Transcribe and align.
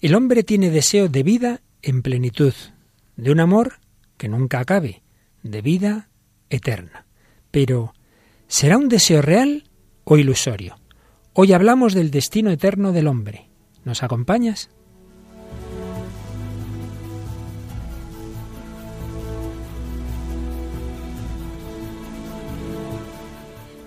El 0.00 0.14
hombre 0.14 0.44
tiene 0.44 0.70
deseo 0.70 1.10
de 1.10 1.22
vida 1.22 1.60
en 1.82 2.00
plenitud, 2.00 2.54
de 3.16 3.32
un 3.32 3.38
amor 3.38 3.80
que 4.16 4.28
nunca 4.28 4.58
acabe, 4.58 5.02
de 5.42 5.60
vida 5.60 6.08
eterna. 6.48 7.04
Pero, 7.50 7.92
¿será 8.48 8.78
un 8.78 8.88
deseo 8.88 9.20
real 9.20 9.64
o 10.04 10.16
ilusorio? 10.16 10.78
Hoy 11.34 11.52
hablamos 11.52 11.92
del 11.92 12.10
destino 12.10 12.50
eterno 12.50 12.92
del 12.92 13.08
hombre. 13.08 13.50
¿Nos 13.84 14.02
acompañas? 14.02 14.70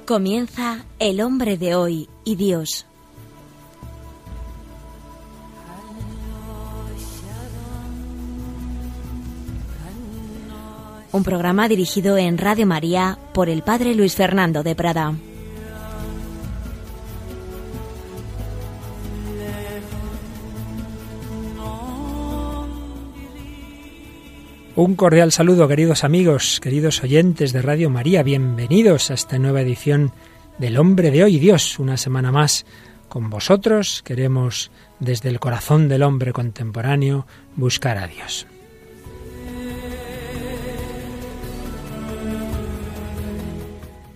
Comienza 0.06 0.86
El 1.00 1.22
hombre 1.22 1.58
de 1.58 1.74
hoy 1.74 2.08
y 2.24 2.36
Dios. 2.36 2.86
Un 11.14 11.24
programa 11.24 11.68
dirigido 11.68 12.18
en 12.18 12.40
Radio 12.40 12.66
María 12.66 13.20
por 13.36 13.48
el 13.48 13.62
Padre 13.62 13.94
Luis 13.94 14.16
Fernando 14.16 14.64
de 14.64 14.74
Prada. 14.74 15.14
Un 24.76 24.96
cordial 24.96 25.32
saludo, 25.32 25.68
queridos 25.68 26.04
amigos, 26.04 26.60
queridos 26.60 27.04
oyentes 27.04 27.54
de 27.54 27.62
Radio 27.62 27.92
María. 27.92 28.24
Bienvenidos 28.24 29.12
a 29.12 29.14
esta 29.14 29.38
nueva 29.38 29.62
edición 29.62 30.12
del 30.58 30.78
Hombre 30.80 31.12
de 31.12 31.26
Hoy, 31.26 31.38
Dios. 31.38 31.78
Una 31.78 31.98
semana 31.98 32.32
más 32.32 32.66
con 33.08 33.30
vosotros. 33.30 34.02
Queremos, 34.04 34.72
desde 35.00 35.30
el 35.30 35.40
corazón 35.40 35.90
del 35.90 36.02
hombre 36.02 36.34
contemporáneo, 36.34 37.28
buscar 37.56 38.00
a 38.00 38.08
Dios. 38.08 38.48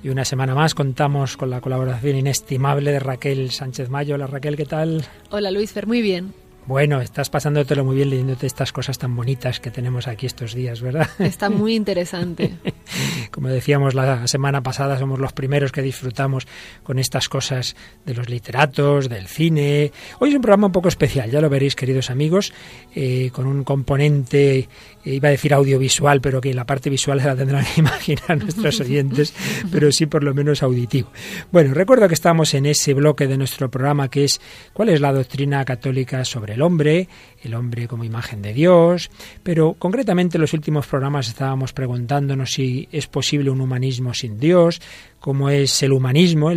Y 0.07 0.09
una 0.09 0.23
semana 0.23 0.55
más 0.55 0.73
contamos 0.73 1.35
con 1.35 1.49
la 1.49 1.59
colaboración 1.59 2.15
inestimable 2.15 2.93
de 2.93 2.99
Raquel 2.99 3.51
Sánchez 3.51 3.89
Mayo. 3.89 4.15
Hola 4.15 4.25
Raquel, 4.25 4.55
¿qué 4.55 4.63
tal? 4.63 5.03
Hola 5.31 5.51
Luis 5.51 5.73
Fer, 5.73 5.85
muy 5.85 6.01
bien. 6.01 6.33
Bueno, 6.67 6.99
estás 6.99 7.29
pasándotelo 7.29 7.85
muy 7.85 7.95
bien 7.95 8.09
leyéndote 8.09 8.45
estas 8.45 8.73
cosas 8.73 8.97
tan 8.97 9.15
bonitas 9.15 9.61
que 9.61 9.71
tenemos 9.71 10.05
aquí 10.05 10.25
estos 10.25 10.53
días, 10.53 10.81
¿verdad? 10.81 11.07
Está 11.17 11.49
muy 11.49 11.75
interesante. 11.75 12.55
Como 13.31 13.47
decíamos 13.47 13.95
la 13.95 14.27
semana 14.27 14.61
pasada, 14.61 14.99
somos 14.99 15.17
los 15.17 15.31
primeros 15.31 15.71
que 15.71 15.81
disfrutamos 15.81 16.45
con 16.83 16.99
estas 16.99 17.29
cosas 17.29 17.77
de 18.05 18.13
los 18.13 18.27
literatos, 18.27 19.07
del 19.07 19.27
cine. 19.27 19.93
Hoy 20.19 20.31
es 20.31 20.35
un 20.35 20.41
programa 20.41 20.67
un 20.67 20.73
poco 20.73 20.89
especial, 20.89 21.31
ya 21.31 21.39
lo 21.39 21.49
veréis, 21.49 21.73
queridos 21.73 22.09
amigos, 22.09 22.51
eh, 22.93 23.29
con 23.31 23.47
un 23.47 23.63
componente, 23.63 24.57
eh, 24.57 24.67
iba 25.05 25.29
a 25.29 25.31
decir 25.31 25.53
audiovisual, 25.53 26.19
pero 26.19 26.41
que 26.41 26.53
la 26.53 26.65
parte 26.65 26.89
visual 26.89 27.21
se 27.21 27.27
la 27.27 27.35
tendrán 27.37 27.63
que 27.63 27.71
imaginar 27.79 28.39
nuestros 28.39 28.81
oyentes, 28.81 29.33
pero 29.71 29.89
sí 29.93 30.05
por 30.05 30.21
lo 30.21 30.33
menos 30.33 30.61
auditivo. 30.63 31.13
Bueno, 31.49 31.73
recuerdo 31.73 32.09
que 32.09 32.13
estamos 32.13 32.53
en 32.53 32.65
ese 32.65 32.93
bloque 32.93 33.25
de 33.25 33.37
nuestro 33.37 33.71
programa 33.71 34.09
que 34.09 34.25
es 34.25 34.41
¿cuál 34.73 34.89
es 34.89 34.99
la 34.99 35.13
doctrina 35.13 35.63
católica 35.63 36.25
sobre 36.25 36.56
el 36.57 36.63
hombre, 36.63 37.07
el 37.43 37.53
hombre 37.53 37.87
como 37.87 38.03
imagen 38.03 38.41
de 38.41 38.51
Dios, 38.51 39.11
pero 39.43 39.73
concretamente 39.73 40.37
en 40.37 40.41
los 40.41 40.53
últimos 40.53 40.87
programas 40.87 41.27
estábamos 41.27 41.71
preguntándonos 41.71 42.51
si 42.51 42.89
es 42.91 43.05
posible 43.05 43.51
un 43.51 43.61
humanismo 43.61 44.15
sin 44.15 44.39
Dios, 44.39 44.81
cómo 45.19 45.51
es 45.51 45.83
el 45.83 45.91
humanismo, 45.91 46.51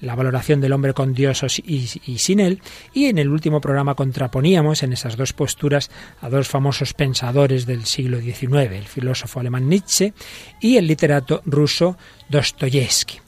la 0.00 0.14
valoración 0.14 0.60
del 0.60 0.74
hombre 0.74 0.92
con 0.92 1.14
Dios 1.14 1.42
y, 1.64 1.88
y, 2.04 2.18
sin 2.18 2.40
él, 2.40 2.60
y 2.92 3.06
en 3.06 3.16
el 3.16 3.30
último 3.30 3.62
programa 3.62 3.94
contraponíamos 3.94 4.82
en 4.82 4.92
esas 4.92 5.16
dos 5.16 5.32
posturas 5.32 5.90
a 6.20 6.28
dos 6.28 6.48
famosos 6.48 6.92
pensadores 6.92 7.64
del 7.64 7.86
siglo 7.86 8.20
XIX, 8.20 8.72
el 8.72 8.86
filósofo 8.86 9.40
alemán 9.40 9.68
Nietzsche 9.68 10.12
y 10.60 10.76
el 10.76 10.86
literato 10.86 11.40
ruso 11.46 11.96
Dostoyevsky. 12.28 13.25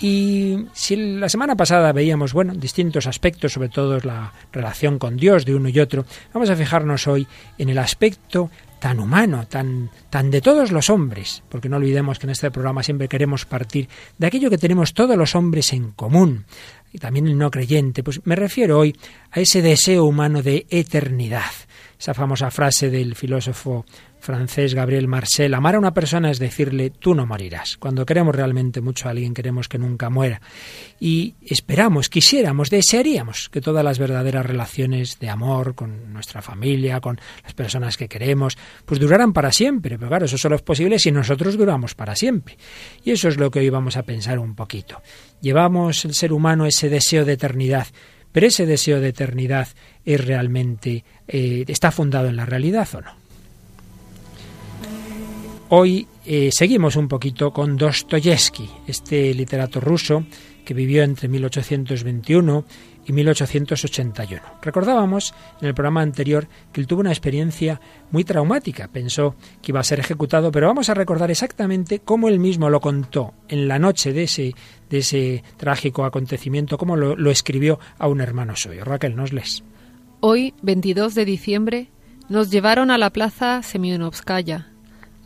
Y 0.00 0.66
si 0.72 0.96
la 0.96 1.28
semana 1.28 1.56
pasada 1.56 1.92
veíamos, 1.92 2.32
bueno, 2.32 2.54
distintos 2.54 3.06
aspectos, 3.06 3.52
sobre 3.52 3.68
todo 3.68 4.00
la 4.00 4.32
relación 4.50 4.98
con 4.98 5.16
Dios 5.16 5.44
de 5.44 5.54
uno 5.54 5.68
y 5.68 5.78
otro, 5.78 6.06
vamos 6.32 6.48
a 6.48 6.56
fijarnos 6.56 7.06
hoy 7.06 7.26
en 7.58 7.68
el 7.68 7.78
aspecto 7.78 8.50
tan 8.78 8.98
humano, 8.98 9.46
tan, 9.46 9.90
tan 10.08 10.30
de 10.30 10.40
todos 10.40 10.72
los 10.72 10.88
hombres, 10.88 11.42
porque 11.50 11.68
no 11.68 11.76
olvidemos 11.76 12.18
que 12.18 12.26
en 12.26 12.30
este 12.30 12.50
programa 12.50 12.82
siempre 12.82 13.08
queremos 13.08 13.44
partir 13.44 13.88
de 14.16 14.26
aquello 14.26 14.48
que 14.48 14.56
tenemos 14.56 14.94
todos 14.94 15.18
los 15.18 15.34
hombres 15.34 15.74
en 15.74 15.90
común, 15.90 16.46
y 16.90 16.98
también 16.98 17.28
el 17.28 17.36
no 17.36 17.50
creyente, 17.50 18.02
pues 18.02 18.20
me 18.24 18.36
refiero 18.36 18.78
hoy 18.78 18.96
a 19.30 19.40
ese 19.40 19.60
deseo 19.60 20.06
humano 20.06 20.42
de 20.42 20.66
eternidad. 20.70 21.50
Esa 21.98 22.14
famosa 22.14 22.50
frase 22.50 22.88
del 22.88 23.14
filósofo 23.14 23.84
francés 24.20 24.74
Gabriel 24.74 25.08
Marcel, 25.08 25.54
amar 25.54 25.74
a 25.74 25.78
una 25.78 25.94
persona 25.94 26.30
es 26.30 26.38
decirle 26.38 26.90
tú 26.90 27.14
no 27.14 27.26
morirás. 27.26 27.76
Cuando 27.76 28.06
queremos 28.06 28.34
realmente 28.34 28.80
mucho 28.80 29.08
a 29.08 29.10
alguien 29.10 29.34
queremos 29.34 29.68
que 29.68 29.78
nunca 29.78 30.10
muera. 30.10 30.40
Y 31.00 31.34
esperamos, 31.42 32.08
quisiéramos, 32.08 32.70
desearíamos 32.70 33.48
que 33.48 33.60
todas 33.60 33.84
las 33.84 33.98
verdaderas 33.98 34.46
relaciones 34.46 35.18
de 35.18 35.30
amor 35.30 35.74
con 35.74 36.12
nuestra 36.12 36.42
familia, 36.42 37.00
con 37.00 37.20
las 37.42 37.54
personas 37.54 37.96
que 37.96 38.08
queremos, 38.08 38.56
pues 38.84 39.00
duraran 39.00 39.32
para 39.32 39.52
siempre. 39.52 39.98
Pero 39.98 40.08
claro, 40.08 40.26
eso 40.26 40.38
solo 40.38 40.56
es 40.56 40.62
posible 40.62 40.98
si 40.98 41.10
nosotros 41.10 41.56
duramos 41.56 41.94
para 41.94 42.14
siempre. 42.14 42.56
Y 43.04 43.12
eso 43.12 43.28
es 43.28 43.38
lo 43.38 43.50
que 43.50 43.60
hoy 43.60 43.70
vamos 43.70 43.96
a 43.96 44.02
pensar 44.02 44.38
un 44.38 44.54
poquito. 44.54 45.02
Llevamos 45.40 46.04
el 46.04 46.14
ser 46.14 46.32
humano 46.32 46.66
ese 46.66 46.88
deseo 46.88 47.24
de 47.24 47.32
eternidad, 47.32 47.86
pero 48.32 48.46
ese 48.46 48.66
deseo 48.66 49.00
de 49.00 49.08
eternidad 49.08 49.68
es 50.04 50.24
realmente, 50.24 51.04
eh, 51.26 51.64
está 51.66 51.90
fundado 51.90 52.28
en 52.28 52.36
la 52.36 52.46
realidad 52.46 52.88
o 52.94 53.00
no. 53.00 53.19
Hoy 55.72 56.08
eh, 56.26 56.50
seguimos 56.50 56.96
un 56.96 57.06
poquito 57.06 57.52
con 57.52 57.76
Dostoyevsky, 57.76 58.68
este 58.88 59.32
literato 59.32 59.78
ruso 59.78 60.24
que 60.64 60.74
vivió 60.74 61.04
entre 61.04 61.28
1821 61.28 62.64
y 63.06 63.12
1881. 63.12 64.42
Recordábamos 64.62 65.32
en 65.60 65.68
el 65.68 65.74
programa 65.74 66.02
anterior 66.02 66.48
que 66.72 66.80
él 66.80 66.88
tuvo 66.88 67.02
una 67.02 67.12
experiencia 67.12 67.80
muy 68.10 68.24
traumática. 68.24 68.88
Pensó 68.88 69.36
que 69.62 69.70
iba 69.70 69.78
a 69.78 69.84
ser 69.84 70.00
ejecutado, 70.00 70.50
pero 70.50 70.66
vamos 70.66 70.88
a 70.88 70.94
recordar 70.94 71.30
exactamente 71.30 72.00
cómo 72.00 72.28
él 72.28 72.40
mismo 72.40 72.68
lo 72.68 72.80
contó 72.80 73.32
en 73.48 73.68
la 73.68 73.78
noche 73.78 74.12
de 74.12 74.24
ese, 74.24 74.56
de 74.88 74.98
ese 74.98 75.44
trágico 75.56 76.04
acontecimiento, 76.04 76.78
cómo 76.78 76.96
lo, 76.96 77.14
lo 77.14 77.30
escribió 77.30 77.78
a 77.96 78.08
un 78.08 78.20
hermano 78.20 78.56
suyo. 78.56 78.84
Raquel, 78.84 79.14
nos 79.14 79.32
lees. 79.32 79.62
Hoy, 80.18 80.52
22 80.62 81.14
de 81.14 81.24
diciembre, 81.24 81.90
nos 82.28 82.50
llevaron 82.50 82.90
a 82.90 82.98
la 82.98 83.10
plaza 83.10 83.62
Semionovskaya 83.62 84.69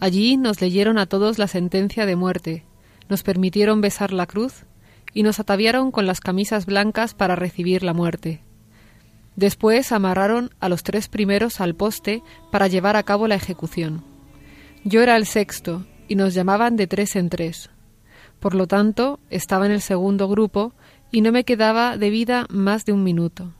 Allí 0.04 0.36
nos 0.36 0.60
leyeron 0.60 0.98
a 0.98 1.06
todos 1.06 1.38
la 1.38 1.48
sentencia 1.48 2.04
de 2.04 2.14
muerte, 2.14 2.66
nos 3.08 3.22
permitieron 3.22 3.80
besar 3.80 4.12
la 4.12 4.26
cruz 4.26 4.66
y 5.14 5.22
nos 5.22 5.40
ataviaron 5.40 5.90
con 5.90 6.06
las 6.06 6.20
camisas 6.20 6.66
blancas 6.66 7.14
para 7.14 7.36
recibir 7.36 7.82
la 7.82 7.94
muerte. 7.94 8.42
Después 9.34 9.92
amarraron 9.92 10.50
a 10.60 10.68
los 10.68 10.82
tres 10.82 11.08
primeros 11.08 11.58
al 11.58 11.74
poste 11.74 12.22
para 12.52 12.66
llevar 12.66 12.96
a 12.96 13.02
cabo 13.02 13.28
la 13.28 13.36
ejecución. 13.36 14.04
Yo 14.84 15.00
era 15.00 15.16
el 15.16 15.24
sexto 15.24 15.86
y 16.06 16.16
nos 16.16 16.34
llamaban 16.34 16.76
de 16.76 16.86
tres 16.86 17.16
en 17.16 17.30
tres. 17.30 17.70
Por 18.40 18.54
lo 18.54 18.66
tanto, 18.66 19.20
estaba 19.30 19.64
en 19.64 19.72
el 19.72 19.80
segundo 19.80 20.28
grupo 20.28 20.74
y 21.12 21.22
no 21.22 21.32
me 21.32 21.44
quedaba 21.44 21.96
de 21.96 22.10
vida 22.10 22.44
más 22.50 22.84
de 22.84 22.92
un 22.92 23.04
minuto. 23.04 23.54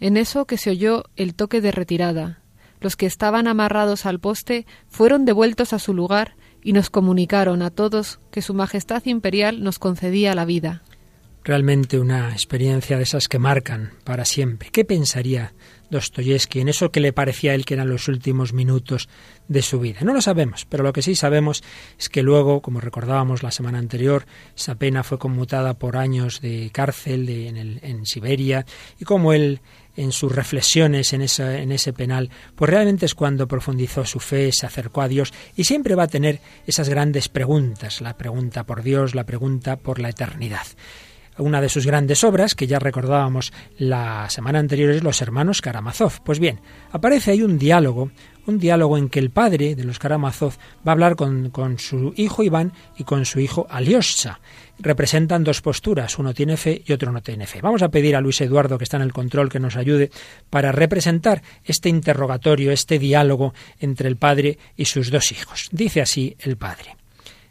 En 0.00 0.16
eso 0.16 0.46
que 0.46 0.58
se 0.58 0.70
oyó 0.70 1.04
el 1.14 1.36
toque 1.36 1.60
de 1.60 1.70
retirada, 1.70 2.39
los 2.80 2.96
que 2.96 3.06
estaban 3.06 3.46
amarrados 3.46 4.06
al 4.06 4.20
poste 4.20 4.66
fueron 4.88 5.24
devueltos 5.24 5.72
a 5.72 5.78
su 5.78 5.94
lugar 5.94 6.36
y 6.62 6.72
nos 6.72 6.90
comunicaron 6.90 7.62
a 7.62 7.70
todos 7.70 8.20
que 8.30 8.42
Su 8.42 8.54
Majestad 8.54 9.04
Imperial 9.06 9.62
nos 9.62 9.78
concedía 9.78 10.34
la 10.34 10.44
vida. 10.44 10.82
Realmente 11.42 11.98
una 11.98 12.32
experiencia 12.32 12.98
de 12.98 13.04
esas 13.04 13.26
que 13.26 13.38
marcan 13.38 13.92
para 14.04 14.26
siempre. 14.26 14.68
¿Qué 14.70 14.84
pensaría 14.84 15.54
Dostoyevsky 15.88 16.60
en 16.60 16.68
eso 16.68 16.90
que 16.92 17.00
le 17.00 17.14
parecía 17.14 17.52
a 17.52 17.54
él 17.54 17.64
que 17.64 17.72
eran 17.74 17.88
los 17.88 18.08
últimos 18.08 18.52
minutos 18.52 19.08
de 19.48 19.62
su 19.62 19.80
vida? 19.80 20.00
No 20.02 20.12
lo 20.12 20.20
sabemos, 20.20 20.66
pero 20.66 20.84
lo 20.84 20.92
que 20.92 21.00
sí 21.00 21.14
sabemos 21.14 21.64
es 21.98 22.10
que 22.10 22.22
luego, 22.22 22.60
como 22.60 22.80
recordábamos 22.80 23.42
la 23.42 23.52
semana 23.52 23.78
anterior, 23.78 24.26
esa 24.54 24.74
pena 24.74 25.02
fue 25.02 25.18
conmutada 25.18 25.72
por 25.78 25.96
años 25.96 26.42
de 26.42 26.68
cárcel 26.74 27.26
en, 27.30 27.80
en 27.82 28.04
Siberia 28.04 28.66
y 28.98 29.06
como 29.06 29.32
él 29.32 29.62
en 29.96 30.12
sus 30.12 30.32
reflexiones 30.32 31.12
en, 31.12 31.22
en 31.22 31.72
ese 31.72 31.92
penal, 31.92 32.30
pues 32.54 32.70
realmente 32.70 33.06
es 33.06 33.14
cuando 33.14 33.48
profundizó 33.48 34.04
su 34.04 34.20
fe, 34.20 34.50
se 34.52 34.66
acercó 34.66 35.02
a 35.02 35.08
Dios 35.08 35.32
y 35.56 35.64
siempre 35.64 35.94
va 35.94 36.04
a 36.04 36.08
tener 36.08 36.40
esas 36.66 36.88
grandes 36.88 37.28
preguntas, 37.28 38.00
la 38.00 38.16
pregunta 38.16 38.64
por 38.64 38.82
Dios, 38.82 39.14
la 39.14 39.24
pregunta 39.24 39.76
por 39.76 39.98
la 39.98 40.10
eternidad. 40.10 40.66
una 41.38 41.60
de 41.60 41.70
sus 41.70 41.86
grandes 41.86 42.22
obras, 42.22 42.54
que 42.54 42.66
ya 42.66 42.78
recordábamos 42.78 43.52
la 43.78 44.28
semana 44.28 44.58
anterior, 44.58 44.90
es 44.90 45.02
Los 45.02 45.22
hermanos 45.22 45.62
Karamazov. 45.62 46.22
Pues 46.22 46.38
bien, 46.38 46.60
aparece 46.92 47.30
ahí 47.30 47.42
un 47.42 47.58
diálogo, 47.58 48.10
un 48.46 48.58
diálogo 48.58 48.98
en 48.98 49.08
que 49.08 49.20
el 49.20 49.30
padre 49.30 49.74
de 49.74 49.84
los 49.84 49.98
Karamazov 49.98 50.54
va 50.86 50.90
a 50.90 50.92
hablar 50.92 51.16
con, 51.16 51.50
con 51.50 51.78
su 51.78 52.12
hijo 52.16 52.42
Iván 52.42 52.72
y 52.98 53.04
con 53.04 53.24
su 53.24 53.40
hijo 53.40 53.66
Alyosha. 53.70 54.40
Representan 54.82 55.44
dos 55.44 55.60
posturas, 55.60 56.18
uno 56.18 56.32
tiene 56.32 56.56
fe 56.56 56.82
y 56.86 56.92
otro 56.92 57.12
no 57.12 57.20
tiene 57.20 57.46
fe. 57.46 57.60
Vamos 57.60 57.82
a 57.82 57.90
pedir 57.90 58.16
a 58.16 58.20
Luis 58.22 58.40
Eduardo, 58.40 58.78
que 58.78 58.84
está 58.84 58.96
en 58.96 59.02
el 59.02 59.12
control, 59.12 59.50
que 59.50 59.60
nos 59.60 59.76
ayude 59.76 60.10
para 60.48 60.72
representar 60.72 61.42
este 61.64 61.90
interrogatorio, 61.90 62.72
este 62.72 62.98
diálogo 62.98 63.52
entre 63.78 64.08
el 64.08 64.16
padre 64.16 64.58
y 64.76 64.86
sus 64.86 65.10
dos 65.10 65.32
hijos. 65.32 65.68
Dice 65.70 66.00
así 66.00 66.34
el 66.40 66.56
padre. 66.56 66.96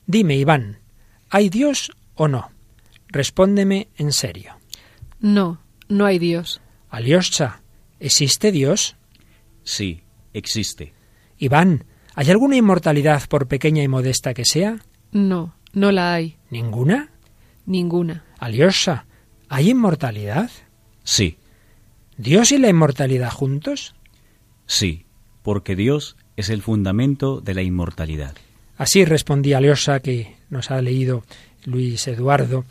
Dime, 0.08 0.38
Iván, 0.38 0.80
¿hay 1.30 1.50
Dios 1.50 1.92
o 2.16 2.28
no? 2.28 2.50
Respóndeme 3.10 3.90
en 3.98 4.12
serio. 4.12 4.58
No, 5.20 5.62
no 5.88 6.08
hay 6.08 6.18
Dios. 6.18 6.62
Alyosha, 6.90 7.62
¿existe 8.00 8.52
Dios? 8.52 8.96
Sí, 9.64 10.02
existe. 10.34 10.94
Iván, 11.38 11.86
¿hay 12.16 12.32
alguna 12.32 12.56
inmortalidad 12.56 13.28
por 13.30 13.48
pequeña 13.48 13.84
y 13.84 13.88
modesta 13.88 14.34
que 14.34 14.46
sea? 14.46 14.80
No, 15.12 15.54
no 15.74 15.92
la 15.92 16.14
hay. 16.16 16.38
¿Ninguna? 16.50 17.12
Ninguna. 17.70 18.26
Alyosha, 18.40 19.06
¿hay 19.48 19.70
inmortalidad? 19.70 20.50
Sí, 21.04 21.38
¿Dios 22.18 22.52
y 22.52 22.58
la 22.58 22.68
inmortalidad 22.68 23.32
juntos? 23.32 23.96
sí, 24.66 25.06
porque 25.42 25.76
Dios 25.76 26.18
es 26.36 26.50
el 26.50 26.62
fundamento 26.62 27.42
de 27.42 27.54
la 27.54 27.62
inmortalidad. 27.62 28.36
Así 28.78 29.06
respondía 29.06 29.58
Alyosha, 29.58 30.00
que 30.00 30.36
nos 30.50 30.72
ha 30.72 30.82
leído 30.82 31.24
Luis 31.66 32.08
Eduardo, 32.08 32.66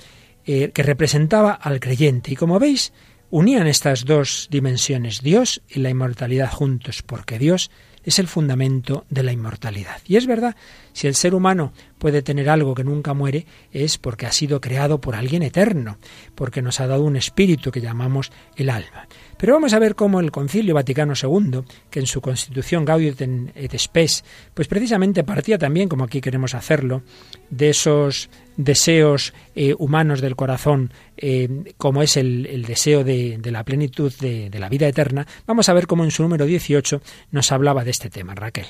eh, 0.44 0.70
que 0.72 0.82
representaba 0.82 1.52
al 1.52 1.80
creyente. 1.80 2.32
Y 2.32 2.36
como 2.36 2.58
veis, 2.58 2.92
unían 3.30 3.66
estas 3.66 4.04
dos 4.04 4.48
dimensiones, 4.50 5.22
Dios 5.22 5.62
y 5.68 5.80
la 5.80 5.90
inmortalidad 5.90 6.50
juntos, 6.52 7.02
porque 7.02 7.38
Dios 7.38 7.70
es 8.08 8.18
el 8.18 8.26
fundamento 8.26 9.04
de 9.10 9.22
la 9.22 9.32
inmortalidad. 9.32 10.00
Y 10.06 10.16
es 10.16 10.26
verdad, 10.26 10.56
si 10.92 11.06
el 11.06 11.14
ser 11.14 11.34
humano 11.34 11.72
puede 11.98 12.22
tener 12.22 12.48
algo 12.48 12.74
que 12.74 12.82
nunca 12.82 13.12
muere, 13.12 13.46
es 13.70 13.98
porque 13.98 14.26
ha 14.26 14.32
sido 14.32 14.60
creado 14.60 15.00
por 15.00 15.14
alguien 15.14 15.42
eterno, 15.42 15.98
porque 16.34 16.62
nos 16.62 16.80
ha 16.80 16.86
dado 16.86 17.04
un 17.04 17.16
espíritu 17.16 17.70
que 17.70 17.82
llamamos 17.82 18.32
el 18.56 18.70
alma. 18.70 19.06
Pero 19.36 19.52
vamos 19.52 19.74
a 19.74 19.78
ver 19.78 19.94
cómo 19.94 20.20
el 20.20 20.30
Concilio 20.30 20.74
Vaticano 20.74 21.12
II, 21.20 21.60
que 21.90 22.00
en 22.00 22.06
su 22.06 22.20
constitución 22.20 22.84
Gaudium 22.84 23.48
et 23.54 23.78
Spes, 23.78 24.24
pues 24.54 24.68
precisamente 24.68 25.22
partía 25.22 25.58
también, 25.58 25.88
como 25.88 26.04
aquí 26.04 26.20
queremos 26.20 26.54
hacerlo, 26.54 27.02
de 27.50 27.70
esos 27.70 28.30
deseos 28.58 29.32
eh, 29.54 29.74
humanos 29.78 30.20
del 30.20 30.36
corazón, 30.36 30.92
eh, 31.16 31.72
como 31.78 32.02
es 32.02 32.18
el, 32.18 32.64
deseo 32.66 33.04
de, 33.04 33.38
de, 33.38 33.50
la 33.50 33.64
plenitud 33.64 34.12
de, 34.20 34.50
de 34.50 34.58
la 34.58 34.68
vida 34.68 34.86
eterna, 34.86 35.26
vamos 35.46 35.70
a 35.70 35.72
ver 35.72 35.86
cómo 35.86 36.04
en 36.04 36.10
su 36.10 36.22
número 36.22 36.44
18 36.44 37.00
nos 37.30 37.52
hablaba 37.52 37.84
de 37.84 37.92
este 37.92 38.10
tema, 38.10 38.34
Raquel. 38.34 38.66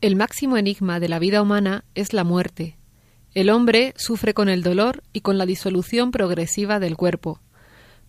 El 0.00 0.14
máximo 0.14 0.58
enigma 0.58 1.00
de 1.00 1.08
la 1.08 1.18
vida 1.18 1.40
humana 1.40 1.84
es 1.94 2.12
la 2.12 2.22
muerte. 2.22 2.76
El 3.32 3.50
hombre 3.50 3.94
sufre 3.96 4.34
con 4.34 4.48
el 4.48 4.62
dolor 4.62 5.02
y 5.12 5.22
con 5.22 5.38
la 5.38 5.46
disolución 5.46 6.12
progresiva 6.12 6.78
del 6.78 6.96
cuerpo, 6.96 7.40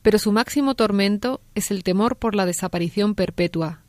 pero 0.02 0.20
su 0.20 0.32
máximo 0.32 0.76
tormento 0.76 1.42
es 1.56 1.72
el 1.72 1.84
temor 1.84 2.18
por 2.18 2.36
la 2.36 2.46
desaparición 2.46 3.16
perpetua. 3.16 3.82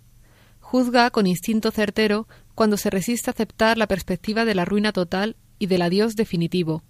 Juzga 0.60 1.10
con 1.10 1.26
instinto 1.26 1.70
certero 1.72 2.26
cuando 2.54 2.76
se 2.76 2.88
resiste 2.88 3.28
a 3.28 3.32
aceptar 3.32 3.76
la 3.76 3.86
perspectiva 3.86 4.44
de 4.44 4.54
la 4.54 4.64
ruina 4.64 4.92
total 4.92 5.36
y 5.58 5.66
del 5.66 5.82
adiós 5.82 6.16
definitivo. 6.16 6.82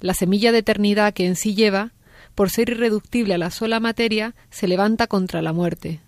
La 0.00 0.14
semilla 0.14 0.52
de 0.52 0.58
eternidad 0.58 1.12
que 1.12 1.26
en 1.26 1.36
sí 1.36 1.54
lleva, 1.54 1.92
por 2.34 2.50
ser 2.50 2.70
irreductible 2.70 3.34
a 3.34 3.38
la 3.38 3.50
sola 3.50 3.80
materia, 3.80 4.34
se 4.50 4.66
levanta 4.66 5.06
contra 5.06 5.42
la 5.42 5.52
muerte. 5.52 6.00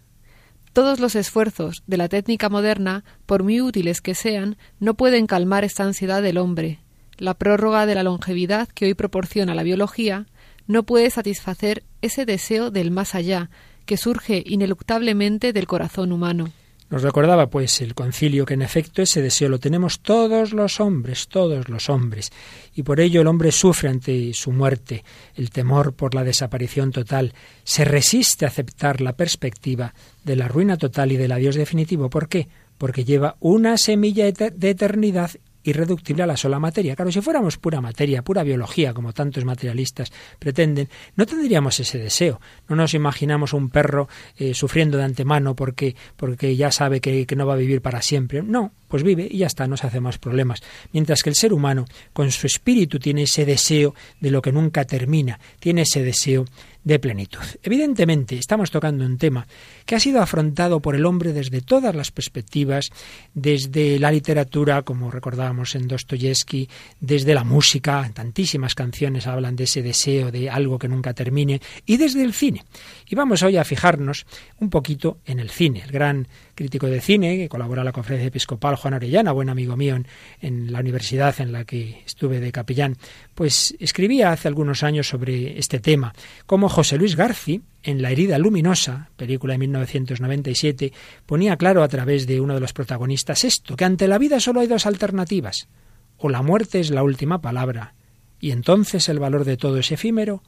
Todos 0.72 1.00
los 1.00 1.14
esfuerzos 1.14 1.82
de 1.86 1.98
la 1.98 2.08
técnica 2.08 2.48
moderna, 2.48 3.04
por 3.26 3.42
muy 3.42 3.60
útiles 3.60 4.00
que 4.00 4.14
sean, 4.14 4.56
no 4.80 4.94
pueden 4.94 5.26
calmar 5.26 5.64
esta 5.64 5.84
ansiedad 5.84 6.22
del 6.22 6.38
hombre. 6.38 6.78
La 7.18 7.34
prórroga 7.34 7.84
de 7.84 7.94
la 7.94 8.02
longevidad 8.02 8.68
que 8.68 8.86
hoy 8.86 8.94
proporciona 8.94 9.54
la 9.54 9.62
biología 9.62 10.26
no 10.66 10.84
puede 10.84 11.10
satisfacer 11.10 11.84
ese 12.00 12.24
deseo 12.24 12.70
del 12.70 12.90
más 12.90 13.14
allá, 13.14 13.50
que 13.84 13.98
surge 13.98 14.42
ineluctablemente 14.46 15.52
del 15.52 15.66
corazón 15.66 16.12
humano. 16.12 16.50
Nos 16.92 17.00
recordaba, 17.00 17.46
pues, 17.48 17.80
el 17.80 17.94
concilio 17.94 18.44
que 18.44 18.52
en 18.52 18.60
efecto 18.60 19.00
ese 19.00 19.22
deseo 19.22 19.48
lo 19.48 19.58
tenemos 19.58 20.00
todos 20.00 20.52
los 20.52 20.78
hombres, 20.78 21.26
todos 21.26 21.70
los 21.70 21.88
hombres, 21.88 22.30
y 22.74 22.82
por 22.82 23.00
ello 23.00 23.22
el 23.22 23.28
hombre 23.28 23.50
sufre 23.50 23.88
ante 23.88 24.34
su 24.34 24.52
muerte, 24.52 25.02
el 25.34 25.48
temor 25.48 25.94
por 25.94 26.14
la 26.14 26.22
desaparición 26.22 26.92
total, 26.92 27.32
se 27.64 27.86
resiste 27.86 28.44
a 28.44 28.48
aceptar 28.48 29.00
la 29.00 29.14
perspectiva 29.14 29.94
de 30.22 30.36
la 30.36 30.48
ruina 30.48 30.76
total 30.76 31.12
y 31.12 31.16
del 31.16 31.32
adiós 31.32 31.54
definitivo. 31.54 32.10
¿Por 32.10 32.28
qué? 32.28 32.48
Porque 32.76 33.06
lleva 33.06 33.36
una 33.40 33.78
semilla 33.78 34.30
de 34.30 34.68
eternidad 34.68 35.30
irreductible 35.64 36.22
a 36.22 36.26
la 36.26 36.36
sola 36.36 36.58
materia. 36.58 36.96
Claro, 36.96 37.12
si 37.12 37.20
fuéramos 37.20 37.58
pura 37.58 37.80
materia, 37.80 38.22
pura 38.22 38.42
biología, 38.42 38.92
como 38.92 39.12
tantos 39.12 39.44
materialistas 39.44 40.12
pretenden, 40.38 40.88
no 41.16 41.26
tendríamos 41.26 41.78
ese 41.80 41.98
deseo. 41.98 42.40
No 42.68 42.76
nos 42.76 42.94
imaginamos 42.94 43.52
un 43.52 43.70
perro 43.70 44.08
eh, 44.36 44.54
sufriendo 44.54 44.98
de 44.98 45.04
antemano 45.04 45.54
porque, 45.54 45.96
porque 46.16 46.56
ya 46.56 46.70
sabe 46.70 47.00
que, 47.00 47.26
que 47.26 47.36
no 47.36 47.46
va 47.46 47.54
a 47.54 47.58
vivir 47.58 47.80
para 47.80 48.02
siempre. 48.02 48.42
No, 48.42 48.72
pues 48.88 49.02
vive 49.02 49.26
y 49.30 49.38
ya 49.38 49.46
está, 49.46 49.66
no 49.66 49.76
se 49.76 49.86
hace 49.86 50.00
más 50.00 50.18
problemas. 50.18 50.62
Mientras 50.92 51.22
que 51.22 51.30
el 51.30 51.36
ser 51.36 51.52
humano, 51.52 51.86
con 52.12 52.30
su 52.30 52.46
espíritu, 52.46 52.98
tiene 52.98 53.22
ese 53.22 53.46
deseo 53.46 53.94
de 54.20 54.30
lo 54.30 54.42
que 54.42 54.52
nunca 54.52 54.84
termina, 54.84 55.40
tiene 55.60 55.82
ese 55.82 56.02
deseo 56.02 56.44
de 56.84 56.98
plenitud. 56.98 57.44
Evidentemente, 57.62 58.36
estamos 58.36 58.70
tocando 58.70 59.04
un 59.04 59.18
tema 59.18 59.46
que 59.86 59.94
ha 59.94 60.00
sido 60.00 60.20
afrontado 60.20 60.80
por 60.80 60.94
el 60.94 61.06
hombre 61.06 61.32
desde 61.32 61.60
todas 61.60 61.94
las 61.94 62.10
perspectivas, 62.10 62.90
desde 63.34 63.98
la 63.98 64.10
literatura, 64.10 64.82
como 64.82 65.10
recordábamos 65.10 65.74
en 65.74 65.88
Dostoyevsky, 65.88 66.68
desde 67.00 67.34
la 67.34 67.44
música, 67.44 68.10
tantísimas 68.12 68.74
canciones 68.74 69.26
hablan 69.26 69.56
de 69.56 69.64
ese 69.64 69.82
deseo 69.82 70.30
de 70.30 70.50
algo 70.50 70.78
que 70.78 70.88
nunca 70.88 71.14
termine, 71.14 71.60
y 71.86 71.96
desde 71.96 72.22
el 72.22 72.32
cine. 72.32 72.64
Y 73.08 73.14
vamos 73.14 73.42
hoy 73.42 73.56
a 73.56 73.64
fijarnos 73.64 74.26
un 74.58 74.70
poquito 74.70 75.18
en 75.24 75.38
el 75.40 75.50
cine. 75.50 75.82
El 75.84 75.92
gran 75.92 76.28
crítico 76.54 76.86
de 76.86 77.00
cine, 77.00 77.36
que 77.36 77.48
colabora 77.48 77.82
en 77.82 77.86
la 77.86 77.92
conferencia 77.92 78.28
episcopal, 78.28 78.76
Juan 78.76 78.94
Orellana, 78.94 79.32
buen 79.32 79.48
amigo 79.48 79.76
mío 79.76 79.98
en, 80.40 80.72
la 80.72 80.80
universidad 80.80 81.40
en 81.40 81.52
la 81.52 81.64
que 81.64 82.02
estuve 82.04 82.40
de 82.40 82.52
capellán, 82.52 82.96
pues 83.34 83.74
escribía 83.78 84.32
hace 84.32 84.48
algunos 84.48 84.82
años 84.82 85.08
sobre 85.08 85.58
este 85.58 85.80
tema, 85.80 86.14
como 86.46 86.68
José 86.68 86.98
Luis 86.98 87.16
Garci, 87.16 87.62
en 87.82 88.00
La 88.00 88.10
herida 88.10 88.38
luminosa, 88.38 89.10
película 89.16 89.54
de 89.54 89.58
1997, 89.58 90.92
ponía 91.26 91.56
claro 91.56 91.82
a 91.82 91.88
través 91.88 92.26
de 92.26 92.40
uno 92.40 92.54
de 92.54 92.60
los 92.60 92.72
protagonistas 92.72 93.44
esto, 93.44 93.76
que 93.76 93.84
ante 93.84 94.06
la 94.06 94.18
vida 94.18 94.38
solo 94.38 94.60
hay 94.60 94.66
dos 94.66 94.86
alternativas, 94.86 95.68
o 96.16 96.28
la 96.28 96.42
muerte 96.42 96.80
es 96.80 96.90
la 96.90 97.02
última 97.02 97.40
palabra, 97.40 97.94
y 98.38 98.50
entonces 98.50 99.08
el 99.08 99.18
valor 99.18 99.44
de 99.44 99.56
todo 99.56 99.78
es 99.78 99.90
efímero, 99.90 100.42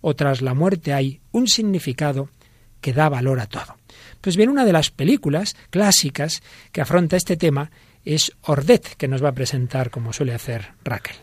o 0.00 0.14
tras 0.16 0.42
la 0.42 0.54
muerte 0.54 0.92
hay 0.92 1.20
un 1.30 1.46
significado 1.46 2.28
que 2.80 2.92
da 2.92 3.08
valor 3.08 3.38
a 3.40 3.46
todo. 3.46 3.76
Pues 4.22 4.36
bien, 4.36 4.48
una 4.48 4.64
de 4.64 4.72
las 4.72 4.90
películas 4.90 5.56
clásicas 5.68 6.42
que 6.70 6.80
afronta 6.80 7.16
este 7.16 7.36
tema 7.36 7.70
es 8.04 8.32
Ordet, 8.42 8.96
que 8.96 9.08
nos 9.08 9.22
va 9.22 9.30
a 9.30 9.34
presentar 9.34 9.90
como 9.90 10.12
suele 10.12 10.32
hacer 10.32 10.68
Raquel. 10.84 11.16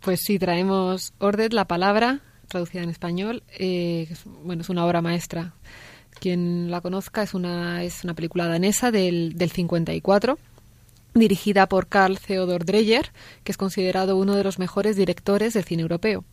Pues 0.00 0.20
sí, 0.24 0.38
traemos 0.38 1.14
Ordet, 1.18 1.52
la 1.52 1.66
palabra, 1.66 2.20
traducida 2.48 2.82
en 2.82 2.90
español. 2.90 3.44
Eh, 3.58 4.08
bueno, 4.42 4.62
es 4.62 4.68
una 4.68 4.84
obra 4.84 5.00
maestra. 5.02 5.54
Quien 6.18 6.70
la 6.70 6.80
conozca 6.80 7.22
es 7.22 7.32
una, 7.32 7.84
es 7.84 8.02
una 8.02 8.14
película 8.14 8.48
danesa 8.48 8.90
del, 8.90 9.34
del 9.36 9.52
54 9.52 10.36
dirigida 11.18 11.68
por 11.68 11.88
Carl 11.88 12.18
Theodor 12.18 12.64
Dreyer, 12.64 13.12
que 13.44 13.52
es 13.52 13.58
considerado 13.58 14.16
uno 14.16 14.34
de 14.34 14.44
los 14.44 14.58
mejores 14.58 14.96
directores 14.96 15.54
del 15.54 15.64
cine 15.64 15.82
europeo. 15.82 16.24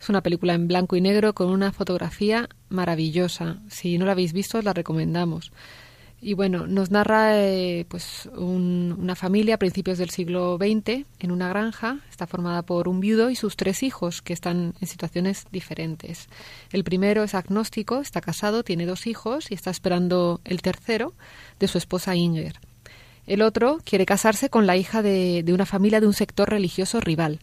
Es 0.00 0.08
una 0.08 0.22
película 0.22 0.54
en 0.54 0.68
blanco 0.68 0.96
y 0.96 1.00
negro 1.00 1.34
con 1.34 1.50
una 1.50 1.72
fotografía 1.72 2.48
maravillosa. 2.68 3.58
Si 3.68 3.98
no 3.98 4.06
la 4.06 4.12
habéis 4.12 4.32
visto, 4.32 4.60
la 4.62 4.72
recomendamos. 4.72 5.52
Y 6.22 6.34
bueno, 6.34 6.66
nos 6.66 6.90
narra 6.90 7.38
eh, 7.38 7.86
pues 7.88 8.28
un, 8.36 8.94
una 8.98 9.14
familia 9.14 9.54
a 9.54 9.58
principios 9.58 9.96
del 9.96 10.10
siglo 10.10 10.58
XX 10.58 11.06
en 11.18 11.30
una 11.30 11.48
granja. 11.48 12.00
Está 12.10 12.26
formada 12.26 12.60
por 12.62 12.88
un 12.88 13.00
viudo 13.00 13.30
y 13.30 13.36
sus 13.36 13.56
tres 13.56 13.82
hijos 13.82 14.20
que 14.20 14.34
están 14.34 14.74
en 14.80 14.86
situaciones 14.86 15.46
diferentes. 15.50 16.28
El 16.72 16.84
primero 16.84 17.22
es 17.22 17.34
agnóstico, 17.34 18.00
está 18.00 18.20
casado, 18.20 18.64
tiene 18.64 18.84
dos 18.84 19.06
hijos 19.06 19.50
y 19.50 19.54
está 19.54 19.70
esperando 19.70 20.42
el 20.44 20.60
tercero 20.60 21.14
de 21.58 21.68
su 21.68 21.78
esposa 21.78 22.14
Inger. 22.14 22.60
El 23.30 23.42
otro 23.42 23.78
quiere 23.84 24.06
casarse 24.06 24.50
con 24.50 24.66
la 24.66 24.76
hija 24.76 25.02
de, 25.02 25.44
de 25.44 25.52
una 25.52 25.64
familia 25.64 26.00
de 26.00 26.08
un 26.08 26.14
sector 26.14 26.50
religioso 26.50 27.00
rival. 27.00 27.38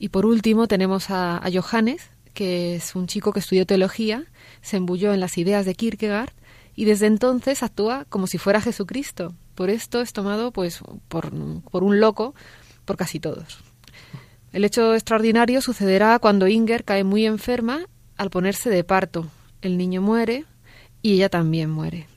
Y 0.00 0.08
por 0.08 0.26
último 0.26 0.66
tenemos 0.66 1.10
a, 1.10 1.36
a, 1.36 1.48
Johannes, 1.48 2.10
que 2.34 2.74
es 2.74 2.96
un 2.96 3.06
chico 3.06 3.32
que 3.32 3.38
estudió 3.38 3.64
teología, 3.64 4.24
se 4.62 4.78
embulló 4.78 5.14
en 5.14 5.20
las 5.20 5.38
ideas 5.38 5.64
de 5.64 5.76
Kierkegaard 5.76 6.32
y 6.74 6.86
desde 6.86 7.06
entonces 7.06 7.62
actúa 7.62 8.04
como 8.08 8.26
si 8.26 8.36
fuera 8.36 8.60
Jesucristo. 8.60 9.32
Por 9.54 9.70
esto 9.70 10.00
es 10.00 10.12
tomado 10.12 10.50
pues 10.50 10.80
por, 11.06 11.30
por 11.70 11.84
un 11.84 12.00
loco 12.00 12.34
por 12.84 12.96
casi 12.96 13.20
todos. 13.20 13.60
El 14.52 14.64
hecho 14.64 14.92
extraordinario 14.92 15.60
sucederá 15.60 16.18
cuando 16.18 16.48
Inger 16.48 16.82
cae 16.82 17.04
muy 17.04 17.26
enferma 17.26 17.86
al 18.16 18.30
ponerse 18.30 18.70
de 18.70 18.82
parto. 18.82 19.28
El 19.60 19.78
niño 19.78 20.02
muere 20.02 20.46
y 21.00 21.12
ella 21.12 21.28
también 21.28 21.70
muere. 21.70 22.08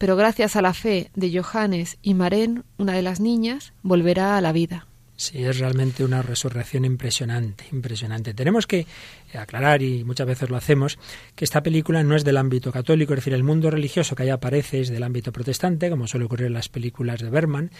Pero 0.00 0.16
gracias 0.16 0.56
a 0.56 0.62
la 0.62 0.72
fe 0.72 1.10
de 1.14 1.30
Johannes 1.38 1.98
y 2.00 2.14
Maren, 2.14 2.64
una 2.78 2.94
de 2.94 3.02
las 3.02 3.20
niñas, 3.20 3.74
volverá 3.82 4.38
a 4.38 4.40
la 4.40 4.50
vida. 4.50 4.86
Sí, 5.14 5.44
es 5.44 5.58
realmente 5.58 6.02
una 6.02 6.22
resurrección 6.22 6.86
impresionante, 6.86 7.66
impresionante. 7.70 8.32
Tenemos 8.32 8.66
que 8.66 8.86
aclarar, 9.34 9.82
y 9.82 10.02
muchas 10.04 10.26
veces 10.26 10.48
lo 10.48 10.56
hacemos, 10.56 10.98
que 11.34 11.44
esta 11.44 11.62
película 11.62 12.02
no 12.02 12.16
es 12.16 12.24
del 12.24 12.38
ámbito 12.38 12.72
católico, 12.72 13.12
es 13.12 13.18
decir, 13.18 13.34
el 13.34 13.44
mundo 13.44 13.70
religioso 13.70 14.16
que 14.16 14.22
ahí 14.22 14.30
aparece 14.30 14.80
es 14.80 14.88
del 14.88 15.02
ámbito 15.02 15.32
protestante, 15.32 15.90
como 15.90 16.06
suele 16.06 16.24
ocurrir 16.24 16.46
en 16.46 16.54
las 16.54 16.70
películas 16.70 17.20
de 17.20 17.28
Berman, 17.28 17.70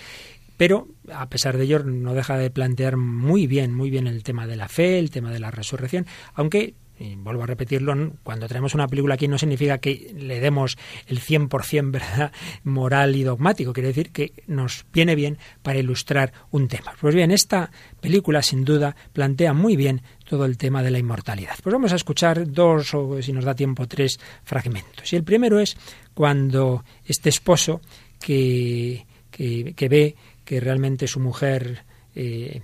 pero 0.58 0.88
a 1.10 1.30
pesar 1.30 1.56
de 1.56 1.64
ello 1.64 1.82
no 1.84 2.12
deja 2.12 2.36
de 2.36 2.50
plantear 2.50 2.98
muy 2.98 3.46
bien, 3.46 3.72
muy 3.74 3.88
bien 3.88 4.06
el 4.06 4.22
tema 4.24 4.46
de 4.46 4.56
la 4.56 4.68
fe, 4.68 4.98
el 4.98 5.10
tema 5.10 5.32
de 5.32 5.40
la 5.40 5.50
resurrección, 5.50 6.04
aunque 6.34 6.74
y 7.00 7.16
vuelvo 7.16 7.42
a 7.42 7.46
repetirlo, 7.46 8.12
cuando 8.22 8.46
tenemos 8.46 8.74
una 8.74 8.86
película 8.86 9.14
aquí 9.14 9.26
no 9.26 9.38
significa 9.38 9.78
que 9.78 10.14
le 10.16 10.38
demos 10.38 10.76
el 11.06 11.20
100% 11.20 11.90
verdad 11.90 12.30
moral 12.62 13.16
y 13.16 13.22
dogmático, 13.22 13.72
quiere 13.72 13.88
decir 13.88 14.10
que 14.10 14.34
nos 14.46 14.84
viene 14.92 15.14
bien 15.14 15.38
para 15.62 15.78
ilustrar 15.78 16.32
un 16.50 16.68
tema. 16.68 16.92
Pues 17.00 17.14
bien, 17.14 17.30
esta 17.30 17.70
película 18.00 18.42
sin 18.42 18.64
duda 18.64 18.94
plantea 19.14 19.54
muy 19.54 19.76
bien 19.76 20.02
todo 20.28 20.44
el 20.44 20.58
tema 20.58 20.82
de 20.82 20.90
la 20.90 20.98
inmortalidad. 20.98 21.54
Pues 21.62 21.72
vamos 21.72 21.92
a 21.92 21.96
escuchar 21.96 22.50
dos 22.52 22.94
o 22.94 23.20
si 23.22 23.32
nos 23.32 23.44
da 23.44 23.54
tiempo 23.54 23.88
tres 23.88 24.20
fragmentos. 24.44 25.10
Y 25.12 25.16
el 25.16 25.24
primero 25.24 25.58
es 25.58 25.76
cuando 26.12 26.84
este 27.04 27.30
esposo 27.30 27.80
que, 28.20 29.06
que, 29.30 29.88
ve 29.88 30.14
que 30.44 30.60
realmente 30.60 31.08
su 31.08 31.18
mujer 31.18 31.84
eh, 32.14 32.60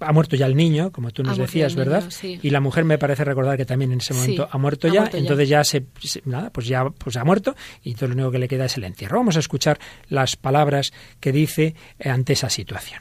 ha 0.00 0.12
muerto 0.12 0.36
ya 0.36 0.46
el 0.46 0.56
niño, 0.56 0.90
como 0.90 1.10
tú 1.10 1.22
nos 1.22 1.36
decías, 1.36 1.74
¿verdad? 1.74 2.04
Y 2.22 2.50
la 2.50 2.60
mujer 2.60 2.84
me 2.84 2.98
parece 2.98 3.24
recordar 3.24 3.56
que 3.56 3.66
también 3.66 3.92
en 3.92 3.98
ese 3.98 4.14
momento 4.14 4.48
ha 4.50 4.58
muerto 4.58 4.88
ya, 4.88 5.10
entonces 5.12 5.48
ya 5.48 5.64
se, 5.64 5.84
nada, 6.24 6.50
pues 6.50 6.66
ya 6.66 6.84
pues 6.88 7.16
ha 7.16 7.24
muerto 7.24 7.54
y 7.82 7.94
todo 7.94 8.08
lo 8.08 8.14
único 8.14 8.30
que 8.30 8.38
le 8.38 8.48
queda 8.48 8.64
es 8.64 8.76
el 8.76 8.84
entierro. 8.84 9.18
Vamos 9.18 9.36
a 9.36 9.40
escuchar 9.40 9.78
las 10.08 10.36
palabras 10.36 10.92
que 11.20 11.32
dice 11.32 11.74
ante 12.02 12.32
esa 12.32 12.48
situación. 12.48 13.00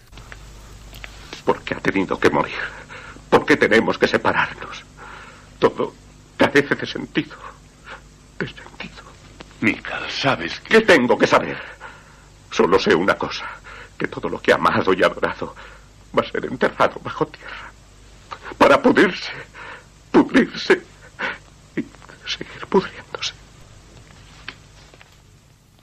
¿Por 1.46 1.62
qué 1.64 1.76
ha 1.76 1.80
tenido 1.80 2.20
que 2.20 2.30
morir? 2.30 2.56
¿Por 3.30 3.46
qué 3.46 3.56
tenemos 3.56 3.98
que 3.98 4.08
separarnos? 4.08 4.84
Todo 5.60 5.94
carece 6.36 6.76
de 6.76 6.86
sentido. 6.86 7.38
De 8.38 8.48
sentido. 8.48 9.04
Mika, 9.62 10.02
¿sabes 10.10 10.60
qué 10.62 10.82
tengo 10.82 11.18
que 11.18 11.28
saber? 11.28 11.58
Solo 12.52 12.80
sé 12.80 12.94
una 12.96 13.16
cosa, 13.16 13.46
que 13.98 14.08
todo 14.08 14.28
lo 14.28 14.42
que 14.42 14.52
ha 14.52 14.56
amado 14.56 14.94
y 14.94 15.04
adorado 15.04 15.56
va 16.18 16.22
a 16.22 16.32
ser 16.32 16.46
enterrado 16.46 17.00
bajo 17.04 17.28
tierra 17.28 17.72
para 18.58 18.82
pudrirse, 18.82 19.32
pudrirse 20.12 20.82
y 21.76 21.86
seguir 22.28 22.66
pudriéndose. 22.68 23.34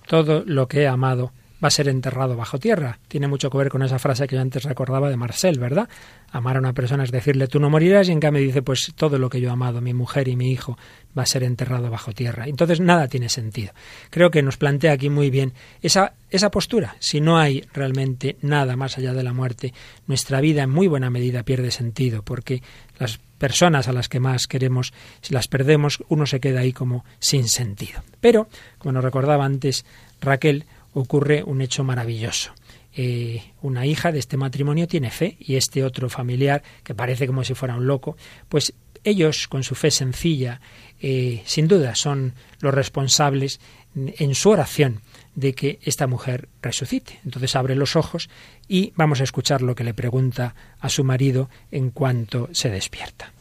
Todo 0.07 0.45
lo 0.47 0.69
que 0.69 0.83
he 0.83 0.89
amado 0.89 1.33
va 1.63 1.69
a 1.69 1.71
ser 1.71 1.89
enterrado 1.89 2.37
bajo 2.37 2.59
tierra. 2.59 2.99
Tiene 3.09 3.29
mucho 3.29 3.51
que 3.51 3.59
ver 3.59 3.69
con 3.69 3.83
esa 3.83 3.99
frase 3.99 4.27
que 4.27 4.37
yo 4.37 4.43
antes 4.43 4.65
recordaba 4.65 5.09
de 5.09 5.17
Marcel, 5.17 5.59
¿verdad? 5.59 5.89
Amar 6.31 6.57
a 6.57 6.59
una 6.59 6.73
persona 6.73 7.05
es 7.05 7.11
decirle 7.11 7.47
tú 7.47 7.61
no 7.61 7.71
morirás 7.71 8.09
y 8.09 8.13
en 8.13 8.21
cambio 8.21 8.43
dice 8.43 8.63
pues 8.63 8.93
todo 8.95 9.19
lo 9.19 9.31
que 9.31 9.41
yo 9.41 9.49
he 9.49 9.53
amado, 9.53 9.81
mi 9.81 9.95
mujer 9.95 10.29
y 10.29 10.37
mi 10.37 10.51
hijo, 10.51 10.77
va 11.17 11.23
a 11.23 11.27
ser 11.27 11.45
enterrado 11.45 11.91
bajo 11.91 12.13
tierra. 12.13 12.47
Entonces 12.47 12.81
nada 12.81 13.09
tiene 13.09 13.29
sentido. 13.29 13.73
Creo 14.11 14.31
que 14.31 14.43
nos 14.43 14.59
plantea 14.59 14.93
aquí 14.93 15.09
muy 15.09 15.31
bien 15.31 15.55
esa, 15.81 16.13
esa 16.31 16.51
postura. 16.51 16.97
Si 17.01 17.21
no 17.21 17.39
hay 17.39 17.65
realmente 17.73 18.37
nada 18.43 18.77
más 18.77 18.99
allá 18.99 19.15
de 19.15 19.23
la 19.23 19.33
muerte, 19.33 19.73
nuestra 20.07 20.41
vida 20.41 20.63
en 20.63 20.71
muy 20.71 20.89
buena 20.89 21.11
medida 21.11 21.43
pierde 21.43 21.71
sentido 21.71 22.23
porque 22.23 22.63
las 22.99 23.19
personas 23.39 23.89
a 23.89 23.93
las 23.93 24.09
que 24.09 24.21
más 24.21 24.47
queremos, 24.47 24.93
si 25.21 25.35
las 25.35 25.49
perdemos, 25.49 26.03
uno 26.09 26.27
se 26.27 26.41
queda 26.41 26.61
ahí 26.61 26.73
como 26.73 27.05
sin 27.19 27.49
sentido. 27.49 28.03
Pero, 28.21 28.49
como 28.79 28.93
nos 28.93 29.05
recordaba 29.05 29.45
antes 29.45 29.85
Raquel, 30.21 30.65
ocurre 31.01 31.43
un 31.43 31.61
hecho 31.61 31.85
maravilloso. 31.85 32.53
Eh, 32.95 33.43
una 33.61 33.85
hija 33.85 34.13
de 34.13 34.19
este 34.19 34.39
matrimonio 34.39 34.89
tiene 34.89 35.11
fe 35.11 35.37
y 35.39 35.57
este 35.57 35.85
otro 35.85 36.09
familiar, 36.09 36.63
que 36.83 36.95
parece 36.95 37.27
como 37.27 37.45
si 37.45 37.53
fuera 37.53 37.77
un 37.77 37.87
loco, 37.87 38.17
pues 38.49 38.73
ellos, 39.05 39.47
con 39.47 39.63
su 39.63 39.75
fe 39.75 39.91
sencilla, 39.91 40.61
eh, 41.01 41.43
sin 41.45 41.69
duda 41.69 41.95
son 41.95 42.33
los 42.61 42.73
responsables 42.73 43.61
en 43.95 44.35
su 44.35 44.51
oración 44.51 45.03
de 45.35 45.55
que 45.55 45.79
esta 45.83 46.07
mujer 46.07 46.49
resucite. 46.63 47.21
Entonces 47.25 47.55
abre 47.55 47.77
los 47.77 47.95
ojos 47.95 48.31
y 48.67 48.93
vamos 48.97 49.21
a 49.21 49.25
escuchar 49.25 49.61
lo 49.61 49.75
que 49.75 49.85
le 49.85 49.95
pregunta 49.95 50.55
a 50.81 50.89
su 50.89 51.05
marido 51.05 51.51
en 51.71 51.91
cuanto 51.91 52.49
se 52.53 52.71
despierta. 52.71 53.33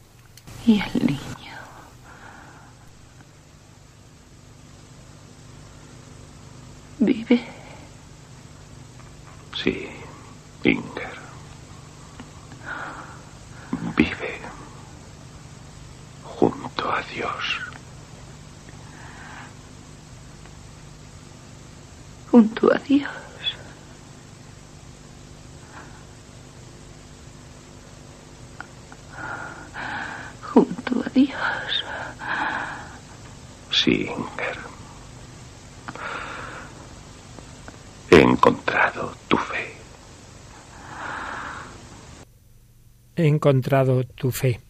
¿Y 0.66 0.80
el 0.80 1.06
niño? 1.06 1.45
¿Vive? 7.06 7.40
Sí, 9.54 9.88
Inger. 10.64 11.14
Vive 13.96 14.40
junto 16.24 16.90
a 16.90 17.00
Dios. 17.02 17.60
Junto 22.28 22.74
a 22.74 22.78
Dios. 22.78 23.10
Junto 30.52 31.04
a 31.04 31.08
Dios. 31.10 31.84
Sí, 33.70 34.08
Inger. 34.10 34.56
He 38.08 38.20
encontrado 38.22 39.14
tu 39.28 39.36
fe. 39.36 39.76
He 43.16 43.26
encontrado 43.46 44.02
tu 44.04 44.32
fe. 44.32 44.60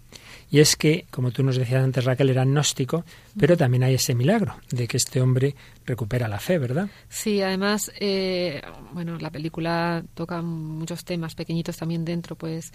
Y 0.49 0.61
es 0.61 0.77
que, 0.77 1.07
como 1.11 1.33
tú 1.33 1.43
nos 1.43 1.57
decías 1.57 1.83
antes, 1.83 2.05
Raquel 2.05 2.31
era 2.31 2.43
agnóstico, 2.43 3.05
pero 3.37 3.57
también 3.57 3.83
hay 3.83 3.95
ese 3.95 4.15
milagro 4.15 4.55
de 4.71 4.87
que 4.87 4.97
este 4.97 5.21
hombre 5.21 5.57
recupera 5.85 6.29
la 6.29 6.39
fe, 6.39 6.59
¿verdad? 6.59 6.89
Sí, 7.09 7.43
además, 7.43 7.91
eh, 7.99 8.63
bueno, 8.93 9.19
la 9.19 9.31
película 9.31 10.05
toca 10.15 10.43
muchos 10.43 11.05
temas 11.05 11.35
pequeñitos 11.35 11.77
también 11.77 12.05
dentro, 12.05 12.37
pues, 12.37 12.73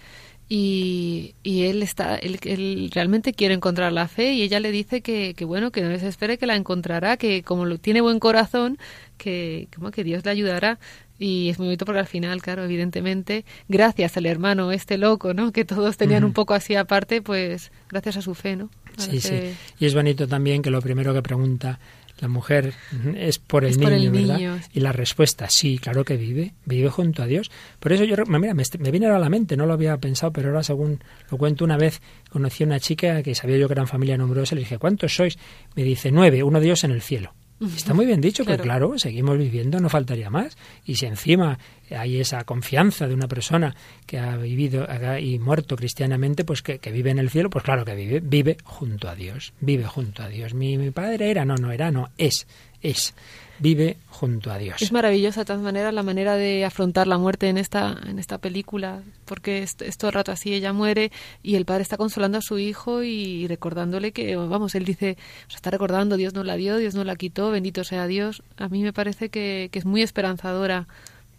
y, 0.50 1.34
y 1.42 1.62
él 1.62 1.82
está, 1.82 2.16
él, 2.16 2.90
realmente 2.92 3.32
quiere 3.32 3.54
encontrar 3.54 3.90
la 3.90 4.06
fe 4.06 4.34
y 4.34 4.42
ella 4.42 4.60
le 4.60 4.70
dice 4.70 5.00
que, 5.00 5.32
que 5.32 5.46
bueno, 5.46 5.70
que 5.70 5.80
no 5.80 5.88
desespere, 5.88 6.36
que 6.36 6.46
la 6.46 6.56
encontrará, 6.56 7.16
que 7.16 7.42
como 7.42 7.64
lo 7.64 7.78
tiene 7.78 8.02
buen 8.02 8.18
corazón, 8.18 8.76
que, 9.16 9.68
como 9.74 9.90
que 9.92 10.04
Dios 10.04 10.24
le 10.26 10.30
ayudará. 10.30 10.78
Y 11.22 11.50
es 11.50 11.58
muy 11.58 11.68
bonito 11.68 11.84
porque 11.84 12.00
al 12.00 12.06
final, 12.06 12.42
claro, 12.42 12.64
evidentemente, 12.64 13.44
gracias 13.68 14.16
al 14.16 14.26
hermano 14.26 14.72
este 14.72 14.98
loco, 14.98 15.34
¿no? 15.34 15.52
Que 15.52 15.64
todos 15.64 15.96
tenían 15.96 16.24
un 16.24 16.32
poco 16.32 16.52
así 16.52 16.74
aparte, 16.74 17.22
pues 17.22 17.70
gracias 17.88 18.16
a 18.16 18.22
su 18.22 18.34
fe, 18.34 18.56
¿no? 18.56 18.70
sí, 18.96 19.20
sí. 19.20 19.54
Y 19.78 19.86
es 19.86 19.94
bonito 19.94 20.26
también 20.26 20.62
que 20.62 20.70
lo 20.70 20.82
primero 20.82 21.14
que 21.14 21.22
pregunta 21.22 21.78
la 22.18 22.28
mujer 22.28 22.74
es 23.16 23.38
por 23.38 23.64
el, 23.64 23.78
niño, 23.78 24.12
¿verdad? 24.12 24.60
Y 24.72 24.80
la 24.80 24.92
respuesta, 24.92 25.48
sí, 25.48 25.78
claro 25.78 26.04
que 26.04 26.16
vive, 26.16 26.54
vive 26.64 26.88
junto 26.88 27.22
a 27.22 27.26
Dios. 27.26 27.50
Por 27.80 27.92
eso 27.92 28.04
yo, 28.04 28.16
mira, 28.26 28.54
me, 28.54 28.64
me 28.78 28.90
viene 28.90 29.06
a 29.06 29.18
la 29.18 29.28
mente, 29.28 29.56
no 29.56 29.66
lo 29.66 29.72
había 29.72 29.96
pensado, 29.98 30.32
pero 30.32 30.48
ahora 30.48 30.62
según 30.62 31.02
lo 31.30 31.38
cuento 31.38 31.64
una 31.64 31.76
vez, 31.76 32.00
conocí 32.30 32.64
a 32.64 32.66
una 32.66 32.80
chica 32.80 33.22
que 33.22 33.34
sabía 33.34 33.58
yo 33.58 33.68
que 33.68 33.74
eran 33.74 33.86
familia 33.86 34.16
numerosa, 34.16 34.54
le 34.54 34.62
dije, 34.62 34.78
¿cuántos 34.78 35.14
sois? 35.14 35.38
Me 35.74 35.84
dice, 35.84 36.10
nueve, 36.12 36.42
uno 36.42 36.60
de 36.60 36.66
ellos 36.66 36.84
en 36.84 36.92
el 36.92 37.02
cielo. 37.02 37.32
Está 37.76 37.94
muy 37.94 38.06
bien 38.06 38.20
dicho, 38.20 38.44
pero 38.44 38.62
claro, 38.62 38.98
seguimos 38.98 39.38
viviendo, 39.38 39.78
no 39.80 39.88
faltaría 39.88 40.30
más. 40.30 40.56
Y 40.84 40.96
si 40.96 41.06
encima 41.06 41.58
hay 41.96 42.20
esa 42.20 42.44
confianza 42.44 43.06
de 43.06 43.14
una 43.14 43.28
persona 43.28 43.74
que 44.06 44.18
ha 44.18 44.36
vivido 44.36 44.86
y 45.20 45.38
muerto 45.38 45.76
cristianamente, 45.76 46.44
pues 46.44 46.62
que, 46.62 46.78
vive 46.92 47.10
en 47.10 47.18
el 47.18 47.30
cielo, 47.30 47.50
pues 47.50 47.64
claro 47.64 47.84
que 47.84 47.94
vive, 47.94 48.20
vive 48.20 48.56
junto 48.64 49.08
a 49.08 49.14
Dios, 49.14 49.52
vive 49.60 49.84
junto 49.84 50.22
a 50.22 50.28
Dios. 50.28 50.54
Mi, 50.54 50.76
mi 50.78 50.90
padre 50.90 51.30
era, 51.30 51.44
no, 51.44 51.56
no 51.56 51.72
era, 51.72 51.90
no, 51.90 52.10
es, 52.18 52.46
es 52.82 53.14
vive 53.62 53.96
junto 54.08 54.50
a 54.50 54.58
Dios. 54.58 54.82
Es 54.82 54.90
maravillosa 54.90 55.40
de 55.40 55.44
todas 55.44 55.62
maneras 55.62 55.94
la 55.94 56.02
manera 56.02 56.34
de 56.34 56.64
afrontar 56.64 57.06
la 57.06 57.16
muerte 57.16 57.48
en 57.48 57.58
esta, 57.58 57.96
en 58.06 58.18
esta 58.18 58.38
película, 58.38 59.02
porque 59.24 59.62
es, 59.62 59.76
todo 59.96 60.08
el 60.08 60.14
rato 60.14 60.32
así, 60.32 60.52
ella 60.52 60.72
muere 60.72 61.12
y 61.44 61.54
el 61.54 61.64
padre 61.64 61.82
está 61.82 61.96
consolando 61.96 62.38
a 62.38 62.42
su 62.42 62.58
hijo 62.58 63.04
y 63.04 63.46
recordándole 63.46 64.10
que, 64.10 64.34
vamos, 64.34 64.74
él 64.74 64.84
dice, 64.84 65.16
o 65.48 65.54
está 65.54 65.70
recordando, 65.70 66.16
Dios 66.16 66.34
no 66.34 66.42
la 66.42 66.56
dio, 66.56 66.76
Dios 66.76 66.96
no 66.96 67.04
la 67.04 67.14
quitó, 67.14 67.52
bendito 67.52 67.84
sea 67.84 68.08
Dios. 68.08 68.42
A 68.56 68.68
mí 68.68 68.82
me 68.82 68.92
parece 68.92 69.28
que 69.28 69.70
es 69.72 69.84
muy 69.84 70.02
esperanzadora 70.02 70.88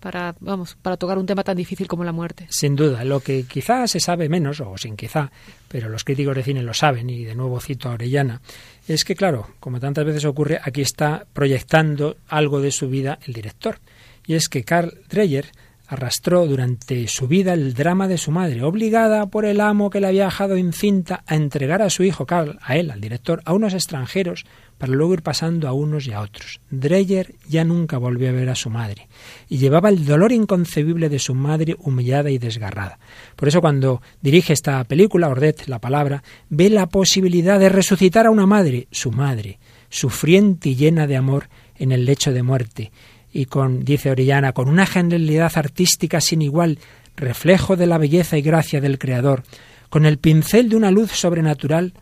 para, 0.04 0.36
vamos, 0.42 0.76
para 0.82 0.98
tocar 0.98 1.18
un 1.18 1.26
tema 1.26 1.46
tan 1.46 1.56
difícil 1.56 1.88
como 1.88 2.04
la 2.04 2.12
muerte. 2.12 2.46
Sin 2.50 2.76
duda, 2.76 3.06
lo 3.06 3.22
que 3.22 3.44
quizá 3.44 3.88
se 3.88 4.02
sabe 4.02 4.28
menos, 4.28 4.60
o 4.60 4.78
sin 4.78 4.98
quizá, 4.98 5.32
pero 5.70 5.88
los 5.88 6.04
críticos 6.04 6.36
de 6.36 6.44
cine 6.44 6.62
lo 6.62 6.74
saben, 6.74 7.10
y 7.10 7.24
de 7.24 7.36
nuevo 7.36 7.62
cito 7.62 7.88
a 7.88 7.94
Orellana, 7.94 8.42
es 8.86 9.06
que, 9.06 9.16
claro, 9.16 9.48
como 9.62 9.80
tantas 9.80 10.04
veces 10.04 10.26
ocurre, 10.26 10.60
aquí 10.62 10.82
está 10.82 11.26
proyectando 11.32 12.18
algo 12.28 12.60
de 12.60 12.72
su 12.72 12.90
vida 12.90 13.18
el 13.26 13.34
director. 13.34 13.80
Y 14.28 14.34
es 14.34 14.50
que 14.50 14.66
Carl 14.66 14.92
Dreyer 15.08 15.46
arrastró 15.88 16.48
durante 16.48 17.08
su 17.08 17.28
vida 17.28 17.54
el 17.54 17.74
drama 17.74 18.08
de 18.08 18.18
su 18.18 18.32
madre, 18.32 18.64
obligada 18.64 19.26
por 19.28 19.46
el 19.46 19.60
amo 19.60 19.90
que 19.90 20.00
le 20.00 20.08
había 20.08 20.26
dejado 20.26 20.58
incinta 20.58 21.24
a 21.28 21.36
entregar 21.36 21.82
a 21.82 21.90
su 21.90 22.04
hijo, 22.04 22.26
a 22.30 22.78
él, 22.78 22.92
al 22.92 23.02
director, 23.02 23.42
a 23.46 23.54
unos 23.54 23.74
extranjeros, 23.74 24.46
para 24.78 24.94
luego 24.94 25.14
ir 25.14 25.22
pasando 25.22 25.68
a 25.68 25.74
unos 25.74 26.08
y 26.08 26.14
a 26.14 26.22
otros. 26.22 26.60
Dreyer 26.70 27.36
ya 27.48 27.64
nunca 27.64 27.98
volvió 27.98 28.30
a 28.30 28.34
ver 28.34 28.50
a 28.50 28.56
su 28.56 28.70
madre, 28.70 29.08
y 29.50 29.58
llevaba 29.58 29.90
el 29.90 30.06
dolor 30.06 30.32
inconcebible 30.32 31.10
de 31.10 31.20
su 31.20 31.36
madre 31.36 31.76
humillada 31.80 32.32
y 32.32 32.38
desgarrada. 32.38 32.98
Por 33.36 33.48
eso 33.48 33.62
cuando 33.62 34.02
dirige 34.22 34.54
esta 34.54 34.84
película, 34.86 35.30
Ordet, 35.30 35.68
la 35.68 35.80
palabra, 35.80 36.24
ve 36.50 36.70
la 36.70 36.88
posibilidad 36.88 37.60
de 37.60 37.70
resucitar 37.70 38.26
a 38.26 38.32
una 38.32 38.46
madre, 38.46 38.88
su 38.92 39.12
madre, 39.12 39.60
sufriente 39.90 40.70
y 40.70 40.76
llena 40.76 41.08
de 41.08 41.18
amor, 41.18 41.50
en 41.76 41.92
el 41.92 42.06
lecho 42.06 42.32
de 42.32 42.44
muerte, 42.44 42.92
y 43.34 43.46
con, 43.46 43.84
dice 43.84 44.12
Orellana, 44.12 44.54
con 44.54 44.70
una 44.70 44.86
genialidad 44.86 45.52
artística 45.56 46.22
sin 46.22 46.42
igual, 46.42 46.78
reflejo 47.18 47.76
de 47.76 47.88
la 47.88 47.98
belleza 47.98 48.38
y 48.38 48.42
gracia 48.42 48.80
del 48.80 49.00
Creador, 49.00 49.44
con 49.90 50.06
el 50.06 50.20
pincel 50.20 50.70
de 50.70 50.76
una 50.76 50.92
luz 50.92 51.12
sobrenatural, 51.12 51.94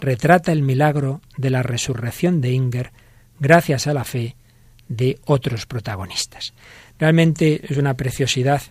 retrata 0.00 0.50
el 0.50 0.62
milagro 0.62 1.20
de 1.36 1.50
la 1.50 1.62
resurrección 1.62 2.40
de 2.40 2.52
Inger 2.52 2.92
gracias 3.38 3.86
a 3.86 3.94
la 3.94 4.04
fe 4.04 4.36
de 4.88 5.18
otros 5.26 5.66
protagonistas. 5.66 6.54
Realmente 6.98 7.60
es 7.68 7.76
una 7.76 7.94
preciosidad 7.94 8.62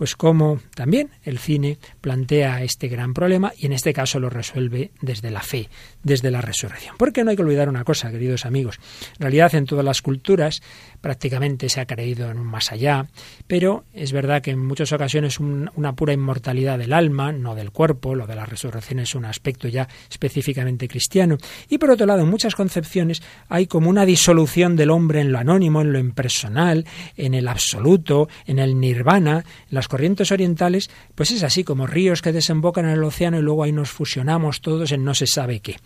pues 0.00 0.16
cómo 0.16 0.60
también 0.74 1.10
el 1.24 1.38
cine 1.38 1.76
plantea 2.00 2.62
este 2.62 2.88
gran 2.88 3.12
problema 3.12 3.52
y 3.58 3.66
en 3.66 3.74
este 3.74 3.92
caso 3.92 4.18
lo 4.18 4.30
resuelve 4.30 4.92
desde 5.02 5.30
la 5.30 5.42
fe, 5.42 5.68
desde 6.02 6.30
la 6.30 6.40
resurrección. 6.40 6.96
Porque 6.96 7.22
no 7.22 7.28
hay 7.28 7.36
que 7.36 7.42
olvidar 7.42 7.68
una 7.68 7.84
cosa, 7.84 8.10
queridos 8.10 8.46
amigos. 8.46 8.80
En 9.18 9.24
realidad 9.24 9.54
en 9.54 9.66
todas 9.66 9.84
las 9.84 10.00
culturas 10.00 10.62
prácticamente 11.00 11.68
se 11.68 11.80
ha 11.80 11.86
creído 11.86 12.30
en 12.30 12.38
un 12.38 12.46
más 12.46 12.72
allá, 12.72 13.06
pero 13.46 13.84
es 13.92 14.12
verdad 14.12 14.42
que 14.42 14.50
en 14.50 14.64
muchas 14.64 14.92
ocasiones 14.92 15.40
una 15.40 15.94
pura 15.94 16.12
inmortalidad 16.12 16.78
del 16.78 16.92
alma, 16.92 17.32
no 17.32 17.54
del 17.54 17.70
cuerpo, 17.70 18.14
lo 18.14 18.26
de 18.26 18.36
la 18.36 18.46
resurrección 18.46 19.00
es 19.00 19.14
un 19.14 19.24
aspecto 19.24 19.68
ya 19.68 19.88
específicamente 20.10 20.88
cristiano. 20.88 21.38
Y 21.68 21.78
por 21.78 21.90
otro 21.90 22.06
lado, 22.06 22.22
en 22.22 22.30
muchas 22.30 22.54
concepciones 22.54 23.22
hay 23.48 23.66
como 23.66 23.88
una 23.88 24.04
disolución 24.04 24.76
del 24.76 24.90
hombre 24.90 25.20
en 25.20 25.32
lo 25.32 25.38
anónimo, 25.38 25.80
en 25.80 25.92
lo 25.92 25.98
impersonal, 25.98 26.86
en 27.16 27.34
el 27.34 27.48
absoluto, 27.48 28.28
en 28.46 28.58
el 28.58 28.78
nirvana, 28.78 29.38
en 29.38 29.44
las 29.74 29.88
corrientes 29.88 30.32
orientales, 30.32 30.90
pues 31.14 31.30
es 31.30 31.42
así 31.42 31.64
como 31.64 31.86
ríos 31.86 32.22
que 32.22 32.32
desembocan 32.32 32.84
en 32.84 32.92
el 32.92 33.04
océano 33.04 33.38
y 33.38 33.42
luego 33.42 33.64
ahí 33.64 33.72
nos 33.72 33.90
fusionamos 33.90 34.60
todos 34.60 34.92
en 34.92 35.04
no 35.04 35.14
se 35.14 35.26
sabe 35.26 35.60
qué. 35.60 35.76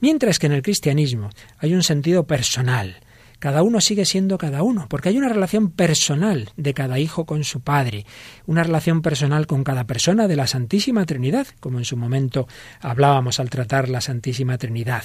Mientras 0.00 0.38
que 0.38 0.46
en 0.46 0.52
el 0.52 0.62
cristianismo 0.62 1.30
hay 1.58 1.74
un 1.74 1.82
sentido 1.82 2.26
personal, 2.26 3.00
cada 3.40 3.62
uno 3.62 3.80
sigue 3.80 4.04
siendo 4.04 4.38
cada 4.38 4.62
uno, 4.62 4.86
porque 4.88 5.08
hay 5.08 5.18
una 5.18 5.28
relación 5.28 5.70
personal 5.70 6.50
de 6.56 6.74
cada 6.74 6.98
hijo 6.98 7.24
con 7.24 7.42
su 7.42 7.62
padre, 7.62 8.06
una 8.46 8.62
relación 8.62 9.02
personal 9.02 9.46
con 9.46 9.64
cada 9.64 9.84
persona 9.84 10.28
de 10.28 10.36
la 10.36 10.46
Santísima 10.46 11.06
Trinidad, 11.06 11.48
como 11.58 11.78
en 11.78 11.84
su 11.84 11.96
momento 11.96 12.46
hablábamos 12.80 13.40
al 13.40 13.50
tratar 13.50 13.88
la 13.88 14.00
Santísima 14.00 14.58
Trinidad. 14.58 15.04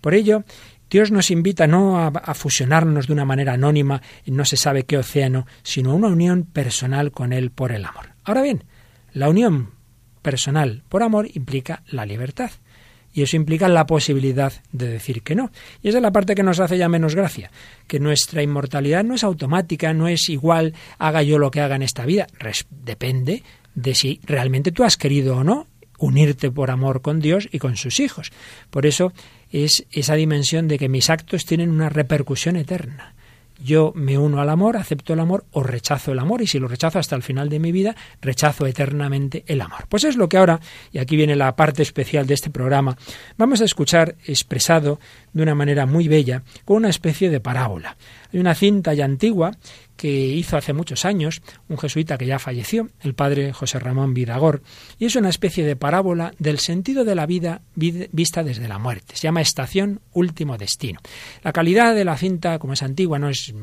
Por 0.00 0.14
ello, 0.14 0.44
Dios 0.90 1.10
nos 1.10 1.30
invita 1.30 1.66
no 1.66 1.98
a, 1.98 2.34
fusionarnos 2.34 3.06
de 3.06 3.12
una 3.12 3.24
manera 3.24 3.52
anónima 3.52 4.00
en 4.24 4.36
no 4.36 4.44
se 4.44 4.56
sabe 4.56 4.84
qué 4.84 4.96
océano, 4.96 5.46
sino 5.62 5.90
a 5.90 5.94
una 5.94 6.08
unión 6.08 6.44
personal 6.44 7.12
con 7.12 7.32
Él 7.32 7.50
por 7.50 7.72
el 7.72 7.84
amor. 7.84 8.14
Ahora 8.24 8.42
bien, 8.42 8.64
la 9.12 9.28
unión 9.28 9.72
personal 10.22 10.82
por 10.88 11.02
amor 11.02 11.28
implica 11.34 11.82
la 11.86 12.06
libertad. 12.06 12.50
Y 13.14 13.22
eso 13.22 13.36
implica 13.36 13.68
la 13.68 13.86
posibilidad 13.86 14.52
de 14.72 14.88
decir 14.88 15.22
que 15.22 15.36
no. 15.36 15.52
Y 15.82 15.88
esa 15.88 15.98
es 15.98 16.02
la 16.02 16.12
parte 16.12 16.34
que 16.34 16.42
nos 16.42 16.58
hace 16.58 16.76
ya 16.76 16.88
menos 16.88 17.14
gracia, 17.14 17.50
que 17.86 18.00
nuestra 18.00 18.42
inmortalidad 18.42 19.04
no 19.04 19.14
es 19.14 19.22
automática, 19.22 19.94
no 19.94 20.08
es 20.08 20.28
igual 20.28 20.74
haga 20.98 21.22
yo 21.22 21.38
lo 21.38 21.50
que 21.50 21.60
haga 21.60 21.76
en 21.76 21.82
esta 21.82 22.04
vida. 22.04 22.26
depende 22.70 23.44
de 23.74 23.94
si 23.94 24.20
realmente 24.24 24.72
tú 24.72 24.84
has 24.84 24.96
querido 24.96 25.38
o 25.38 25.44
no 25.44 25.68
unirte 25.98 26.50
por 26.50 26.70
amor 26.70 27.02
con 27.02 27.20
Dios 27.20 27.48
y 27.50 27.58
con 27.60 27.76
sus 27.76 28.00
hijos. 28.00 28.32
Por 28.70 28.84
eso 28.84 29.12
es 29.50 29.86
esa 29.90 30.16
dimensión 30.16 30.68
de 30.68 30.78
que 30.78 30.88
mis 30.88 31.08
actos 31.08 31.46
tienen 31.46 31.70
una 31.70 31.88
repercusión 31.88 32.56
eterna. 32.56 33.14
Yo 33.62 33.92
me 33.94 34.18
uno 34.18 34.40
al 34.40 34.50
amor, 34.50 34.76
acepto 34.76 35.12
el 35.12 35.20
amor 35.20 35.44
o 35.52 35.62
rechazo 35.62 36.12
el 36.12 36.18
amor 36.18 36.42
y 36.42 36.46
si 36.46 36.58
lo 36.58 36.68
rechazo 36.68 36.98
hasta 36.98 37.14
el 37.14 37.22
final 37.22 37.48
de 37.48 37.60
mi 37.60 37.72
vida, 37.72 37.94
rechazo 38.20 38.66
eternamente 38.66 39.44
el 39.46 39.60
amor. 39.60 39.86
Pues 39.88 40.04
es 40.04 40.16
lo 40.16 40.28
que 40.28 40.38
ahora, 40.38 40.60
y 40.92 40.98
aquí 40.98 41.16
viene 41.16 41.36
la 41.36 41.54
parte 41.54 41.82
especial 41.82 42.26
de 42.26 42.34
este 42.34 42.50
programa, 42.50 42.96
vamos 43.36 43.60
a 43.60 43.64
escuchar 43.64 44.16
expresado 44.26 44.98
de 45.32 45.42
una 45.42 45.54
manera 45.54 45.86
muy 45.86 46.08
bella 46.08 46.42
con 46.64 46.78
una 46.78 46.88
especie 46.88 47.30
de 47.30 47.40
parábola. 47.40 47.96
Hay 48.32 48.40
una 48.40 48.54
cinta 48.54 48.92
ya 48.94 49.04
antigua 49.04 49.52
que 49.96 50.08
hizo 50.08 50.56
hace 50.56 50.72
muchos 50.72 51.04
años 51.04 51.42
un 51.68 51.78
jesuita 51.78 52.18
que 52.18 52.26
ya 52.26 52.38
falleció, 52.38 52.88
el 53.00 53.14
padre 53.14 53.52
José 53.52 53.78
Ramón 53.78 54.14
Vidagor, 54.14 54.62
y 54.98 55.06
es 55.06 55.16
una 55.16 55.28
especie 55.28 55.64
de 55.64 55.76
parábola 55.76 56.34
del 56.38 56.58
sentido 56.58 57.04
de 57.04 57.14
la 57.14 57.26
vida 57.26 57.62
vista 57.74 58.42
desde 58.42 58.68
la 58.68 58.78
muerte. 58.78 59.16
Se 59.16 59.22
llama 59.22 59.40
Estación 59.40 60.00
Último 60.12 60.58
Destino. 60.58 61.00
La 61.42 61.52
calidad 61.52 61.94
de 61.94 62.04
la 62.04 62.16
cinta, 62.16 62.58
como 62.58 62.72
es 62.72 62.82
antigua, 62.82 63.18
no 63.18 63.28
es 63.28 63.54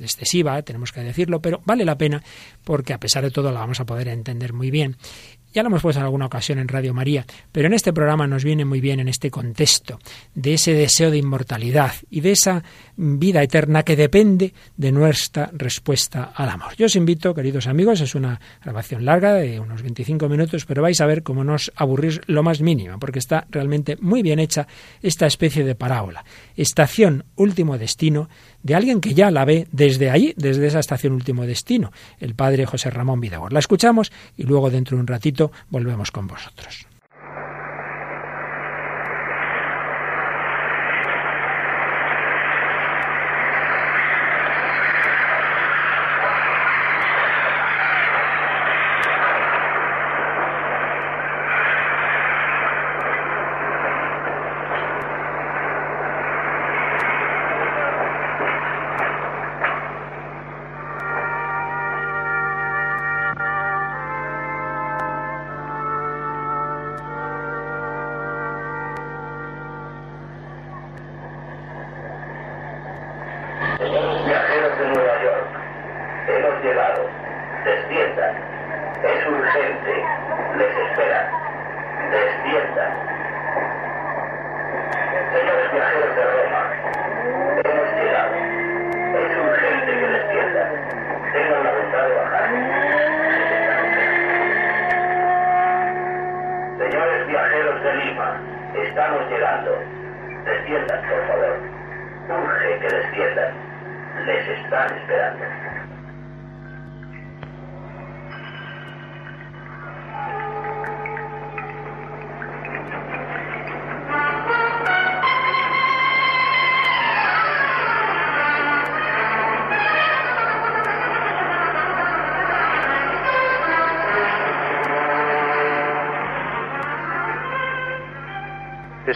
excesiva, 0.00 0.62
tenemos 0.62 0.92
que 0.92 1.00
decirlo, 1.00 1.40
pero 1.40 1.60
vale 1.64 1.84
la 1.84 1.98
pena 1.98 2.22
porque 2.64 2.92
a 2.92 2.98
pesar 2.98 3.24
de 3.24 3.30
todo 3.30 3.50
la 3.50 3.60
vamos 3.60 3.80
a 3.80 3.86
poder 3.86 4.08
entender 4.08 4.52
muy 4.52 4.70
bien. 4.70 4.96
Ya 5.52 5.62
lo 5.62 5.68
hemos 5.68 5.82
puesto 5.82 6.00
en 6.00 6.06
alguna 6.06 6.26
ocasión 6.26 6.58
en 6.58 6.68
Radio 6.68 6.94
María, 6.94 7.26
pero 7.50 7.66
en 7.66 7.74
este 7.74 7.92
programa 7.92 8.26
nos 8.26 8.42
viene 8.42 8.64
muy 8.64 8.80
bien 8.80 9.00
en 9.00 9.08
este 9.08 9.30
contexto 9.30 9.98
de 10.34 10.54
ese 10.54 10.72
deseo 10.72 11.10
de 11.10 11.18
inmortalidad 11.18 11.92
y 12.10 12.20
de 12.20 12.32
esa 12.32 12.62
vida 12.96 13.42
eterna 13.42 13.82
que 13.82 13.96
depende 13.96 14.54
de 14.76 14.92
nuestra 14.92 15.50
respuesta 15.52 16.32
al 16.34 16.48
amor. 16.48 16.74
Yo 16.76 16.86
os 16.86 16.96
invito, 16.96 17.34
queridos 17.34 17.66
amigos, 17.66 18.00
es 18.00 18.14
una 18.14 18.40
grabación 18.64 19.04
larga 19.04 19.34
de 19.34 19.60
unos 19.60 19.82
25 19.82 20.28
minutos, 20.28 20.64
pero 20.64 20.80
vais 20.80 21.00
a 21.00 21.06
ver 21.06 21.22
cómo 21.22 21.44
no 21.44 21.54
os 21.54 21.70
aburrís 21.76 22.20
lo 22.26 22.42
más 22.42 22.60
mínimo, 22.60 22.98
porque 22.98 23.18
está 23.18 23.46
realmente 23.50 23.96
muy 24.00 24.22
bien 24.22 24.38
hecha 24.38 24.66
esta 25.02 25.26
especie 25.26 25.64
de 25.64 25.74
parábola. 25.74 26.24
Estación 26.56 27.24
último 27.36 27.76
destino 27.76 28.30
de 28.62 28.74
alguien 28.74 29.00
que 29.00 29.14
ya 29.14 29.30
la 29.30 29.44
ve 29.44 29.66
desde 29.72 30.10
allí, 30.10 30.34
desde 30.36 30.66
esa 30.66 30.80
estación 30.80 31.12
último 31.12 31.46
destino, 31.46 31.92
el 32.20 32.34
padre 32.34 32.66
José 32.66 32.90
Ramón 32.90 33.20
Vidagor. 33.20 33.52
La 33.52 33.58
escuchamos 33.58 34.12
y 34.36 34.44
luego 34.44 34.70
dentro 34.70 34.96
de 34.96 35.00
un 35.00 35.06
ratito 35.06 35.52
volvemos 35.70 36.10
con 36.10 36.26
vosotros. 36.26 36.91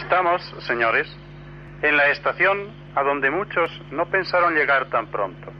Estamos, 0.09 0.41
señores, 0.59 1.05
en 1.81 1.97
la 1.97 2.07
estación 2.07 2.73
a 2.95 3.03
donde 3.03 3.29
muchos 3.29 3.69
no 3.91 4.05
pensaron 4.05 4.53
llegar 4.53 4.85
tan 4.85 5.07
pronto. 5.07 5.51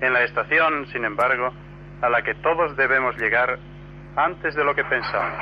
En 0.00 0.12
la 0.12 0.24
estación, 0.24 0.88
sin 0.88 1.04
embargo, 1.04 1.52
a 2.00 2.08
la 2.08 2.22
que 2.22 2.34
todos 2.34 2.76
debemos 2.76 3.16
llegar 3.18 3.56
antes 4.16 4.56
de 4.56 4.64
lo 4.64 4.74
que 4.74 4.82
pensamos. 4.82 5.38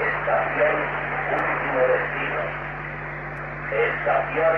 Estación 0.00 0.74
último 1.36 1.80
destino. 1.92 2.40
Estación 3.70 4.56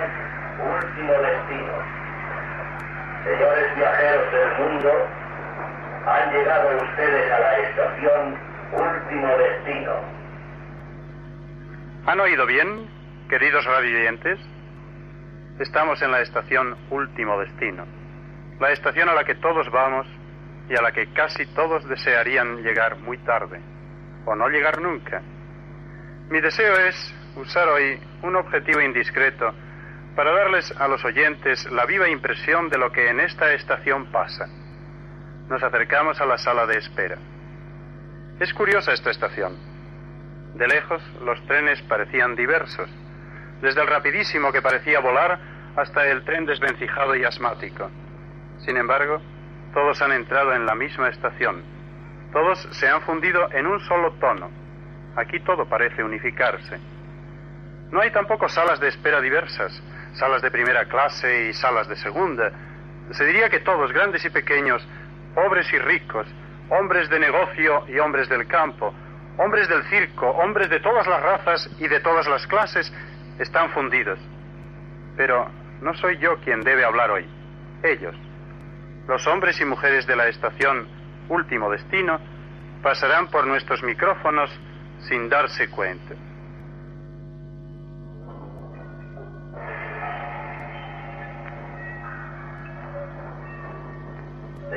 último 0.63 1.13
destino. 1.23 1.97
Señores 3.27 3.66
viajeros 3.77 4.31
del 4.31 4.57
mundo, 4.57 4.91
han 6.05 6.33
llegado 6.33 6.77
ustedes 6.77 7.31
a 7.31 7.39
la 7.39 7.57
estación 7.57 8.39
último 8.73 9.37
destino. 9.37 9.93
¿Han 12.07 12.19
oído 12.19 12.45
bien, 12.45 12.89
queridos 13.29 13.65
radioyentes? 13.65 14.39
Estamos 15.59 16.01
en 16.01 16.11
la 16.11 16.21
estación 16.21 16.75
último 16.89 17.39
destino, 17.39 17.85
la 18.59 18.71
estación 18.71 19.09
a 19.09 19.13
la 19.13 19.23
que 19.23 19.35
todos 19.35 19.69
vamos 19.71 20.07
y 20.69 20.75
a 20.75 20.81
la 20.81 20.91
que 20.91 21.13
casi 21.13 21.45
todos 21.53 21.87
desearían 21.87 22.63
llegar 22.63 22.97
muy 22.97 23.17
tarde, 23.19 23.61
o 24.25 24.35
no 24.35 24.49
llegar 24.49 24.81
nunca. 24.81 25.21
Mi 26.29 26.41
deseo 26.41 26.73
es 26.87 27.15
usar 27.35 27.67
hoy 27.69 27.99
un 28.23 28.35
objetivo 28.35 28.81
indiscreto 28.81 29.53
para 30.17 30.31
darles 30.31 30.73
a 30.79 30.87
los 30.87 31.05
oyentes 31.05 31.71
la 31.71 31.85
viva 31.85 32.09
impresión 32.09 32.69
de 32.69 32.79
lo 32.79 32.91
que 32.91 33.07
en 33.07 33.19
esta 33.19 33.53
estación 33.53 34.11
pasa. 34.11 34.47
Nos 35.47 35.61
acercamos 35.61 36.19
a 36.19 36.25
la 36.25 36.39
sala 36.39 36.65
de 36.65 36.79
espera. 36.79 37.19
Es 38.39 38.51
curiosa 38.51 38.93
esta 38.93 39.11
estación. 39.11 39.55
De 40.55 40.67
lejos 40.67 41.03
los 41.23 41.39
trenes 41.45 41.79
parecían 41.83 42.35
diversos, 42.35 42.89
desde 43.61 43.79
el 43.79 43.87
rapidísimo 43.87 44.51
que 44.51 44.63
parecía 44.63 44.99
volar 45.01 45.39
hasta 45.75 46.07
el 46.07 46.25
tren 46.25 46.47
desvencijado 46.47 47.15
y 47.15 47.23
asmático. 47.23 47.91
Sin 48.65 48.75
embargo, 48.75 49.21
todos 49.71 50.01
han 50.01 50.13
entrado 50.13 50.51
en 50.53 50.65
la 50.65 50.73
misma 50.73 51.09
estación. 51.09 51.61
Todos 52.33 52.67
se 52.71 52.89
han 52.89 53.01
fundido 53.03 53.51
en 53.51 53.67
un 53.67 53.79
solo 53.81 54.13
tono. 54.13 54.49
Aquí 55.15 55.39
todo 55.41 55.69
parece 55.69 56.03
unificarse. 56.03 56.79
No 57.91 58.01
hay 58.01 58.09
tampoco 58.09 58.49
salas 58.49 58.79
de 58.79 58.87
espera 58.87 59.21
diversas, 59.21 59.79
salas 60.17 60.41
de 60.41 60.51
primera 60.51 60.85
clase 60.85 61.49
y 61.49 61.53
salas 61.53 61.87
de 61.87 61.95
segunda. 61.95 62.51
Se 63.11 63.25
diría 63.25 63.49
que 63.49 63.59
todos, 63.59 63.91
grandes 63.91 64.25
y 64.25 64.29
pequeños, 64.29 64.85
pobres 65.33 65.71
y 65.71 65.79
ricos, 65.79 66.27
hombres 66.69 67.09
de 67.09 67.19
negocio 67.19 67.85
y 67.87 67.99
hombres 67.99 68.27
del 68.29 68.47
campo, 68.47 68.93
hombres 69.37 69.69
del 69.69 69.83
circo, 69.83 70.29
hombres 70.29 70.69
de 70.69 70.79
todas 70.79 71.07
las 71.07 71.21
razas 71.21 71.69
y 71.79 71.87
de 71.87 71.99
todas 71.99 72.27
las 72.27 72.45
clases, 72.47 72.91
están 73.39 73.69
fundidos. 73.71 74.19
Pero 75.15 75.49
no 75.81 75.93
soy 75.95 76.17
yo 76.17 76.37
quien 76.41 76.61
debe 76.61 76.83
hablar 76.83 77.11
hoy, 77.11 77.25
ellos. 77.83 78.15
Los 79.07 79.25
hombres 79.27 79.59
y 79.61 79.65
mujeres 79.65 80.05
de 80.05 80.15
la 80.15 80.27
estación 80.27 80.87
Último 81.29 81.69
Destino 81.69 82.19
pasarán 82.81 83.27
por 83.27 83.45
nuestros 83.45 83.83
micrófonos 83.83 84.49
sin 85.07 85.29
darse 85.29 85.69
cuenta. 85.69 86.15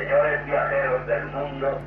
Señores 0.00 0.46
viajeros 0.46 1.06
del 1.06 1.26
mundo, 1.26 1.78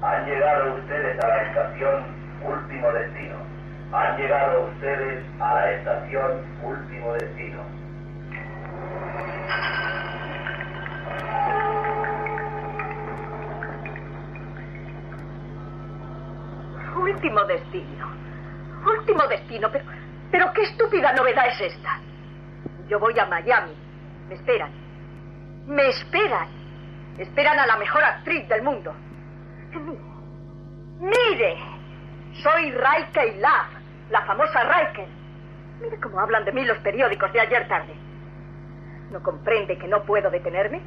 han 0.00 0.26
llegado 0.26 0.76
ustedes 0.76 1.24
a 1.24 1.26
la 1.26 1.42
estación 1.42 2.04
Último 2.44 2.92
Destino. 2.92 3.34
Han 3.92 4.16
llegado 4.16 4.66
ustedes 4.66 5.24
a 5.40 5.54
la 5.54 5.72
estación 5.72 6.30
Último 6.62 7.12
Destino. 7.14 7.62
Último 16.96 17.44
destino. 17.44 18.06
Último 18.86 19.26
destino. 19.26 19.68
Pero, 19.72 19.84
pero 20.30 20.52
qué 20.52 20.62
estúpida 20.62 21.12
novedad 21.12 21.48
es 21.48 21.72
esta. 21.74 21.98
Yo 22.86 23.00
voy 23.00 23.18
a 23.18 23.26
Miami. 23.26 23.74
Me 24.28 24.36
esperan. 24.36 24.70
Me 25.66 25.88
esperan. 25.88 26.61
Esperan 27.18 27.58
a 27.58 27.66
la 27.66 27.76
mejor 27.76 28.02
actriz 28.02 28.48
del 28.48 28.62
mundo. 28.62 28.94
Mire. 31.00 31.56
Soy 32.42 32.70
Raike 32.72 33.36
Love, 33.40 34.10
la 34.10 34.22
famosa 34.22 34.64
Raike. 34.64 35.06
Mire 35.82 36.00
cómo 36.00 36.18
hablan 36.18 36.44
de 36.44 36.52
mí 36.52 36.64
los 36.64 36.78
periódicos 36.78 37.32
de 37.32 37.40
ayer 37.40 37.68
tarde. 37.68 37.94
¿No 39.10 39.22
comprende 39.22 39.76
que 39.76 39.86
no 39.86 40.02
puedo 40.04 40.30
detenerme? 40.30 40.80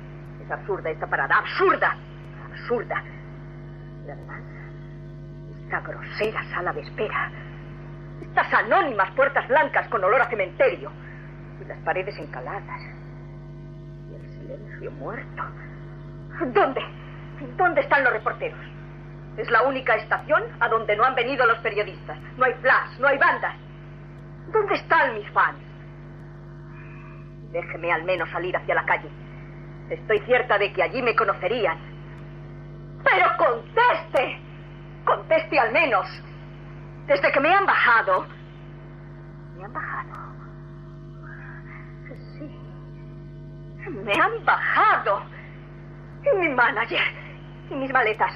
Es 0.44 0.50
absurda 0.50 0.90
esta 0.90 1.06
parada. 1.06 1.38
Absurda. 1.38 1.96
Absurda. 2.50 3.04
Y 4.08 4.10
además, 4.10 4.42
esta 5.64 5.82
grosera 5.82 6.44
sala 6.52 6.74
de 6.74 6.82
espera. 6.82 7.32
Estas 8.22 8.52
anónimas 8.54 9.12
puertas 9.12 9.48
blancas 9.48 9.88
con 9.90 10.04
olor 10.04 10.22
a 10.22 10.30
cementerio. 10.30 10.92
Y 11.62 11.66
las 11.66 11.78
paredes 11.80 12.18
encaladas. 12.18 12.82
Y 14.10 14.16
el 14.16 14.30
silencio 14.32 14.92
muerto. 14.92 15.44
¿Dónde? 16.39 16.82
¿Dónde 17.58 17.82
están 17.82 18.04
los 18.04 18.13
reporteros? 18.13 18.60
Es 19.38 19.50
la 19.52 19.63
única 19.63 19.95
estación 19.95 20.43
a 20.60 20.69
donde 20.69 20.95
no 20.95 21.04
han 21.04 21.15
venido 21.15 21.45
los 21.45 21.58
periodistas. 21.60 22.17
No 22.38 22.45
hay 22.45 22.54
flash, 22.56 23.00
no 23.00 23.08
hay 23.08 23.17
bandas. 23.17 23.56
¿Dónde 24.48 24.76
están 24.76 25.13
mis 25.15 25.30
fans? 25.32 25.60
Déjeme 27.52 27.91
al 27.91 28.04
menos 28.04 28.30
salir 28.30 28.56
hacia 28.56 28.76
la 28.76 28.86
calle. 28.86 29.10
Estoy 29.89 30.19
cierta 30.21 30.58
de 30.58 30.74
que 30.74 30.84
allí 30.84 31.02
me 31.02 31.15
conocerían. 31.15 31.78
Pero 33.04 33.26
conteste. 33.38 34.39
Conteste 35.06 35.60
al 35.60 35.71
menos. 35.71 36.08
Desde 37.08 37.32
que 37.32 37.39
me 37.39 37.54
han 37.54 37.65
bajado. 37.65 38.26
Me 39.58 39.65
han 39.65 39.74
bajado. 39.74 40.13
Sí. 42.38 42.60
Me 44.04 44.13
han 44.13 44.43
bajado. 44.43 45.35
Y 46.32 46.38
mi 46.38 46.50
manager. 46.50 47.02
Y 47.70 47.76
mis 47.76 47.92
maletas. 47.92 48.34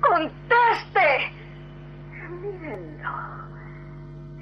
¡Conteste! 0.00 1.32
Mírenlo. 2.30 3.38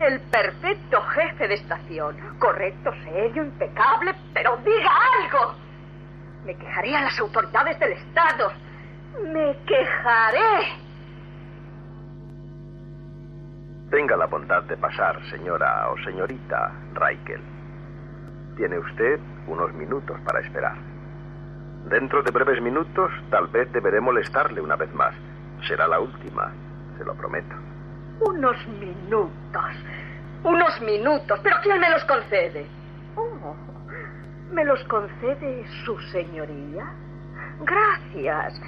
El 0.01 0.21
perfecto 0.21 1.01
jefe 1.03 1.49
de 1.49 1.55
estación. 1.55 2.17
Correcto, 2.39 2.93
serio, 3.05 3.45
impecable, 3.45 4.15
pero 4.35 4.57
diga 4.59 4.91
algo. 5.23 5.55
Me 6.45 6.55
quejaré 6.55 6.95
a 6.95 7.03
las 7.03 7.19
autoridades 7.19 7.79
del 7.79 7.93
Estado. 7.93 8.53
Me 9.33 9.57
quejaré. 9.67 10.87
Tenga 13.91 14.17
la 14.17 14.27
bondad 14.27 14.65
de 14.65 14.77
pasar, 14.77 15.19
señora 15.31 15.89
o 15.91 15.97
señorita 16.05 16.73
Raikel. 16.93 17.41
Tiene 18.57 18.79
usted 18.79 19.19
unos 19.47 19.73
minutos 19.75 20.21
para 20.27 20.41
esperar. 20.41 20.77
Dentro 21.89 22.21
de 22.21 22.33
breves 22.33 22.61
minutos, 22.61 23.13
tal 23.31 23.47
vez 23.47 23.71
deberé 23.73 24.01
molestarle 24.01 24.61
una 24.61 24.75
vez 24.75 24.93
más. 24.93 25.15
Será 25.69 25.87
la 25.87 26.01
última, 26.01 26.53
se 26.99 27.05
lo 27.05 27.15
prometo. 27.15 27.55
Unos 28.21 28.57
minutos. 28.67 29.71
Unos 30.43 30.81
minutos. 30.81 31.39
¿Pero 31.45 31.57
quién 31.63 31.79
me 31.79 31.89
los 31.91 32.05
concede? 32.05 32.67
Oh, 33.15 33.55
¿Me 34.51 34.65
los 34.65 34.83
concede 34.85 35.65
su 35.85 35.97
señoría? 36.11 36.93
Gracias. 37.61 38.61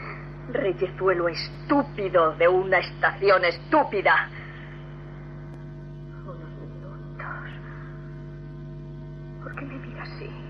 Reyezuelo 0.52 1.28
estúpido 1.28 2.34
de 2.36 2.46
una 2.46 2.78
estación 2.78 3.44
estúpida. 3.44 4.28
Unos 6.24 6.50
minutos. 6.60 7.50
¿Por 9.42 9.54
qué 9.56 9.64
me 9.64 9.74
mira 9.74 10.02
así? 10.04 10.47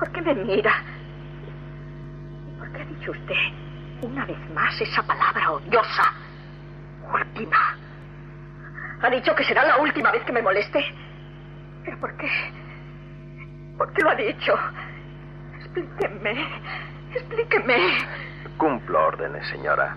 ¿Por 0.00 0.10
qué 0.12 0.22
me 0.22 0.34
mira? 0.34 0.72
¿Por 2.58 2.72
qué 2.72 2.80
ha 2.80 2.84
dicho 2.86 3.10
usted 3.10 3.34
una 4.00 4.24
vez 4.24 4.38
más 4.54 4.80
esa 4.80 5.02
palabra 5.02 5.52
odiosa? 5.52 6.04
Última. 7.12 7.76
¿Ha 9.02 9.10
dicho 9.10 9.34
que 9.34 9.44
será 9.44 9.66
la 9.66 9.76
última 9.76 10.10
vez 10.10 10.24
que 10.24 10.32
me 10.32 10.40
moleste? 10.40 10.82
¿Pero 11.84 11.98
por 11.98 12.16
qué? 12.16 12.30
¿Por 13.76 13.92
qué 13.92 14.02
lo 14.02 14.10
ha 14.10 14.14
dicho? 14.14 14.54
Explíqueme. 15.58 16.46
Explíqueme. 17.12 17.76
Cumplo 18.56 19.06
órdenes, 19.06 19.46
señora. 19.48 19.96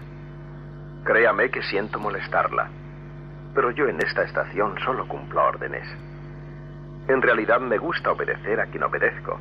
Créame 1.06 1.50
que 1.50 1.64
siento 1.64 1.98
molestarla. 1.98 2.68
Pero 3.56 3.72
yo 3.72 3.88
en 3.88 4.02
esta 4.02 4.24
estación 4.24 4.78
solo 4.84 5.08
cumplo 5.08 5.46
órdenes. 5.46 5.88
En 7.08 7.22
realidad 7.22 7.62
me 7.62 7.78
gusta 7.78 8.12
obedecer 8.12 8.60
a 8.60 8.66
quien 8.66 8.84
obedezco. 8.84 9.40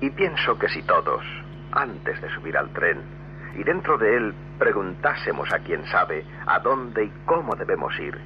Y 0.00 0.10
pienso 0.10 0.58
que 0.58 0.68
si 0.68 0.82
todos, 0.82 1.24
antes 1.72 2.20
de 2.20 2.30
subir 2.30 2.56
al 2.56 2.70
tren, 2.70 3.02
y 3.56 3.64
dentro 3.64 3.96
de 3.96 4.16
él 4.16 4.34
preguntásemos 4.58 5.50
a 5.52 5.58
quien 5.60 5.86
sabe 5.86 6.24
a 6.46 6.58
dónde 6.58 7.04
y 7.04 7.12
cómo 7.24 7.54
debemos 7.56 7.98
ir. 7.98 8.18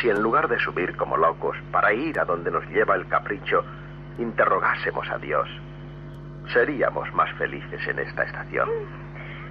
Si 0.00 0.08
en 0.08 0.22
lugar 0.22 0.48
de 0.48 0.58
subir 0.60 0.96
como 0.96 1.16
locos 1.16 1.56
para 1.70 1.92
ir 1.92 2.18
a 2.18 2.24
donde 2.24 2.50
nos 2.50 2.64
lleva 2.68 2.94
el 2.94 3.08
capricho, 3.08 3.64
interrogásemos 4.18 5.08
a 5.10 5.18
Dios, 5.18 5.48
seríamos 6.52 7.12
más 7.14 7.30
felices 7.36 7.86
en 7.86 7.98
esta 7.98 8.22
estación. 8.22 8.68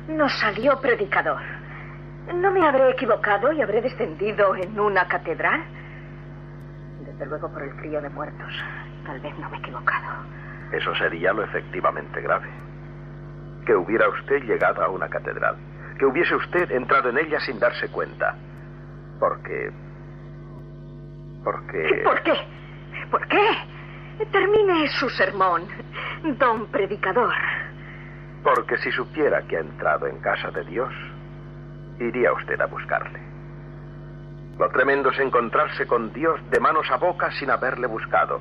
Nos 0.08 0.32
salió 0.40 0.80
predicador. 0.80 1.42
¿No 2.34 2.52
me 2.52 2.66
habré 2.66 2.92
equivocado 2.92 3.52
y 3.52 3.62
habré 3.62 3.82
descendido 3.82 4.56
en 4.56 4.80
una 4.80 5.08
catedral? 5.08 5.64
Desde 7.06 7.26
luego 7.26 7.52
por 7.52 7.64
el 7.64 7.74
frío 7.74 8.02
de 8.02 8.10
muertos. 8.10 8.54
Tal 9.06 9.20
vez 9.20 9.38
no 9.38 9.50
me 9.50 9.58
he 9.58 9.60
equivocado. 9.60 10.26
Eso 10.72 10.96
sería 10.96 11.34
lo 11.34 11.44
efectivamente 11.44 12.22
grave. 12.22 12.50
Que 13.66 13.76
hubiera 13.76 14.08
usted 14.10 14.44
llegado 14.44 14.84
a 14.84 14.90
una 14.90 15.10
catedral. 15.10 15.56
Que 15.98 16.06
hubiese 16.06 16.36
usted 16.36 16.72
entrado 16.72 17.10
en 17.10 17.18
ella 17.18 17.40
sin 17.42 17.60
darse 17.60 17.90
cuenta. 17.90 18.36
Porque... 19.20 19.72
Porque... 21.44 22.02
¿Por 22.04 22.22
qué? 22.24 22.34
¿Por 23.10 23.28
qué? 23.28 24.26
Termine 24.32 24.88
su 25.00 25.10
sermón, 25.10 25.64
don 26.38 26.68
predicador. 26.68 27.34
Porque 28.44 28.78
si 28.78 28.92
supiera 28.92 29.42
que 29.44 29.58
ha 29.58 29.62
entrado 29.62 30.08
en 30.08 30.20
casa 30.20 30.52
de 30.52 30.64
Dios, 30.64 30.94
iría 32.00 32.32
usted 32.34 32.60
a 32.62 32.66
buscarle. 32.68 33.20
Lo 34.58 34.70
tremendo 34.70 35.10
es 35.10 35.20
encontrarse 35.20 35.88
con 35.88 36.14
Dios 36.14 36.40
de 36.50 36.60
manos 36.60 36.90
a 36.92 36.98
boca 36.98 37.32
sin 37.32 37.50
haberle 37.50 37.88
buscado. 37.88 38.40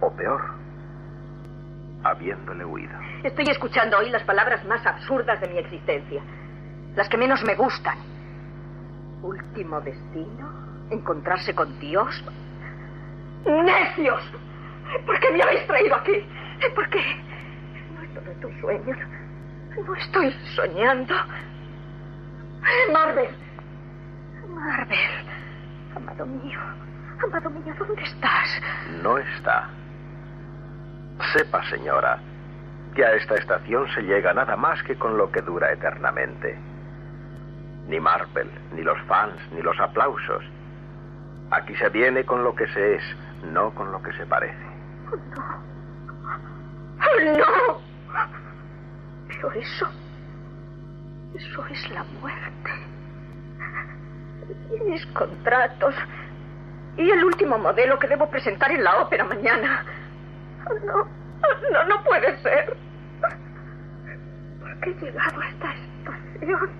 O 0.00 0.14
peor, 0.14 0.42
habiéndole 2.04 2.64
huido. 2.64 2.94
Estoy 3.22 3.46
escuchando 3.48 3.98
hoy 3.98 4.10
las 4.10 4.22
palabras 4.22 4.64
más 4.66 4.84
absurdas 4.86 5.40
de 5.40 5.48
mi 5.48 5.58
existencia. 5.58 6.22
Las 6.94 7.08
que 7.08 7.16
menos 7.16 7.42
me 7.44 7.54
gustan. 7.54 7.98
Último 9.22 9.80
destino, 9.80 10.86
encontrarse 10.90 11.54
con 11.54 11.78
Dios. 11.80 12.22
¡Necios! 13.46 14.22
¿Por 15.06 15.18
qué 15.18 15.30
me 15.32 15.42
habéis 15.42 15.66
traído 15.66 15.96
aquí? 15.96 16.12
¿Por 16.74 16.88
qué? 16.90 17.00
No 17.94 18.02
es 18.02 18.14
todo 18.14 18.32
tu 18.40 18.60
sueño. 18.60 18.96
No 19.86 19.94
estoy 19.96 20.32
soñando. 20.54 21.14
Marvel. 22.92 23.28
Marvel. 24.48 24.98
Amado 25.96 26.26
mío. 26.26 26.60
Amado 27.22 27.50
mío, 27.50 27.74
¿dónde 27.78 28.02
estás? 28.02 28.62
No 29.02 29.18
está. 29.18 29.68
Sepa, 31.32 31.62
señora, 31.70 32.18
que 32.94 33.04
a 33.04 33.12
esta 33.14 33.34
estación 33.36 33.88
se 33.94 34.02
llega 34.02 34.32
nada 34.32 34.56
más 34.56 34.82
que 34.82 34.96
con 34.96 35.16
lo 35.16 35.30
que 35.30 35.40
dura 35.42 35.72
eternamente. 35.72 36.58
Ni 37.88 38.00
Marvel, 38.00 38.50
ni 38.72 38.82
los 38.82 39.00
fans, 39.02 39.36
ni 39.52 39.62
los 39.62 39.78
aplausos. 39.78 40.44
Aquí 41.50 41.74
se 41.76 41.88
viene 41.90 42.24
con 42.24 42.42
lo 42.42 42.54
que 42.54 42.66
se 42.68 42.96
es, 42.96 43.02
no 43.52 43.74
con 43.74 43.92
lo 43.92 44.02
que 44.02 44.12
se 44.12 44.26
parece. 44.26 44.64
¡Oh, 47.00 47.20
no! 47.38 47.80
Pero 49.28 49.52
eso. 49.52 49.86
Eso 51.34 51.66
es 51.66 51.90
la 51.90 52.04
muerte. 52.20 52.70
Y 54.70 54.90
mis 54.90 55.06
contratos. 55.06 55.94
Y 56.96 57.10
el 57.10 57.24
último 57.24 57.58
modelo 57.58 57.98
que 57.98 58.06
debo 58.06 58.30
presentar 58.30 58.70
en 58.70 58.84
la 58.84 58.98
ópera 58.98 59.24
mañana. 59.24 59.84
No, 60.86 61.08
no, 61.72 61.84
no 61.84 62.04
puede 62.04 62.36
ser. 62.42 62.76
¿Por 64.60 64.80
qué 64.80 64.90
he 64.90 64.94
llegado 64.94 65.40
a 65.40 65.48
esta 65.48 65.74
estación? 65.74 66.70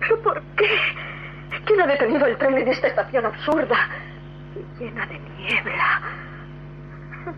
¿Pero 0.00 0.22
por 0.22 0.42
qué? 0.56 0.78
¿Quién 1.64 1.80
ha 1.80 1.86
detenido 1.86 2.26
el 2.26 2.36
tren 2.38 2.58
en 2.58 2.68
esta 2.68 2.86
estación 2.86 3.26
absurda 3.26 3.76
y 4.54 4.84
llena 4.84 5.06
de 5.06 5.18
niebla? 5.18 6.00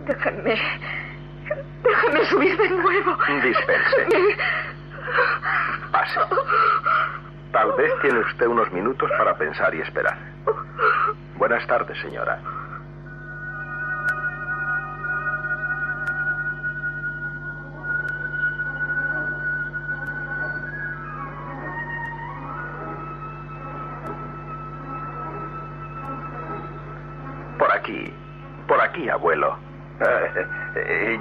Déjenme. 0.07 0.61
Déjenme 1.83 2.25
subir 2.27 2.57
de 2.59 2.69
nuevo. 2.69 3.17
Dispense. 3.43 4.37
Pase. 5.91 6.21
Tal 7.53 7.73
vez 7.73 7.91
tiene 8.03 8.19
usted 8.21 8.47
unos 8.47 8.71
minutos 8.73 9.11
para 9.17 9.35
pensar 9.37 9.75
y 9.75 9.81
esperar. 9.81 10.19
Buenas 11.37 11.67
tardes, 11.67 11.99
señora. 12.01 12.39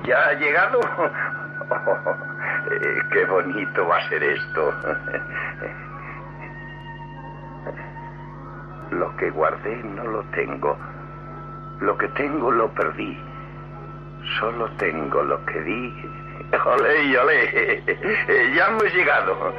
¿Ya 0.08 0.28
ha 0.28 0.34
llegado? 0.34 0.80
Eh, 2.70 3.00
qué 3.12 3.24
bonito 3.26 3.88
va 3.88 3.98
a 3.98 4.10
ser 4.10 4.22
esto. 4.22 4.74
Lo 8.92 9.16
que 9.16 9.30
guardé 9.30 9.78
no 9.84 10.04
lo 10.04 10.22
tengo. 10.32 10.78
Lo 11.80 11.98
que 11.98 12.10
tengo 12.10 12.52
lo 12.52 12.68
perdí. 12.74 13.18
Solo 14.40 14.70
tengo 14.78 15.24
lo 15.24 15.44
que 15.46 15.62
di. 15.62 15.94
¡Olé, 16.66 17.18
olé! 17.18 17.84
Ya 18.54 18.68
hemos 18.68 18.94
llegado. 18.94 19.54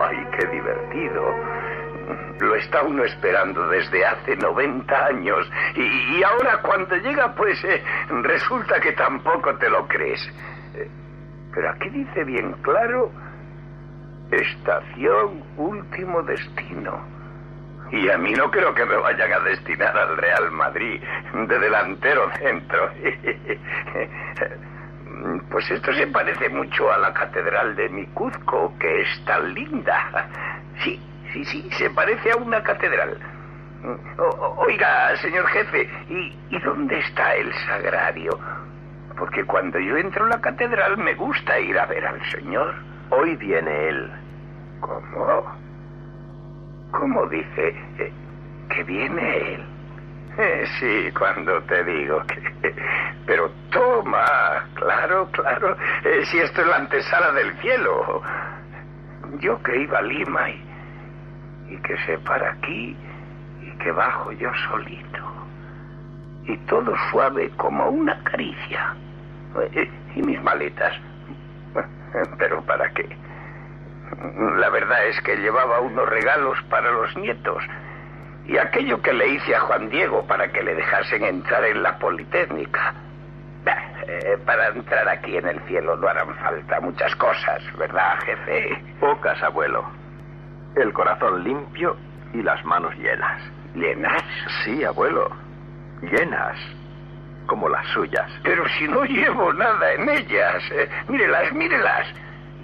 ¡Ay, 0.00 0.24
qué 0.38 0.46
divertido! 0.46 1.34
Lo 2.40 2.54
está 2.56 2.82
uno 2.82 3.04
esperando 3.04 3.68
desde 3.68 4.04
hace 4.04 4.36
90 4.36 5.06
años. 5.06 5.50
Y, 5.74 6.22
ahora 6.22 6.60
cuando 6.62 6.96
llega, 6.96 7.34
pues 7.34 7.62
eh, 7.64 7.82
resulta 8.22 8.80
que 8.80 8.92
tampoco 8.92 9.54
te 9.56 9.68
lo 9.68 9.86
crees. 9.88 10.20
Eh, 10.74 10.88
Pero 11.54 11.70
aquí 11.70 11.88
dice 11.90 12.24
bien 12.24 12.52
claro, 12.62 13.10
estación 14.30 15.42
último 15.56 16.22
destino. 16.22 17.20
Y 17.92 18.08
a 18.08 18.16
mí 18.18 18.32
no 18.32 18.50
creo 18.50 18.72
que 18.72 18.84
me 18.84 18.96
vayan 18.96 19.32
a 19.32 19.40
destinar 19.40 19.96
al 19.96 20.16
Real 20.16 20.50
Madrid 20.52 21.02
de 21.48 21.58
delantero 21.58 22.30
centro. 22.38 22.90
Pues 25.50 25.70
esto 25.70 25.92
se 25.92 26.06
parece 26.06 26.48
mucho 26.48 26.90
a 26.90 26.96
la 26.96 27.12
catedral 27.12 27.76
de 27.76 27.90
Micuzco, 27.90 28.72
que 28.78 29.02
es 29.02 29.24
tan 29.26 29.52
linda. 29.52 30.26
Sí, 30.82 30.98
sí, 31.32 31.44
sí, 31.44 31.68
se 31.72 31.90
parece 31.90 32.32
a 32.32 32.36
una 32.36 32.62
catedral. 32.62 33.18
O- 34.18 34.56
oiga, 34.66 35.16
señor 35.16 35.46
jefe, 35.48 35.88
¿y, 36.08 36.36
¿y 36.50 36.58
dónde 36.60 36.98
está 36.98 37.34
el 37.36 37.52
sagrario? 37.66 38.38
Porque 39.16 39.44
cuando 39.44 39.78
yo 39.78 39.96
entro 39.96 40.24
a 40.26 40.28
la 40.28 40.40
catedral 40.40 40.96
me 40.98 41.14
gusta 41.14 41.58
ir 41.58 41.78
a 41.78 41.86
ver 41.86 42.06
al 42.06 42.20
señor. 42.30 42.74
Hoy 43.10 43.36
viene 43.36 43.88
él. 43.88 44.10
¿Cómo? 44.80 45.44
¿Cómo 46.92 47.26
dice 47.26 47.68
eh, 47.98 48.12
que 48.70 48.82
viene 48.84 49.54
él? 49.54 49.64
Eh, 50.38 50.64
sí, 50.78 51.12
cuando 51.18 51.60
te 51.62 51.84
digo 51.84 52.22
que... 52.26 52.74
Pero 53.26 53.50
toma, 53.70 54.24
claro, 54.74 55.28
claro, 55.32 55.76
eh, 56.04 56.24
si 56.26 56.38
esto 56.38 56.62
es 56.62 56.66
la 56.66 56.76
antesala 56.76 57.32
del 57.32 57.52
cielo. 57.60 58.22
Yo 59.40 59.62
que 59.62 59.82
iba 59.82 59.98
a 59.98 60.02
Lima 60.02 60.50
y, 60.50 60.69
y 61.70 61.76
que 61.78 61.96
se 62.04 62.18
para 62.18 62.50
aquí 62.52 62.96
y 63.62 63.70
que 63.78 63.92
bajo 63.92 64.32
yo 64.32 64.50
solito. 64.68 65.18
Y 66.44 66.56
todo 66.66 66.92
suave 67.10 67.50
como 67.56 67.88
una 67.88 68.22
caricia. 68.24 68.94
Eh, 69.72 69.90
Y 70.16 70.22
mis 70.22 70.42
maletas. 70.42 70.92
Pero 72.38 72.60
¿para 72.62 72.88
qué? 72.90 73.08
La 74.58 74.68
verdad 74.70 75.06
es 75.06 75.20
que 75.22 75.36
llevaba 75.36 75.80
unos 75.80 76.08
regalos 76.08 76.58
para 76.68 76.90
los 76.90 77.16
nietos 77.16 77.62
y 78.46 78.58
aquello 78.58 79.00
que 79.00 79.12
le 79.12 79.28
hice 79.28 79.54
a 79.54 79.60
Juan 79.60 79.88
Diego 79.88 80.26
para 80.26 80.50
que 80.50 80.62
le 80.62 80.74
dejasen 80.74 81.22
entrar 81.24 81.64
en 81.64 81.82
la 81.82 81.96
Politécnica. 81.98 82.92
Bah, 83.64 83.76
eh, 84.08 84.36
para 84.44 84.68
entrar 84.68 85.08
aquí 85.08 85.36
en 85.36 85.46
el 85.46 85.60
cielo 85.68 85.94
no 85.96 86.08
harán 86.08 86.34
falta 86.36 86.80
muchas 86.80 87.14
cosas, 87.16 87.62
¿verdad, 87.78 88.18
jefe? 88.24 88.82
Pocas, 88.98 89.40
abuelo. 89.44 89.84
El 90.76 90.92
corazón 90.92 91.42
limpio 91.44 91.96
y 92.32 92.42
las 92.42 92.64
manos 92.64 92.94
llenas. 92.96 93.42
¿Llenas? 93.74 94.22
Sí, 94.64 94.84
abuelo. 94.84 95.28
Llenas. 96.02 96.56
Como 97.46 97.68
las 97.68 97.86
suyas. 97.88 98.30
Pero 98.42 98.68
si 98.78 98.86
no 98.86 99.04
llevo 99.04 99.52
nada 99.52 99.92
en 99.94 100.08
ellas. 100.08 100.62
eh, 100.72 100.88
mírelas, 101.08 101.52
mírelas. 101.52 102.06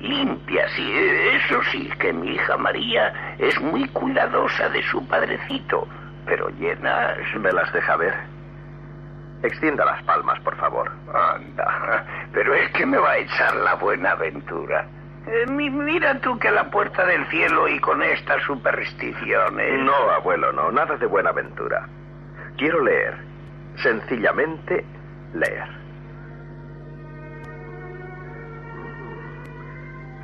Limpias, 0.00 0.70
y 0.78 0.92
eso 1.36 1.62
sí, 1.72 1.88
que 1.98 2.12
mi 2.12 2.34
hija 2.34 2.56
María 2.58 3.34
es 3.38 3.58
muy 3.62 3.88
cuidadosa 3.88 4.68
de 4.68 4.82
su 4.82 5.06
padrecito. 5.08 5.88
Pero 6.26 6.48
llenas. 6.50 7.16
¿Me 7.40 7.50
las 7.52 7.72
deja 7.72 7.96
ver? 7.96 8.14
Extienda 9.42 9.84
las 9.84 10.02
palmas, 10.04 10.38
por 10.40 10.56
favor. 10.56 10.90
Anda, 11.12 12.04
pero 12.32 12.54
es 12.54 12.70
que 12.72 12.86
me 12.86 12.98
va 12.98 13.12
a 13.12 13.18
echar 13.18 13.54
la 13.56 13.74
buena 13.74 14.12
aventura. 14.12 14.86
Eh, 15.26 15.46
mi- 15.50 15.70
mira 15.70 16.20
tú 16.20 16.38
que 16.38 16.50
la 16.50 16.70
puerta 16.70 17.04
del 17.04 17.26
cielo 17.28 17.66
y 17.68 17.78
con 17.80 18.02
estas 18.02 18.42
supersticiones. 18.44 19.82
No, 19.82 20.10
abuelo, 20.10 20.52
no. 20.52 20.70
Nada 20.70 20.96
de 20.96 21.06
Buenaventura. 21.06 21.88
Quiero 22.56 22.80
leer. 22.82 23.16
Sencillamente 23.82 24.84
leer. 25.34 25.68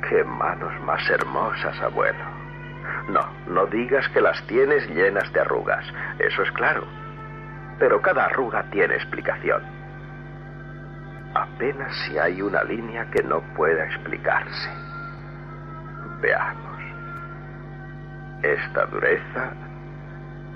Qué 0.09 0.23
manos 0.23 0.71
más 0.83 1.09
hermosas, 1.09 1.79
abuelo. 1.81 2.23
No, 3.09 3.21
no 3.47 3.65
digas 3.67 4.07
que 4.09 4.21
las 4.21 4.41
tienes 4.47 4.87
llenas 4.89 5.31
de 5.33 5.41
arrugas. 5.41 5.85
Eso 6.19 6.43
es 6.43 6.51
claro. 6.51 6.85
Pero 7.79 8.01
cada 8.01 8.25
arruga 8.25 8.63
tiene 8.71 8.95
explicación. 8.95 9.61
Apenas 11.35 11.93
si 12.05 12.17
hay 12.17 12.41
una 12.41 12.63
línea 12.63 13.09
que 13.11 13.23
no 13.23 13.41
pueda 13.55 13.85
explicarse. 13.85 14.69
Veamos. 16.23 16.79
Esta 18.41 18.85
dureza. 18.85 19.51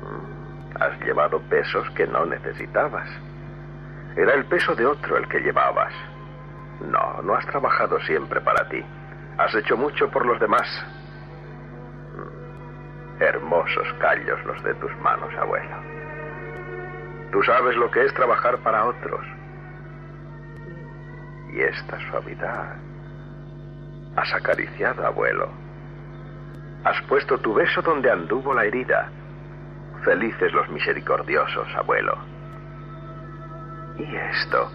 mm, 0.02 0.82
Has 0.82 1.00
llevado 1.02 1.42
pesos 1.50 1.90
que 1.92 2.08
no 2.08 2.26
necesitabas. 2.26 3.10
Era 4.16 4.34
el 4.34 4.46
peso 4.46 4.74
de 4.76 4.86
otro 4.86 5.18
el 5.18 5.28
que 5.28 5.40
llevabas. 5.42 5.94
No, 6.82 7.22
no 7.22 7.36
has 7.36 7.46
trabajado 7.48 8.00
siempre 8.02 8.40
para 8.42 8.68
ti. 8.70 8.84
Has 9.38 9.54
hecho 9.56 9.76
mucho 9.76 10.10
por 10.10 10.26
los 10.26 10.40
demás. 10.40 10.68
Mm, 12.16 13.22
Hermosos 13.22 13.88
callos 14.00 14.44
los 14.46 14.64
de 14.64 14.74
tus 14.76 14.96
manos, 15.02 15.34
abuelo. 15.36 15.76
Tú 17.32 17.44
sabes 17.44 17.76
lo 17.76 17.92
que 17.92 18.06
es 18.06 18.14
trabajar 18.14 18.58
para 18.60 18.86
otros. 18.86 19.26
Y 21.52 21.60
esta 21.62 22.00
suavidad. 22.10 22.76
Has 24.18 24.34
acariciado, 24.34 25.06
abuelo. 25.06 25.48
Has 26.84 27.00
puesto 27.04 27.38
tu 27.38 27.54
beso 27.54 27.84
donde 27.84 28.10
anduvo 28.12 28.52
la 28.52 28.66
herida. 28.66 29.12
Felices 30.04 30.52
los 30.54 30.68
misericordiosos, 30.70 31.68
abuelo. 31.76 32.18
¿Y 34.00 34.16
esto? 34.16 34.72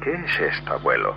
¿Qué 0.00 0.12
es 0.12 0.40
esto, 0.40 0.74
abuelo? 0.74 1.16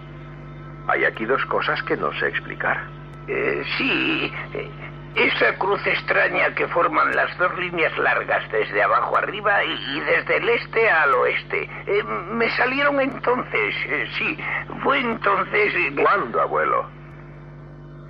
Hay 0.87 1.05
aquí 1.05 1.25
dos 1.25 1.45
cosas 1.45 1.81
que 1.83 1.95
no 1.95 2.11
sé 2.13 2.29
explicar. 2.29 2.81
Eh, 3.27 3.63
sí, 3.77 4.33
eh, 4.53 4.71
esa 5.15 5.57
cruz 5.57 5.85
extraña 5.85 6.53
que 6.55 6.67
forman 6.69 7.15
las 7.15 7.37
dos 7.37 7.57
líneas 7.57 7.97
largas 7.97 8.49
desde 8.51 8.81
abajo 8.81 9.17
arriba 9.17 9.63
y, 9.63 9.97
y 9.97 9.99
desde 10.01 10.37
el 10.37 10.49
este 10.49 10.89
al 10.89 11.13
oeste. 11.13 11.69
Eh, 11.85 12.03
me 12.31 12.49
salieron 12.51 12.99
entonces, 13.01 13.75
eh, 13.87 14.07
sí, 14.17 14.37
fue 14.83 14.99
entonces... 14.99 15.73
eh, 15.75 15.95
¿Cuándo, 16.01 16.41
abuelo? 16.41 16.85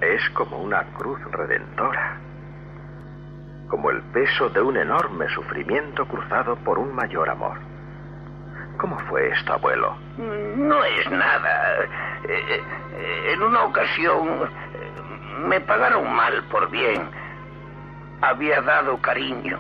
Es 0.02 0.30
como 0.32 0.58
una 0.60 0.84
cruz 0.98 1.20
redentora. 1.32 2.18
Como 3.70 3.90
el 3.90 4.02
peso 4.12 4.50
de 4.50 4.62
un 4.62 4.78
enorme 4.78 5.28
sufrimiento 5.30 6.06
cruzado 6.08 6.56
por 6.58 6.78
un 6.78 6.94
mayor 6.94 7.30
amor. 7.30 7.58
¿Cómo 8.78 9.00
fue 9.10 9.30
esto, 9.30 9.54
abuelo? 9.54 9.96
No 10.18 10.84
es 10.84 11.10
nada. 11.12 11.86
Eh, 12.28 12.64
en 13.34 13.42
una 13.44 13.64
ocasión 13.64 14.50
me 15.42 15.60
pagaron 15.62 16.14
mal 16.14 16.44
por 16.46 16.70
bien. 16.70 17.10
Había 18.22 18.62
dado 18.62 18.98
cariño, 19.02 19.60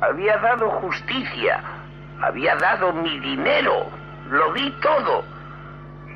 había 0.00 0.38
dado 0.38 0.70
justicia, 0.70 1.62
había 2.22 2.56
dado 2.56 2.92
mi 2.92 3.18
dinero, 3.20 3.90
lo 4.30 4.52
di 4.54 4.70
todo. 4.80 5.24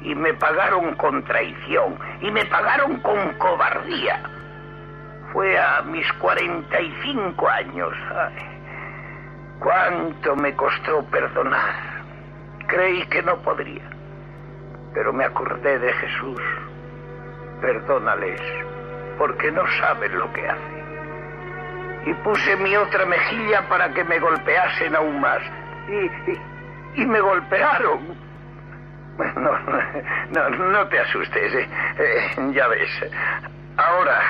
Y 0.03 0.15
me 0.15 0.33
pagaron 0.35 0.95
con 0.95 1.23
traición, 1.25 1.99
y 2.21 2.31
me 2.31 2.45
pagaron 2.47 3.01
con 3.01 3.35
cobardía. 3.35 4.23
Fue 5.33 5.59
a 5.59 5.83
mis 5.83 6.11
45 6.15 7.49
años. 7.49 7.93
Cuánto 9.59 10.37
me 10.37 10.55
costó 10.55 11.05
perdonar. 11.07 11.99
Creí 12.69 13.05
que 13.07 13.23
no 13.23 13.37
podría, 13.39 13.91
pero 14.95 15.13
me 15.13 15.25
acordé 15.25 15.79
de 15.79 15.93
Jesús. 15.93 16.41
Perdónales, 17.61 18.41
porque 19.19 19.51
no 19.53 19.63
saben 19.81 20.19
lo 20.19 20.33
que 20.33 20.49
hacen. 20.49 20.79
Y 22.07 22.15
puse 22.15 22.57
mi 22.57 22.75
otra 22.77 23.05
mejilla 23.07 23.69
para 23.69 23.93
que 23.93 24.05
me 24.05 24.19
golpeasen 24.19 24.95
aún 24.97 25.21
más. 25.21 25.41
Y, 25.89 27.01
y- 27.01 27.07
me 27.07 27.21
golpearon. 27.21 28.17
No, 29.19 30.49
no, 30.51 30.71
no 30.71 30.87
te 30.89 31.01
asustes, 31.01 31.53
eh. 31.55 31.69
Eh, 31.99 32.53
ya 32.53 32.69
ves. 32.69 32.89
Ahora, 33.77 34.21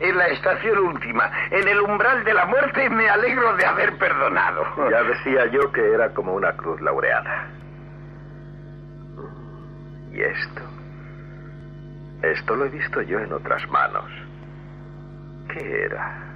en 0.00 0.16
la 0.16 0.26
estación 0.28 0.78
última, 0.78 1.30
en 1.50 1.66
el 1.68 1.80
umbral 1.80 2.24
de 2.24 2.34
la 2.34 2.44
muerte, 2.46 2.88
me 2.90 3.08
alegro 3.08 3.54
de 3.56 3.66
haber 3.66 3.96
perdonado. 3.98 4.64
Ya 4.90 5.02
decía 5.02 5.46
yo 5.46 5.70
que 5.72 5.92
era 5.92 6.10
como 6.14 6.32
una 6.34 6.52
cruz 6.52 6.80
laureada. 6.80 7.46
¿Y 10.12 10.20
esto? 10.22 10.62
Esto 12.22 12.56
lo 12.56 12.64
he 12.66 12.68
visto 12.70 13.02
yo 13.02 13.18
en 13.20 13.32
otras 13.32 13.66
manos. 13.70 14.04
¿Qué 15.48 15.84
era? 15.84 16.28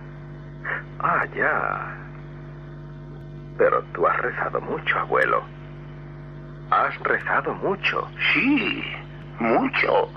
Ah, 1.00 1.24
ya. 1.34 1.96
Pero 3.58 3.82
tú 3.92 4.06
has 4.06 4.16
rezado 4.18 4.60
mucho, 4.60 4.98
abuelo. 4.98 5.42
Has 6.70 6.98
rezado 7.00 7.54
mucho. 7.54 8.08
Sí, 8.32 8.82
mucho. 9.38 10.08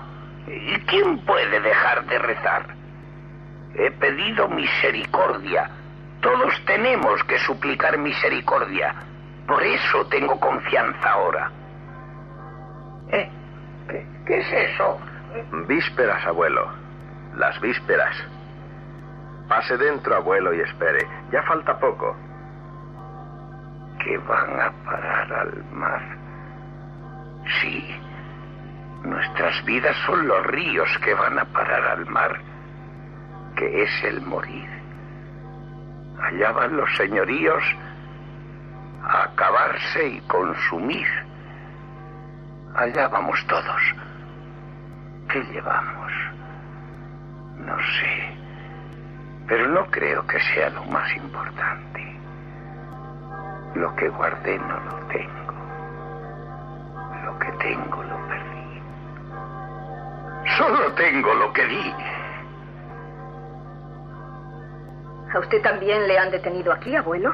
¿Y 0.46 0.78
quién 0.86 1.18
puede 1.26 1.60
dejar 1.60 2.06
de 2.06 2.18
rezar? 2.18 2.66
He 3.74 3.90
pedido 3.90 4.48
misericordia. 4.48 5.70
Todos 6.20 6.54
tenemos 6.64 7.22
que 7.24 7.38
suplicar 7.40 7.98
misericordia. 7.98 8.94
Por 9.46 9.62
eso 9.62 10.06
tengo 10.06 10.40
confianza 10.40 11.10
ahora. 11.10 11.50
¿Eh? 13.10 13.30
¿Qué, 13.88 14.06
qué 14.26 14.38
es 14.38 14.52
eso? 14.70 14.98
Vísperas, 15.68 16.24
abuelo. 16.26 16.68
Las 17.36 17.60
vísperas. 17.60 18.16
Pase 19.48 19.76
dentro, 19.76 20.16
abuelo, 20.16 20.52
y 20.54 20.60
espere. 20.60 21.06
Ya 21.30 21.42
falta 21.42 21.78
poco. 21.78 22.16
Que 24.02 24.18
van 24.18 24.60
a 24.60 24.70
parar 24.84 25.32
al 25.32 25.64
mar. 25.72 26.02
Sí. 27.60 28.00
Nuestras 29.04 29.64
vidas 29.64 29.96
son 30.06 30.26
los 30.26 30.46
ríos 30.46 30.88
que 31.04 31.14
van 31.14 31.38
a 31.38 31.44
parar 31.44 31.84
al 31.84 32.06
mar, 32.06 32.40
que 33.56 33.82
es 33.82 34.04
el 34.04 34.20
morir. 34.22 34.68
Allá 36.20 36.50
van 36.52 36.76
los 36.76 36.92
señoríos 36.96 37.62
a 39.04 39.24
acabarse 39.24 40.08
y 40.08 40.20
consumir. 40.22 41.06
Allá 42.74 43.08
vamos 43.08 43.38
todos. 43.46 43.82
¿Qué 45.28 45.40
llevamos? 45.52 46.12
No 47.58 47.76
sé. 47.78 48.35
Pero 49.46 49.68
no 49.68 49.86
creo 49.90 50.26
que 50.26 50.40
sea 50.40 50.70
lo 50.70 50.84
más 50.86 51.14
importante. 51.14 52.16
Lo 53.74 53.94
que 53.94 54.08
guardé 54.08 54.58
no 54.58 54.80
lo 54.80 54.96
tengo. 55.06 55.54
Lo 57.24 57.38
que 57.38 57.52
tengo 57.52 58.02
lo 58.02 58.28
perdí. 58.28 58.82
Solo 60.58 60.92
tengo 60.94 61.34
lo 61.34 61.52
que 61.52 61.66
di. 61.66 61.94
¿A 65.34 65.38
usted 65.38 65.62
también 65.62 66.08
le 66.08 66.18
han 66.18 66.30
detenido 66.30 66.72
aquí, 66.72 66.96
abuelo? 66.96 67.32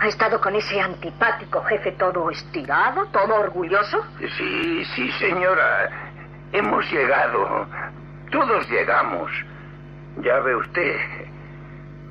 ¿Ha 0.00 0.08
estado 0.08 0.40
con 0.40 0.54
ese 0.56 0.80
antipático 0.80 1.62
jefe 1.64 1.92
todo 1.92 2.30
estirado, 2.30 3.06
todo 3.06 3.36
orgulloso? 3.36 4.04
Sí, 4.36 4.84
sí, 4.96 5.12
señora. 5.12 5.88
Hemos 6.52 6.90
llegado. 6.90 7.66
Todos 8.30 8.68
llegamos. 8.68 9.30
Ya 10.18 10.40
ve 10.40 10.56
usted. 10.56 10.96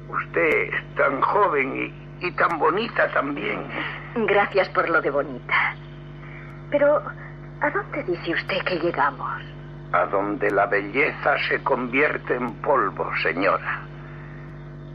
Usted 0.10 0.74
es 0.74 0.96
tan 0.96 1.22
joven 1.22 1.76
y, 1.76 2.28
y 2.28 2.32
tan 2.34 2.60
bonita 2.60 3.10
también. 3.12 3.60
Gracias 4.16 4.70
por 4.70 4.90
lo 4.90 5.02
de 5.02 5.10
bonita. 5.10 5.76
Pero, 6.70 7.02
¿a 7.62 7.70
dónde 7.70 8.04
dice 8.04 8.34
usted 8.34 8.64
que 8.66 8.80
llegamos? 8.80 9.42
A 9.92 10.06
donde 10.08 10.50
la 10.52 10.66
belleza 10.66 11.38
se 11.48 11.64
convierte 11.64 12.36
en 12.36 12.54
polvo, 12.62 13.10
señora. 13.22 13.82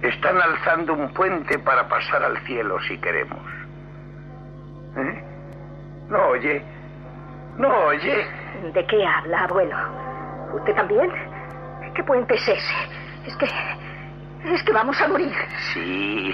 Están 0.03 0.41
alzando 0.41 0.93
un 0.95 1.13
puente 1.13 1.59
para 1.59 1.89
pasar 1.89 2.23
al 2.23 2.39
cielo 2.45 2.79
si 2.83 2.99
queremos. 2.99 3.41
¿Eh? 4.97 5.25
¿No 6.09 6.19
oye? 6.29 6.63
¿No 7.57 7.69
oye? 7.87 8.27
¿De 8.73 8.87
qué 8.87 9.05
habla, 9.07 9.45
abuelo? 9.45 9.77
¿Usted 10.55 10.75
también? 10.75 11.11
¿Qué 11.99 12.05
puente 12.05 12.37
es 12.37 12.49
ese? 12.49 12.75
Es 13.27 13.37
que... 13.39 13.47
Es 14.55 14.63
que 14.63 14.73
vamos 14.73 15.01
a 15.01 15.09
morir. 15.09 15.35
Sí, 15.75 16.33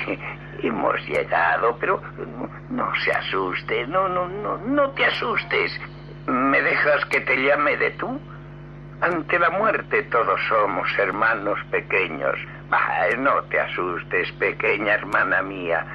hemos 0.63 1.01
llegado, 1.09 1.79
pero 1.81 2.03
no, 2.19 2.51
no 2.69 2.93
se 2.97 3.11
asuste, 3.11 3.87
no, 3.87 4.07
no, 4.11 4.29
no, 4.29 4.59
no 4.59 4.91
te 4.91 5.07
asustes. 5.07 5.81
¿Me 6.27 6.61
dejas 6.61 7.07
que 7.07 7.23
te 7.23 7.37
llame 7.43 7.79
de 7.79 7.93
tú? 7.93 8.21
Ante 9.01 9.39
la 9.39 9.49
muerte 9.49 10.03
todos 10.03 10.39
somos 10.51 10.87
hermanos 10.99 11.59
pequeños. 11.71 12.37
Bah, 12.69 13.09
no 13.17 13.43
te 13.45 13.59
asustes, 13.59 14.31
pequeña 14.33 14.93
hermana 14.93 15.41
mía. 15.41 15.87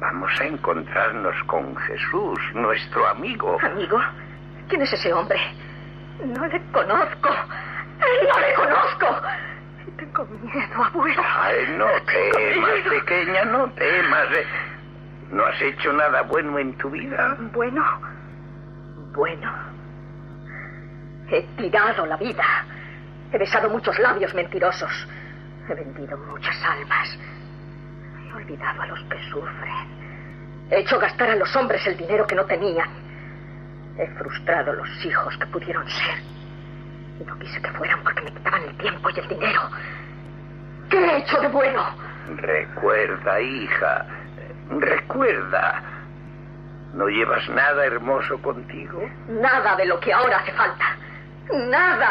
Vamos 0.00 0.32
a 0.40 0.46
encontrarnos 0.46 1.36
con 1.44 1.76
Jesús, 1.76 2.40
nuestro 2.54 3.06
amigo. 3.06 3.56
¿Amigo? 3.62 4.00
¿Quién 4.68 4.82
es 4.82 4.92
ese 4.92 5.12
hombre? 5.12 5.38
No 6.24 6.44
le 6.48 6.60
conozco. 6.72 7.28
No 8.00 8.40
le 8.40 8.54
conozco. 8.54 9.22
Tengo 9.96 10.24
miedo, 10.24 10.84
abuelo. 10.84 11.22
Ay, 11.24 11.74
no 11.76 11.86
temas, 12.06 12.70
pequeña, 12.88 13.44
no 13.44 13.70
temas. 13.72 14.28
¿No 15.30 15.44
has 15.44 15.60
hecho 15.62 15.92
nada 15.92 16.22
bueno 16.22 16.58
en 16.58 16.76
tu 16.78 16.90
vida? 16.90 17.36
Bueno, 17.52 17.84
bueno. 19.12 19.52
He 21.28 21.42
tirado 21.56 22.06
la 22.06 22.16
vida. 22.16 22.44
He 23.32 23.38
besado 23.38 23.68
muchos 23.70 23.98
labios 23.98 24.34
mentirosos. 24.34 25.08
He 25.68 25.74
vendido 25.74 26.16
muchas 26.18 26.56
almas. 26.64 27.18
He 28.26 28.32
olvidado 28.32 28.82
a 28.82 28.86
los 28.86 29.00
que 29.04 29.22
sufren. 29.30 30.00
He 30.70 30.80
hecho 30.80 30.98
gastar 30.98 31.30
a 31.30 31.36
los 31.36 31.54
hombres 31.54 31.86
el 31.86 31.96
dinero 31.96 32.26
que 32.26 32.34
no 32.34 32.44
tenían. 32.44 32.88
He 33.98 34.06
frustrado 34.18 34.72
los 34.72 35.04
hijos 35.04 35.36
que 35.36 35.46
pudieron 35.46 35.88
ser. 35.88 36.39
No 37.26 37.38
quise 37.38 37.60
que 37.60 37.70
fueran 37.72 38.02
porque 38.02 38.22
me 38.22 38.32
quitaban 38.32 38.62
el 38.62 38.76
tiempo 38.78 39.10
y 39.10 39.18
el 39.18 39.28
dinero. 39.28 39.60
¿Qué 40.88 40.98
he 40.98 41.18
hecho 41.18 41.40
de 41.40 41.48
bueno? 41.48 41.84
Recuerda, 42.36 43.40
hija. 43.40 44.06
Recuerda. 44.70 45.82
¿No 46.94 47.08
llevas 47.08 47.48
nada 47.50 47.84
hermoso 47.84 48.40
contigo? 48.42 49.08
Nada 49.28 49.76
de 49.76 49.86
lo 49.86 50.00
que 50.00 50.12
ahora 50.12 50.38
hace 50.38 50.52
falta. 50.52 50.96
Nada. 51.52 52.10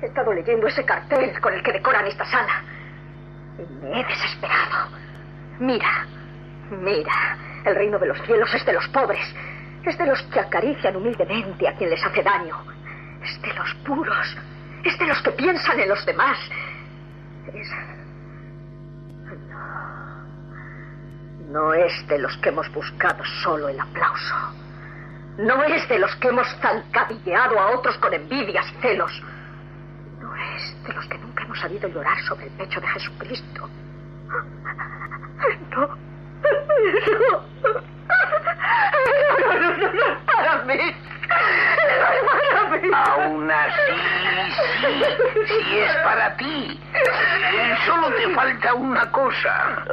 He 0.00 0.06
estado 0.06 0.32
leyendo 0.32 0.66
ese 0.66 0.84
cartel 0.84 1.38
con 1.40 1.54
el 1.54 1.62
que 1.62 1.72
decoran 1.72 2.06
esta 2.06 2.24
sala. 2.26 2.62
Y 3.58 3.84
me 3.84 4.00
he 4.00 4.04
desesperado. 4.04 4.88
Mira, 5.58 6.06
mira. 6.70 7.36
El 7.64 7.76
reino 7.76 7.98
de 7.98 8.06
los 8.06 8.20
cielos 8.22 8.52
es 8.54 8.64
de 8.66 8.72
los 8.72 8.86
pobres. 8.88 9.34
Es 9.84 9.96
de 9.98 10.06
los 10.06 10.20
que 10.24 10.40
acarician 10.40 10.96
humildemente 10.96 11.68
a 11.68 11.76
quien 11.76 11.90
les 11.90 12.04
hace 12.04 12.22
daño. 12.22 12.56
Es 13.22 13.40
de 13.42 13.54
los 13.54 13.74
puros. 13.86 14.36
Es 14.84 14.98
de 14.98 15.06
los 15.06 15.22
que 15.22 15.30
piensan 15.32 15.78
en 15.80 15.88
los 15.88 16.04
demás. 16.04 16.38
No. 19.48 19.72
No 21.50 21.74
es 21.74 22.08
de 22.08 22.18
los 22.18 22.36
que 22.38 22.48
hemos 22.48 22.72
buscado 22.72 23.24
solo 23.42 23.68
el 23.68 23.78
aplauso. 23.78 24.34
No 25.38 25.62
es 25.64 25.88
de 25.88 25.98
los 25.98 26.14
que 26.16 26.28
hemos 26.28 26.48
zancadilleado 26.60 27.58
a 27.58 27.70
otros 27.72 27.96
con 27.98 28.12
envidias 28.12 28.66
celos. 28.80 29.22
No 30.20 30.34
es 30.34 30.84
de 30.84 30.92
los 30.92 31.06
que 31.06 31.18
nunca 31.18 31.44
hemos 31.44 31.58
sabido 31.60 31.88
llorar 31.88 32.20
sobre 32.22 32.46
el 32.46 32.52
pecho 32.52 32.80
de 32.80 32.88
Jesucristo. 32.88 33.68
No, 35.70 35.86
no, 35.86 35.96
para 40.26 40.64
mí. 40.64 41.11
Aún 42.94 43.50
así, 43.50 43.92
sí, 45.46 45.54
sí 45.68 45.78
es 45.78 45.96
para 46.04 46.36
ti. 46.36 46.80
Solo 47.86 48.08
te 48.14 48.34
falta 48.34 48.74
una 48.74 49.10
cosa. 49.10 49.84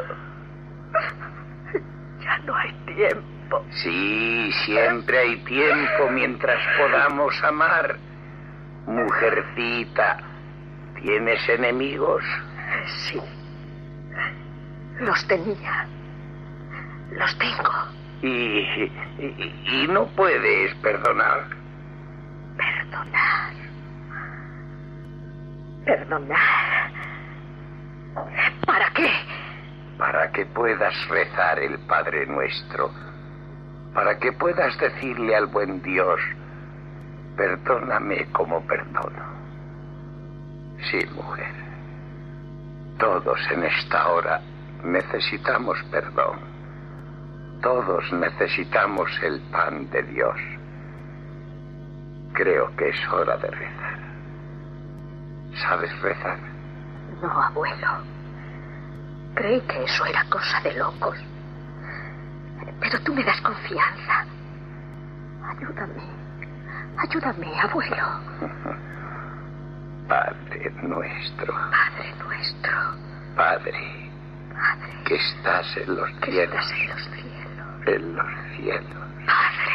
Ya 2.19 2.37
no 2.39 2.55
hay 2.55 2.73
tiempo. 2.85 3.65
Sí, 3.71 4.51
siempre 4.65 5.17
hay 5.19 5.37
tiempo 5.43 6.09
mientras 6.11 6.59
podamos 6.77 7.43
amar. 7.43 7.97
Mujercita, 8.85 10.17
¿tienes 11.01 11.47
enemigos? 11.49 12.23
Sí. 12.87 13.21
Los 14.99 15.27
tenía. 15.27 15.87
Los 17.11 17.37
tengo. 17.37 17.98
Y, 18.21 18.27
y, 18.27 18.91
y 19.65 19.87
no 19.87 20.07
puedes 20.07 20.75
perdonar. 20.75 21.45
Perdonar. 22.57 23.53
Perdonar. 25.85 26.91
¿Para 28.65 28.89
qué? 28.91 29.09
Para 29.97 30.31
que 30.31 30.45
puedas 30.45 30.93
rezar 31.09 31.59
el 31.59 31.79
Padre 31.79 32.25
Nuestro. 32.27 32.91
Para 33.93 34.17
que 34.17 34.31
puedas 34.33 34.77
decirle 34.77 35.35
al 35.35 35.47
buen 35.47 35.81
Dios, 35.81 36.19
perdóname 37.35 38.25
como 38.31 38.61
perdono. 38.67 39.23
Sí, 40.91 40.99
mujer. 41.15 41.53
Todos 42.97 43.39
en 43.51 43.63
esta 43.63 44.09
hora 44.09 44.41
necesitamos 44.83 45.77
perdón. 45.91 46.48
Todos 47.61 48.11
necesitamos 48.13 49.09
el 49.21 49.41
pan 49.51 49.89
de 49.89 50.01
Dios. 50.03 50.39
Creo 52.33 52.73
que 52.77 52.89
es 52.89 53.07
hora 53.09 53.35
de 53.37 53.51
rezar. 53.51 53.99
¿Sabes 55.55 56.01
rezar? 56.01 56.39
No, 57.21 57.29
abuelo. 57.29 57.87
Creí 59.35 59.59
que 59.61 59.83
eso 59.83 60.05
era 60.05 60.23
cosa 60.29 60.61
de 60.61 60.73
locos. 60.73 61.17
Pero 62.79 62.99
tú 63.01 63.13
me 63.13 63.23
das 63.23 63.41
confianza. 63.41 64.25
Ayúdame. 65.43 66.03
Ayúdame, 66.97 67.59
abuelo. 67.59 68.07
Padre 70.07 70.71
nuestro. 70.81 71.53
Padre 71.53 72.13
nuestro. 72.23 72.71
Padre. 73.35 74.11
Padre. 74.53 75.03
Que 75.05 75.15
estás 75.15 75.77
en 75.77 75.95
los 75.95 76.09
que 76.21 76.31
cielos. 76.31 76.55
Estás 76.55 76.71
en 76.71 76.89
los 76.89 77.03
cielos. 77.03 77.38
En 77.89 78.15
los 78.15 78.27
cielos. 78.55 79.07
Padre. 79.25 79.73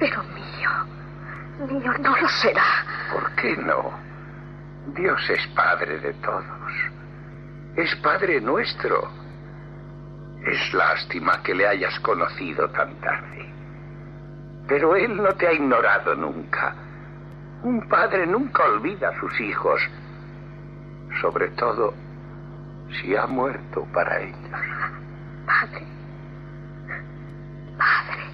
Pero 0.00 0.22
mío. 0.24 0.70
Mío 1.70 1.92
no 2.00 2.16
lo 2.16 2.28
será. 2.28 2.84
¿Por 3.12 3.30
qué 3.36 3.56
no? 3.58 3.92
Dios 4.96 5.30
es 5.30 5.46
Padre 5.54 6.00
de 6.00 6.12
todos. 6.14 6.72
Es 7.76 7.94
Padre 8.02 8.40
nuestro. 8.40 9.08
Es 10.44 10.74
lástima 10.74 11.40
que 11.44 11.54
le 11.54 11.68
hayas 11.68 12.00
conocido 12.00 12.68
tan 12.70 12.92
tarde. 12.96 13.52
Pero 14.66 14.96
Él 14.96 15.16
no 15.16 15.32
te 15.34 15.46
ha 15.46 15.52
ignorado 15.52 16.16
nunca. 16.16 16.74
Un 17.62 17.88
padre 17.88 18.26
nunca 18.26 18.64
olvida 18.64 19.08
a 19.08 19.20
sus 19.20 19.40
hijos, 19.40 19.80
sobre 21.22 21.48
todo 21.50 21.94
si 22.90 23.16
ha 23.16 23.26
muerto 23.26 23.86
para 23.94 24.20
ellos. 24.20 24.50
Padre. 25.46 25.94
Padre. 27.76 28.24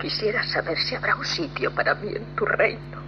Quisiera 0.00 0.42
saber 0.44 0.78
si 0.78 0.94
habrá 0.94 1.16
un 1.16 1.24
sitio 1.24 1.74
para 1.74 1.94
mí 1.94 2.12
en 2.14 2.24
tu 2.34 2.44
reino. 2.46 3.00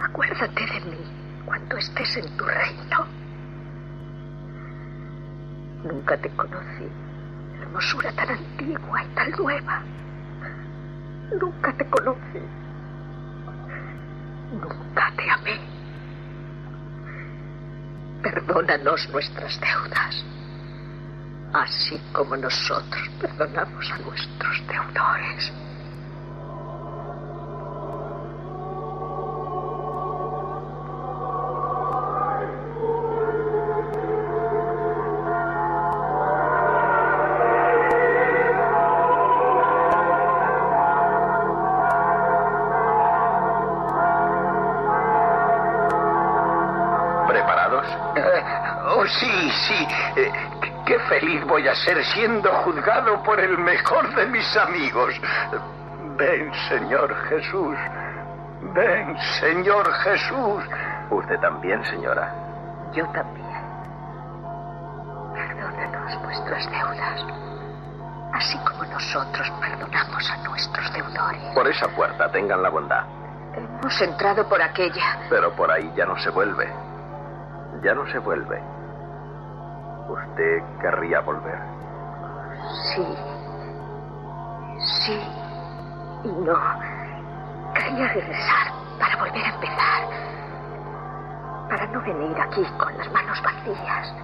Acuérdate 0.00 0.66
de 0.66 0.80
mí 0.90 1.04
cuando 1.44 1.76
estés 1.76 2.16
en 2.16 2.36
tu 2.36 2.44
reino. 2.44 3.06
Nunca 5.84 6.16
te 6.16 6.28
conocí. 6.30 6.88
Hermosura 7.60 8.12
tan 8.12 8.30
antigua 8.30 9.04
y 9.04 9.08
tan 9.14 9.30
nueva. 9.32 9.82
Nunca 11.40 11.72
te 11.72 11.84
conocí. 11.86 12.42
Nunca 14.52 15.12
te 15.16 15.30
amé. 15.30 15.60
Perdónanos 18.22 19.08
nuestras 19.10 19.60
deudas, 19.60 20.24
así 21.52 22.00
como 22.12 22.36
nosotros 22.36 23.10
perdonamos 23.20 23.90
a 23.92 23.98
nuestros 23.98 24.62
deudores. 24.66 25.52
Voy 51.58 51.66
a 51.66 51.74
ser 51.74 52.04
siendo 52.04 52.48
juzgado 52.62 53.20
por 53.24 53.40
el 53.40 53.58
mejor 53.58 54.14
de 54.14 54.26
mis 54.26 54.56
amigos. 54.56 55.12
Ven, 56.16 56.52
Señor 56.68 57.12
Jesús. 57.28 57.76
Ven, 58.74 59.18
Señor 59.40 59.92
Jesús. 60.04 60.62
¿Usted 61.10 61.36
también, 61.40 61.84
señora? 61.86 62.32
Yo 62.92 63.04
también. 63.08 63.48
Perdónanos 65.34 66.22
vuestras 66.22 66.70
deudas. 66.70 67.24
así 68.34 68.56
como 68.58 68.84
nosotros 68.84 69.50
perdonamos 69.60 70.30
a 70.30 70.36
nuestros 70.48 70.92
deudores. 70.92 71.42
Por 71.56 71.66
esa 71.66 71.88
puerta, 71.88 72.30
tengan 72.30 72.62
la 72.62 72.68
bondad. 72.68 73.04
Hemos 73.56 74.00
entrado 74.00 74.48
por 74.48 74.62
aquella. 74.62 75.18
Pero 75.28 75.50
por 75.56 75.72
ahí 75.72 75.92
ya 75.96 76.06
no 76.06 76.16
se 76.18 76.30
vuelve. 76.30 76.72
Ya 77.82 77.94
no 77.94 78.06
se 78.12 78.18
vuelve. 78.20 78.62
¿Usted 80.08 80.62
querría 80.80 81.20
volver? 81.20 81.58
Sí. 82.94 83.06
Sí. 84.78 85.20
Y 86.24 86.28
no. 86.28 86.58
Quería 87.74 88.08
regresar 88.08 88.72
para 88.98 89.16
volver 89.16 89.44
a 89.44 89.48
empezar. 89.50 90.02
Para 91.68 91.86
no 91.88 92.00
venir 92.00 92.40
aquí 92.40 92.64
con 92.78 92.96
las 92.96 93.12
manos 93.12 93.42
vacías. 93.42 94.14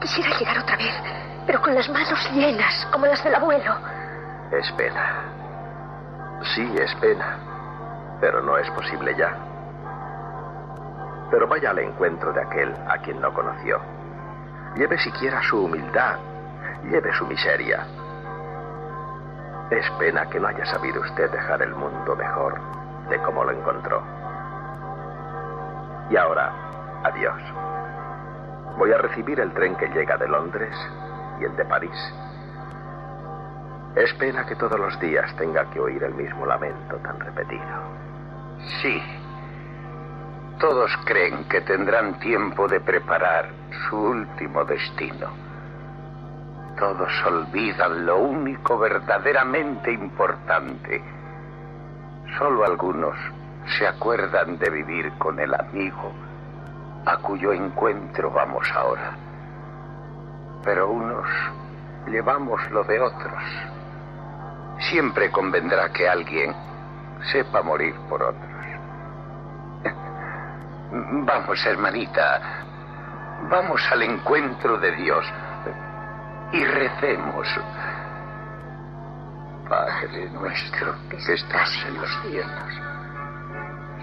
Quisiera 0.00 0.30
llegar 0.38 0.58
otra 0.58 0.76
vez, 0.76 0.94
pero 1.46 1.60
con 1.60 1.74
las 1.74 1.88
manos 1.88 2.30
llenas, 2.32 2.86
como 2.92 3.06
las 3.06 3.22
del 3.24 3.34
abuelo. 3.34 3.74
Es 4.52 4.70
pena. 4.72 5.24
Sí, 6.54 6.72
es 6.78 6.94
pena. 6.96 7.38
Pero 8.20 8.40
no 8.42 8.56
es 8.56 8.70
posible 8.70 9.14
ya. 9.16 9.36
Pero 11.30 11.48
vaya 11.48 11.70
al 11.70 11.80
encuentro 11.80 12.32
de 12.32 12.42
aquel 12.42 12.74
a 12.88 12.98
quien 12.98 13.20
no 13.20 13.32
conoció. 13.34 13.80
Lleve 14.76 14.98
siquiera 14.98 15.42
su 15.42 15.64
humildad. 15.64 16.18
Lleve 16.84 17.12
su 17.14 17.26
miseria. 17.26 17.86
Es 19.70 19.88
pena 19.98 20.28
que 20.28 20.40
no 20.40 20.48
haya 20.48 20.64
sabido 20.66 21.00
usted 21.00 21.30
dejar 21.30 21.62
el 21.62 21.74
mundo 21.74 22.16
mejor 22.16 22.60
de 23.08 23.18
como 23.22 23.44
lo 23.44 23.52
encontró. 23.52 24.02
Y 26.10 26.16
ahora, 26.16 26.52
adiós. 27.04 27.42
Voy 28.78 28.92
a 28.92 28.98
recibir 28.98 29.38
el 29.40 29.52
tren 29.52 29.76
que 29.76 29.88
llega 29.88 30.16
de 30.16 30.28
Londres 30.28 30.74
y 31.40 31.44
el 31.44 31.54
de 31.56 31.64
París. 31.64 32.14
Es 33.96 34.12
pena 34.14 34.46
que 34.46 34.56
todos 34.56 34.78
los 34.78 34.98
días 35.00 35.34
tenga 35.36 35.68
que 35.70 35.80
oír 35.80 36.02
el 36.02 36.14
mismo 36.14 36.46
lamento 36.46 36.96
tan 36.98 37.18
repetido. 37.20 37.64
Sí. 38.80 39.19
Todos 40.60 40.94
creen 41.06 41.44
que 41.44 41.62
tendrán 41.62 42.20
tiempo 42.20 42.68
de 42.68 42.80
preparar 42.80 43.48
su 43.88 43.96
último 43.96 44.62
destino. 44.66 45.28
Todos 46.78 47.10
olvidan 47.24 48.04
lo 48.04 48.18
único 48.18 48.78
verdaderamente 48.78 49.90
importante. 49.90 51.02
Solo 52.36 52.66
algunos 52.66 53.16
se 53.78 53.86
acuerdan 53.86 54.58
de 54.58 54.68
vivir 54.68 55.10
con 55.12 55.40
el 55.40 55.54
amigo 55.54 56.12
a 57.06 57.16
cuyo 57.16 57.54
encuentro 57.54 58.30
vamos 58.30 58.70
ahora. 58.74 59.16
Pero 60.62 60.90
unos 60.90 61.26
llevamos 62.06 62.70
lo 62.70 62.84
de 62.84 63.00
otros. 63.00 63.42
Siempre 64.90 65.30
convendrá 65.30 65.90
que 65.90 66.06
alguien 66.06 66.54
sepa 67.32 67.62
morir 67.62 67.94
por 68.10 68.22
otros. 68.22 68.49
Vamos, 70.92 71.64
hermanita, 71.66 72.40
vamos 73.48 73.80
al 73.92 74.02
encuentro 74.02 74.76
de 74.78 74.90
Dios 74.96 75.24
y 76.52 76.64
recemos. 76.64 77.46
Padre 79.68 80.28
nuestro 80.30 80.96
que 81.08 81.16
estás 81.16 81.70
en 81.86 81.94
los 81.94 82.10
cielos, 82.22 82.74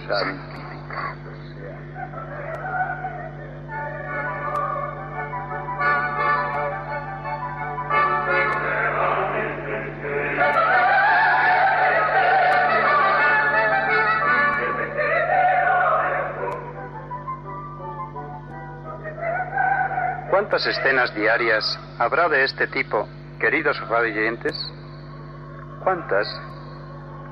santificado 0.07 1.26
¿Cuántas 20.49 20.77
escenas 20.77 21.13
diarias 21.13 21.77
habrá 21.99 22.29
de 22.29 22.45
este 22.45 22.67
tipo, 22.67 23.05
queridos 23.37 23.77
radioyentes? 23.89 24.55
¿Cuántas? 25.83 26.25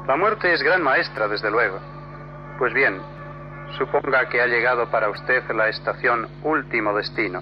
La 0.06 0.18
muerte 0.18 0.52
es 0.52 0.62
gran 0.62 0.84
maestra, 0.84 1.30
desde 1.30 1.50
luego. 1.50 1.80
Pues 2.60 2.74
bien, 2.74 3.00
suponga 3.78 4.28
que 4.28 4.42
ha 4.42 4.48
llegado 4.48 4.92
para 4.92 5.10
usted 5.10 5.50
la 5.52 5.70
estación 5.70 6.28
último 6.44 6.94
destino. 6.94 7.42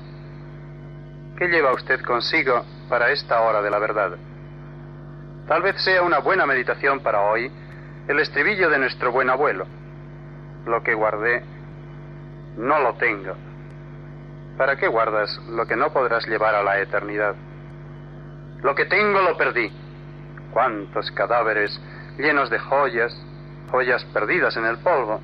¿Qué 1.40 1.48
lleva 1.48 1.74
usted 1.74 2.02
consigo 2.02 2.64
para 2.88 3.10
esta 3.10 3.42
hora 3.42 3.64
de 3.64 3.72
la 3.72 3.80
verdad? 3.80 4.12
Tal 5.48 5.64
vez 5.64 5.84
sea 5.84 6.04
una 6.04 6.20
buena 6.20 6.46
meditación 6.46 7.00
para 7.00 7.22
hoy 7.22 7.52
el 8.08 8.20
estribillo 8.20 8.70
de 8.70 8.78
nuestro 8.78 9.12
buen 9.12 9.32
abuelo. 9.32 9.66
Lo 10.68 10.84
que 10.84 10.94
guardé, 10.94 11.44
no 12.58 12.78
lo 12.80 12.94
tengo. 12.94 13.53
¿Para 14.58 14.76
qué 14.76 14.88
guardas 14.88 15.36
lo 15.50 15.66
que 15.66 15.76
no 15.76 15.92
podrás 15.92 16.28
llevar 16.28 16.54
a 16.54 16.64
la 16.64 16.80
eternidad? 16.80 17.36
Lo 18.62 18.76
que 18.76 18.86
tengo 18.86 19.22
lo 19.22 19.36
perdí. 19.36 19.72
¿Cuántos 20.52 21.10
cadáveres 21.12 21.80
llenos 22.18 22.50
de 22.52 22.60
joyas, 22.60 23.14
joyas 23.72 24.06
perdidas 24.14 24.56
en 24.56 24.66
el 24.66 24.78
polvo? 24.78 25.20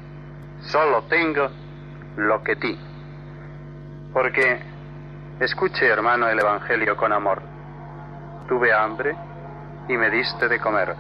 Solo 0.62 1.04
tengo 1.04 1.50
lo 2.18 2.44
que 2.44 2.56
di. 2.56 2.78
Porque, 4.12 4.60
escuche 5.40 5.88
hermano 5.88 6.28
el 6.28 6.40
Evangelio 6.40 6.98
con 6.98 7.14
amor. 7.14 7.42
Tuve 8.48 8.74
hambre 8.74 9.16
y 9.88 9.96
me 9.96 10.10
diste 10.10 10.48
de 10.48 10.60
comer. 10.60 10.96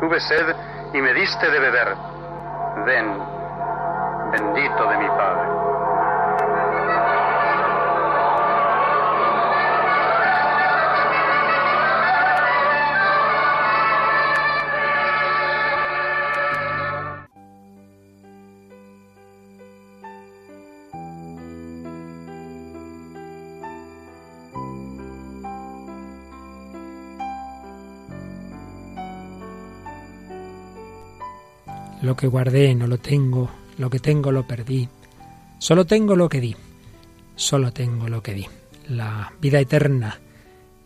Tuve 0.00 0.18
sed 0.20 0.56
y 0.94 1.02
me 1.02 1.12
diste 1.12 1.50
de 1.50 1.58
beber. 1.60 1.94
Ven, 2.86 3.18
bendito 4.32 4.90
de 4.90 4.98
mi 4.98 5.08
Padre. 5.08 5.57
Lo 32.08 32.16
que 32.16 32.26
guardé 32.26 32.74
no 32.74 32.86
lo 32.86 32.96
tengo, 32.96 33.50
lo 33.76 33.90
que 33.90 33.98
tengo 33.98 34.32
lo 34.32 34.46
perdí. 34.46 34.88
Solo 35.58 35.84
tengo 35.84 36.16
lo 36.16 36.30
que 36.30 36.40
di, 36.40 36.56
solo 37.36 37.70
tengo 37.70 38.08
lo 38.08 38.22
que 38.22 38.32
di. 38.32 38.46
La 38.88 39.34
vida 39.42 39.60
eterna, 39.60 40.18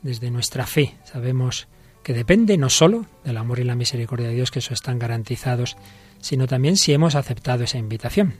desde 0.02 0.32
nuestra 0.32 0.66
fe, 0.66 0.96
sabemos 1.04 1.68
que 2.02 2.12
depende 2.12 2.58
no 2.58 2.68
solo 2.68 3.06
del 3.22 3.36
amor 3.36 3.60
y 3.60 3.62
la 3.62 3.76
misericordia 3.76 4.26
de 4.26 4.34
Dios, 4.34 4.50
que 4.50 4.58
eso 4.58 4.74
están 4.74 4.98
garantizados, 4.98 5.76
sino 6.20 6.48
también 6.48 6.76
si 6.76 6.92
hemos 6.92 7.14
aceptado 7.14 7.62
esa 7.62 7.78
invitación. 7.78 8.34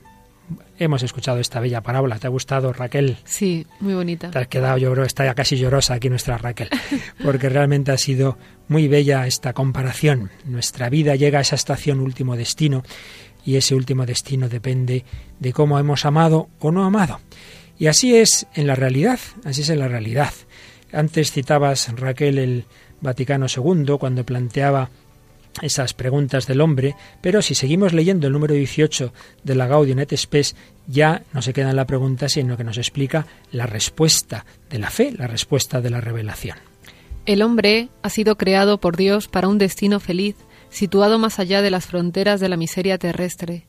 Hemos 0.77 1.03
escuchado 1.03 1.39
esta 1.39 1.59
bella 1.59 1.81
parábola. 1.81 2.19
¿Te 2.19 2.27
ha 2.27 2.29
gustado, 2.29 2.73
Raquel? 2.73 3.17
Sí, 3.23 3.65
muy 3.79 3.93
bonita. 3.93 4.31
Te 4.31 4.39
has 4.39 4.47
quedado, 4.47 4.77
yo 4.77 4.91
creo, 4.91 5.05
está 5.05 5.25
ya 5.25 5.33
casi 5.35 5.57
llorosa 5.57 5.93
aquí 5.93 6.09
nuestra 6.09 6.37
Raquel, 6.37 6.69
porque 7.23 7.49
realmente 7.49 7.91
ha 7.91 7.97
sido 7.97 8.37
muy 8.67 8.87
bella 8.87 9.25
esta 9.27 9.53
comparación. 9.53 10.31
Nuestra 10.45 10.89
vida 10.89 11.15
llega 11.15 11.39
a 11.39 11.41
esa 11.41 11.55
estación 11.55 11.99
último 11.99 12.35
destino 12.35 12.83
y 13.45 13.55
ese 13.55 13.75
último 13.75 14.05
destino 14.05 14.49
depende 14.49 15.05
de 15.39 15.53
cómo 15.53 15.79
hemos 15.79 16.05
amado 16.05 16.49
o 16.59 16.71
no 16.71 16.83
amado. 16.83 17.19
Y 17.77 17.87
así 17.87 18.15
es 18.15 18.47
en 18.53 18.67
la 18.67 18.75
realidad, 18.75 19.19
así 19.43 19.61
es 19.61 19.69
en 19.69 19.79
la 19.79 19.87
realidad. 19.87 20.33
Antes 20.91 21.31
citabas, 21.31 21.91
Raquel, 21.95 22.37
el 22.37 22.65
Vaticano 23.01 23.47
II, 23.47 23.97
cuando 23.99 24.25
planteaba 24.25 24.89
esas 25.61 25.93
preguntas 25.93 26.47
del 26.47 26.61
hombre, 26.61 26.95
pero 27.21 27.41
si 27.41 27.55
seguimos 27.55 27.93
leyendo 27.93 28.27
el 28.27 28.33
número 28.33 28.53
18 28.53 29.13
de 29.43 29.55
la 29.55 29.67
Gaudium 29.67 29.99
et 29.99 30.15
Spes, 30.15 30.55
ya 30.87 31.23
no 31.33 31.41
se 31.41 31.53
queda 31.53 31.69
en 31.69 31.75
la 31.75 31.85
pregunta, 31.85 32.29
sino 32.29 32.57
que 32.57 32.63
nos 32.63 32.77
explica 32.77 33.27
la 33.51 33.65
respuesta 33.65 34.45
de 34.69 34.79
la 34.79 34.89
fe, 34.89 35.11
la 35.11 35.27
respuesta 35.27 35.81
de 35.81 35.89
la 35.89 36.01
revelación. 36.01 36.57
El 37.25 37.41
hombre 37.41 37.89
ha 38.01 38.09
sido 38.09 38.35
creado 38.35 38.79
por 38.79 38.97
Dios 38.97 39.27
para 39.27 39.47
un 39.47 39.57
destino 39.57 39.99
feliz, 39.99 40.35
situado 40.69 41.19
más 41.19 41.39
allá 41.39 41.61
de 41.61 41.71
las 41.71 41.85
fronteras 41.85 42.39
de 42.39 42.49
la 42.49 42.57
miseria 42.57 42.97
terrestre. 42.97 43.65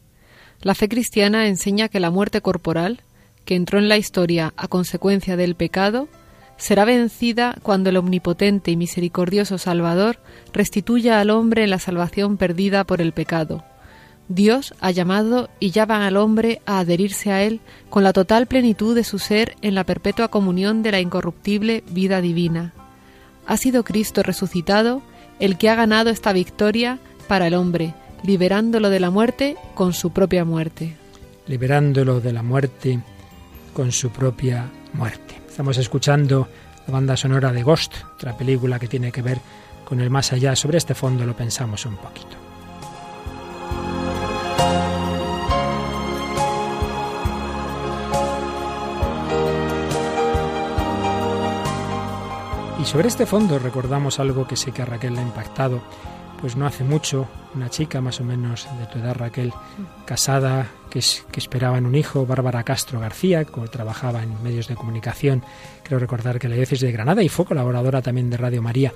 La 0.60 0.74
fe 0.74 0.88
cristiana 0.88 1.46
enseña 1.46 1.88
que 1.88 2.00
la 2.00 2.10
muerte 2.10 2.40
corporal, 2.40 3.02
que 3.44 3.54
entró 3.54 3.78
en 3.78 3.88
la 3.88 3.98
historia 3.98 4.54
a 4.56 4.68
consecuencia 4.68 5.36
del 5.36 5.54
pecado, 5.54 6.08
será 6.56 6.84
vencida 6.84 7.56
cuando 7.62 7.90
el 7.90 7.96
omnipotente 7.96 8.70
y 8.70 8.76
misericordioso 8.76 9.58
Salvador 9.58 10.18
restituya 10.52 11.20
al 11.20 11.30
hombre 11.30 11.66
la 11.66 11.78
salvación 11.78 12.36
perdida 12.36 12.84
por 12.84 13.00
el 13.00 13.12
pecado. 13.12 13.64
Dios 14.28 14.74
ha 14.80 14.90
llamado 14.90 15.50
y 15.60 15.70
llama 15.70 16.06
al 16.06 16.16
hombre 16.16 16.62
a 16.64 16.78
adherirse 16.78 17.30
a 17.30 17.42
Él 17.42 17.60
con 17.90 18.04
la 18.04 18.12
total 18.12 18.46
plenitud 18.46 18.94
de 18.94 19.04
su 19.04 19.18
ser 19.18 19.56
en 19.60 19.74
la 19.74 19.84
perpetua 19.84 20.28
comunión 20.28 20.82
de 20.82 20.92
la 20.92 21.00
incorruptible 21.00 21.84
vida 21.90 22.20
divina. 22.20 22.72
Ha 23.46 23.56
sido 23.58 23.84
Cristo 23.84 24.22
resucitado 24.22 25.02
el 25.40 25.58
que 25.58 25.68
ha 25.68 25.74
ganado 25.74 26.08
esta 26.08 26.32
victoria 26.32 26.98
para 27.28 27.48
el 27.48 27.54
hombre, 27.54 27.94
liberándolo 28.22 28.88
de 28.88 29.00
la 29.00 29.10
muerte 29.10 29.56
con 29.74 29.92
su 29.92 30.10
propia 30.10 30.44
muerte. 30.46 30.96
Liberándolo 31.46 32.20
de 32.20 32.32
la 32.32 32.42
muerte 32.42 33.00
con 33.74 33.92
su 33.92 34.08
propia 34.10 34.70
muerte. 34.94 35.43
Estamos 35.54 35.78
escuchando 35.78 36.48
la 36.84 36.92
banda 36.92 37.16
sonora 37.16 37.52
de 37.52 37.62
Ghost, 37.62 37.94
otra 38.16 38.36
película 38.36 38.80
que 38.80 38.88
tiene 38.88 39.12
que 39.12 39.22
ver 39.22 39.38
con 39.84 40.00
el 40.00 40.10
más 40.10 40.32
allá. 40.32 40.56
Sobre 40.56 40.78
este 40.78 40.96
fondo 40.96 41.24
lo 41.24 41.36
pensamos 41.36 41.86
un 41.86 41.96
poquito. 41.96 42.36
Y 52.80 52.84
sobre 52.84 53.06
este 53.06 53.24
fondo 53.24 53.60
recordamos 53.60 54.18
algo 54.18 54.48
que 54.48 54.56
sé 54.56 54.72
que 54.72 54.82
a 54.82 54.86
Raquel 54.86 55.14
le 55.14 55.20
ha 55.20 55.22
impactado, 55.22 55.82
pues 56.44 56.56
no 56.56 56.66
hace 56.66 56.84
mucho, 56.84 57.26
una 57.54 57.70
chica 57.70 58.02
más 58.02 58.20
o 58.20 58.22
menos 58.22 58.68
de 58.78 58.84
tu 58.84 58.98
edad, 58.98 59.14
Raquel, 59.14 59.50
casada, 60.04 60.66
que, 60.90 60.98
es, 60.98 61.24
que 61.32 61.40
esperaba 61.40 61.78
en 61.78 61.86
un 61.86 61.94
hijo, 61.94 62.26
Bárbara 62.26 62.64
Castro 62.64 63.00
García, 63.00 63.46
que 63.46 63.62
trabajaba 63.68 64.22
en 64.22 64.42
medios 64.42 64.68
de 64.68 64.74
comunicación, 64.74 65.42
creo 65.84 65.98
recordar 65.98 66.38
que 66.38 66.50
la 66.50 66.56
diócesis 66.56 66.82
de 66.82 66.92
Granada 66.92 67.22
y 67.22 67.30
fue 67.30 67.46
colaboradora 67.46 68.02
también 68.02 68.28
de 68.28 68.36
Radio 68.36 68.60
María, 68.60 68.92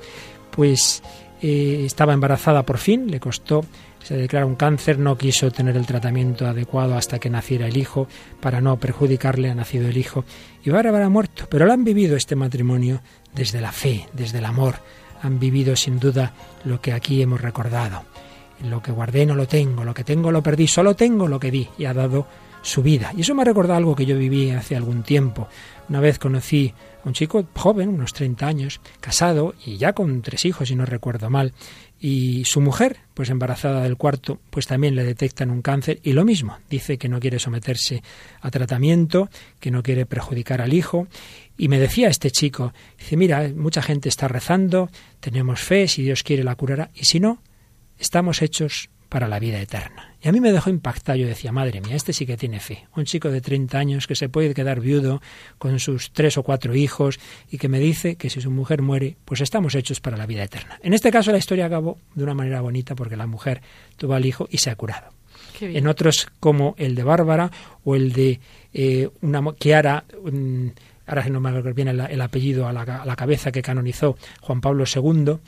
pues 0.51 1.03
eh, 1.41 1.85
estaba 1.87 2.13
embarazada 2.13 2.65
por 2.65 2.77
fin, 2.77 3.11
le 3.11 3.19
costó, 3.19 3.65
se 4.03 4.15
declara 4.15 4.45
un 4.45 4.57
cáncer, 4.57 4.99
no 4.99 5.17
quiso 5.17 5.51
tener 5.51 5.75
el 5.79 5.87
tratamiento 5.87 6.47
adecuado 6.47 6.99
hasta 6.99 7.19
que 7.19 7.31
naciera 7.31 7.67
el 7.67 7.79
hijo, 7.79 8.09
para 8.43 8.61
no 8.61 8.77
perjudicarle, 8.77 9.49
ha 9.49 9.55
nacido 9.55 9.89
el 9.89 9.97
hijo, 9.97 10.27
y 10.63 10.69
Bárbara 10.69 11.07
ha 11.07 11.09
muerto, 11.09 11.47
pero 11.49 11.65
lo 11.65 11.73
han 11.73 11.85
vivido 11.85 12.15
este 12.15 12.37
matrimonio 12.37 13.01
desde 13.35 13.63
la 13.63 13.73
fe, 13.73 14.07
desde 14.13 14.37
el 14.37 14.45
amor, 14.45 14.81
han 15.23 15.39
vivido 15.39 15.77
sin 15.77 15.99
duda 15.99 16.33
lo 16.65 16.81
que 16.81 16.93
aquí 16.93 17.23
hemos 17.23 17.41
recordado. 17.41 18.03
Lo 18.63 18.83
que 18.83 18.93
guardé 18.93 19.25
no 19.25 19.35
lo 19.35 19.47
tengo, 19.47 19.85
lo 19.85 19.95
que 19.95 20.05
tengo 20.05 20.33
lo 20.33 20.43
perdí, 20.43 20.67
solo 20.67 20.97
tengo 20.97 21.29
lo 21.29 21.39
que 21.39 21.51
di 21.51 21.69
y 21.79 21.85
ha 21.85 21.95
dado 21.95 22.27
su 22.69 22.83
vida. 22.83 23.13
Y 23.17 23.23
eso 23.23 23.35
me 23.35 23.43
ha 23.43 23.77
algo 23.77 23.97
que 23.97 24.07
yo 24.07 24.17
viví 24.17 24.51
hace 24.51 24.77
algún 24.77 25.03
tiempo. 25.03 25.49
Una 25.89 26.01
vez 26.01 26.19
conocí 26.19 26.75
a 27.03 27.09
un 27.09 27.15
chico 27.15 27.45
joven, 27.55 27.89
unos 27.89 28.13
30 28.13 28.47
años, 28.47 28.81
casado 29.01 29.55
y 29.65 29.79
ya 29.79 29.95
con 29.95 30.21
tres 30.23 30.45
hijos, 30.45 30.69
si 30.69 30.77
no 30.77 30.85
recuerdo 30.85 31.31
mal, 31.31 31.55
y 31.99 32.45
su 32.45 32.61
mujer, 32.61 32.99
pues 33.15 33.31
embarazada 33.31 33.83
del 33.83 33.97
cuarto, 33.97 34.39
pues 34.51 34.67
también 34.67 34.95
le 34.95 35.03
detectan 35.03 35.51
un 35.51 35.63
cáncer 35.63 35.99
y 36.03 36.13
lo 36.13 36.25
mismo, 36.25 36.59
dice 36.71 36.99
que 36.99 37.09
no 37.09 37.19
quiere 37.19 37.39
someterse 37.39 38.03
a 38.41 38.51
tratamiento, 38.51 39.31
que 39.59 39.71
no 39.71 39.83
quiere 39.83 40.07
perjudicar 40.07 40.61
al 40.61 40.75
hijo 40.75 41.09
y 41.57 41.69
me 41.69 41.81
decía 41.81 42.09
este 42.09 42.31
chico, 42.31 42.73
dice, 42.99 43.17
mira, 43.17 43.51
mucha 43.57 43.83
gente 43.83 44.09
está 44.09 44.29
rezando, 44.29 44.91
tenemos 45.21 45.61
fe, 45.61 45.89
si 45.89 46.03
Dios 46.03 46.23
quiere 46.23 46.45
la 46.45 46.55
curará 46.55 46.91
y 46.95 47.07
si 47.07 47.19
no, 47.19 47.43
estamos 47.99 48.43
hechos 48.43 48.91
para 49.09 49.27
la 49.27 49.41
vida 49.41 49.61
eterna. 49.61 50.08
Y 50.21 50.29
a 50.29 50.33
mí 50.33 50.41
me 50.41 50.51
dejó 50.51 50.69
impactado, 50.69 51.17
yo 51.17 51.29
decía, 51.29 51.53
madre 51.53 51.81
mía, 51.81 51.95
este 51.95 52.13
sí 52.13 52.27
que 52.27 52.37
tiene 52.37 52.59
fe. 52.59 52.89
Un 52.97 53.05
chico 53.05 53.31
de 53.31 53.41
30 53.41 53.79
años 53.79 54.07
que 54.07 54.17
se 54.17 54.29
puede 54.29 54.53
quedar 54.53 54.81
viudo 54.81 55.23
con 55.59 55.79
sus 55.79 56.11
tres 56.11 56.37
o 56.39 56.43
cuatro 56.43 56.75
hijos 56.75 57.21
y 57.51 57.59
que 57.59 57.69
me 57.69 57.79
dice 57.79 58.17
que 58.17 58.29
si 58.29 58.41
su 58.41 58.51
mujer 58.51 58.83
muere, 58.83 59.17
pues 59.25 59.41
estamos 59.41 59.77
hechos 59.77 60.01
para 60.01 60.17
la 60.17 60.27
vida 60.27 60.43
eterna. 60.43 60.81
En 60.83 60.93
este 60.93 61.13
caso 61.13 61.31
la 61.31 61.39
historia 61.39 61.67
acabó 61.67 61.99
de 62.15 62.25
una 62.25 62.35
manera 62.35 62.61
bonita 62.61 62.97
porque 62.97 63.17
la 63.17 63.29
mujer 63.29 63.63
tuvo 63.97 64.15
al 64.15 64.27
hijo 64.27 64.49
y 64.51 64.59
se 64.59 64.71
ha 64.71 64.77
curado. 64.77 65.13
En 65.61 65.89
otros 65.89 66.29
como 66.39 66.75
el 66.79 66.95
de 66.95 67.03
Bárbara 67.03 67.51
o 67.85 67.97
el 67.97 68.13
de 68.13 68.41
eh, 68.73 69.09
una 69.23 69.43
Kiara, 69.55 70.05
ahora 71.07 71.29
no 71.29 71.41
me 71.41 71.49
acuerdo 71.49 71.75
bien 71.75 71.89
el, 71.89 72.21
apellido 72.21 72.69
a 72.69 72.73
la, 72.73 72.83
a 72.83 73.05
la 73.05 73.17
cabeza 73.17 73.51
que 73.51 73.63
canonizó 73.63 74.17
Juan 74.41 74.61
Pablo 74.61 74.85
II, 74.85 75.39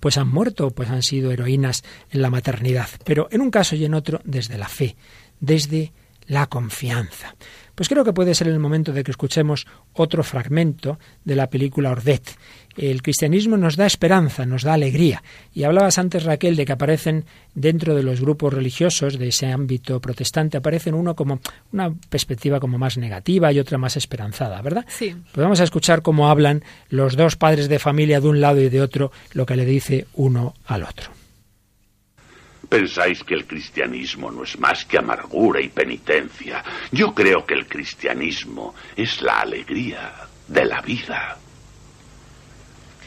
pues 0.00 0.18
han 0.18 0.28
muerto, 0.28 0.70
pues 0.70 0.90
han 0.90 1.02
sido 1.02 1.30
heroínas 1.30 1.84
en 2.10 2.22
la 2.22 2.30
maternidad, 2.30 2.88
pero 3.04 3.28
en 3.30 3.40
un 3.40 3.50
caso 3.50 3.76
y 3.76 3.84
en 3.84 3.94
otro 3.94 4.20
desde 4.24 4.58
la 4.58 4.68
fe, 4.68 4.96
desde 5.40 5.92
la 6.26 6.46
confianza. 6.46 7.34
Pues 7.74 7.88
creo 7.88 8.04
que 8.04 8.12
puede 8.12 8.34
ser 8.34 8.48
el 8.48 8.58
momento 8.58 8.92
de 8.92 9.02
que 9.02 9.10
escuchemos 9.10 9.66
otro 9.94 10.22
fragmento 10.22 10.98
de 11.24 11.36
la 11.36 11.48
película 11.48 11.90
Ordet. 11.90 12.36
El 12.76 13.02
cristianismo 13.02 13.56
nos 13.56 13.76
da 13.76 13.86
esperanza, 13.86 14.46
nos 14.46 14.62
da 14.62 14.74
alegría. 14.74 15.22
Y 15.52 15.64
hablabas 15.64 15.98
antes, 15.98 16.24
Raquel, 16.24 16.56
de 16.56 16.64
que 16.64 16.72
aparecen 16.72 17.24
dentro 17.54 17.94
de 17.94 18.02
los 18.02 18.20
grupos 18.20 18.52
religiosos 18.52 19.18
de 19.18 19.28
ese 19.28 19.46
ámbito 19.46 20.00
protestante, 20.00 20.56
aparecen 20.56 20.94
uno 20.94 21.14
como 21.14 21.40
una 21.72 21.92
perspectiva 22.08 22.60
como 22.60 22.78
más 22.78 22.96
negativa 22.96 23.52
y 23.52 23.58
otra 23.58 23.78
más 23.78 23.96
esperanzada, 23.96 24.60
¿verdad? 24.62 24.86
Sí. 24.88 25.14
Pues 25.32 25.42
vamos 25.42 25.60
a 25.60 25.64
escuchar 25.64 26.02
cómo 26.02 26.28
hablan 26.28 26.62
los 26.88 27.16
dos 27.16 27.36
padres 27.36 27.68
de 27.68 27.78
familia 27.78 28.20
de 28.20 28.28
un 28.28 28.40
lado 28.40 28.60
y 28.60 28.68
de 28.68 28.80
otro, 28.80 29.12
lo 29.32 29.46
que 29.46 29.56
le 29.56 29.64
dice 29.64 30.06
uno 30.14 30.54
al 30.66 30.84
otro. 30.84 31.21
Pensáis 32.72 33.22
que 33.22 33.34
el 33.34 33.46
cristianismo 33.46 34.30
no 34.30 34.44
es 34.44 34.58
más 34.58 34.86
que 34.86 34.96
amargura 34.96 35.60
y 35.60 35.68
penitencia. 35.68 36.64
Yo 36.90 37.12
creo 37.12 37.44
que 37.44 37.52
el 37.52 37.66
cristianismo 37.66 38.74
es 38.96 39.20
la 39.20 39.40
alegría 39.40 40.14
de 40.48 40.64
la 40.64 40.80
vida. 40.80 41.36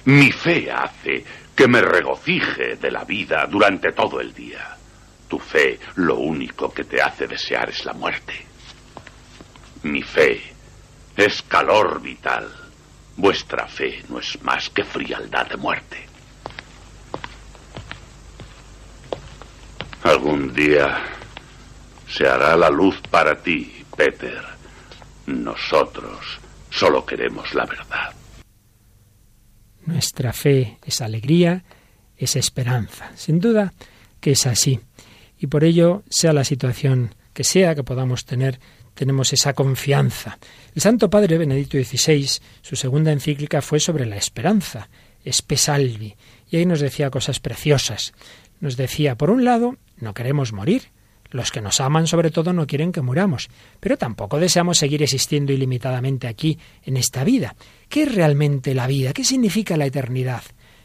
Mi 0.03 0.32
fe 0.32 0.72
hace 0.72 1.26
que 1.55 1.68
me 1.68 1.82
regocije 1.82 2.76
de 2.76 2.91
la 2.91 3.05
vida 3.05 3.47
durante 3.47 3.91
todo 3.93 4.22
el 4.22 4.36
día. 4.36 4.78
Tu 5.28 5.39
fe 5.39 5.80
lo 5.95 6.18
único 6.18 6.72
que 6.72 6.84
te 6.84 7.01
hace 7.01 7.26
desear 7.26 7.68
es 7.70 7.86
la 7.86 7.93
muerte. 7.93 8.45
Mi 9.82 10.03
fe 10.03 10.43
es 11.18 11.41
calor 11.41 12.03
vital. 12.03 12.47
Vuestra 13.18 13.68
fe 13.68 14.03
no 14.09 14.20
es 14.20 14.39
más 14.43 14.70
que 14.70 14.84
frialdad 14.84 15.47
de 15.47 15.57
muerte. 15.57 16.14
Algún 20.06 20.53
día 20.53 21.01
se 22.08 22.28
hará 22.28 22.56
la 22.56 22.70
luz 22.70 23.01
para 23.10 23.41
ti, 23.41 23.84
Peter. 23.97 24.39
Nosotros 25.26 26.38
solo 26.70 27.03
queremos 27.03 27.56
la 27.56 27.66
verdad. 27.66 28.14
Nuestra 29.88 30.32
fe 30.32 30.78
es 30.86 31.01
alegría, 31.01 31.64
es 32.16 32.36
esperanza. 32.36 33.14
Sin 33.16 33.39
duda 33.39 33.74
que 34.20 34.34
es 34.34 34.45
así. 34.45 34.80
Y 35.39 35.47
por 35.47 35.64
ello, 35.64 36.03
sea 36.08 36.34
la 36.34 36.43
situación 36.43 37.16
que 37.34 37.43
sea 37.43 37.74
que 37.74 37.84
podamos 37.84 38.26
tener, 38.26 38.60
tenemos 38.93 39.34
esa 39.34 39.53
confianza. 39.53 40.38
El 40.76 40.84
Santo 40.84 41.10
Padre 41.10 41.39
Benedicto 41.39 41.80
XVI, 41.80 42.30
su 42.62 42.76
segunda 42.76 43.12
encíclica 43.12 43.60
fue 43.64 43.80
sobre 43.80 44.06
la 44.06 44.18
esperanza, 44.18 44.88
Espe 45.24 45.58
Salvi, 45.58 46.16
y 46.47 46.58
ahí 46.58 46.68
nos 46.68 46.80
decía 46.80 47.10
cosas 47.10 47.39
preciosas. 47.39 48.14
Nos 48.60 48.78
decía, 48.78 49.16
por 49.16 49.32
un 49.32 49.43
lado, 49.43 49.78
no 49.98 50.14
queremos 50.14 50.54
morir. 50.54 50.84
Los 51.32 51.52
que 51.52 51.62
nos 51.62 51.82
aman 51.82 52.08
sobre 52.08 52.32
todo 52.32 52.54
no 52.54 52.68
quieren 52.68 52.91
que 52.91 53.02
muramos, 53.02 53.50
pero 53.80 53.98
tampoco 53.98 54.39
deseamos 54.39 54.78
seguir 54.78 55.04
existiendo 55.04 55.52
ilimitadamente 55.52 56.28
aquí, 56.28 56.58
en 56.84 56.98
esta 56.98 57.24
vida. 57.24 57.56
¿Qué 57.89 58.04
es 58.04 58.16
realmente 58.16 58.74
la 58.74 58.88
vida? 58.88 59.12
¿Qué 59.12 59.24
significa 59.24 59.76
la 59.76 59.86
eternidad? 59.88 60.43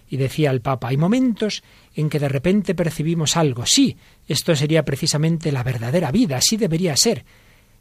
Y 0.09 0.17
decía 0.17 0.51
el 0.51 0.61
Papa, 0.61 0.89
hay 0.89 0.97
momentos 0.97 1.63
en 1.95 2.09
que 2.09 2.19
de 2.19 2.29
repente 2.29 2.75
percibimos 2.75 3.37
algo. 3.37 3.65
Sí, 3.65 3.97
esto 4.27 4.57
sería 4.57 4.85
precisamente 4.85 5.53
la 5.53 5.63
verdadera 5.63 6.11
vida, 6.11 6.39
así 6.39 6.57
debería 6.57 6.97
ser. 6.97 7.25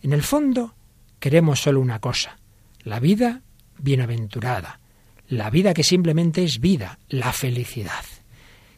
En 0.04 0.14
el 0.14 0.22
fondo, 0.22 0.76
queremos 1.20 1.62
solo 1.62 1.80
una 1.80 2.00
cosa, 2.00 2.38
la 2.84 3.00
vida 3.00 3.42
bienaventurada, 3.80 4.80
la 5.28 5.50
vida 5.50 5.74
que 5.74 5.84
simplemente 5.84 6.44
es 6.44 6.60
vida, 6.60 7.00
la 7.08 7.34
felicidad. 7.34 8.04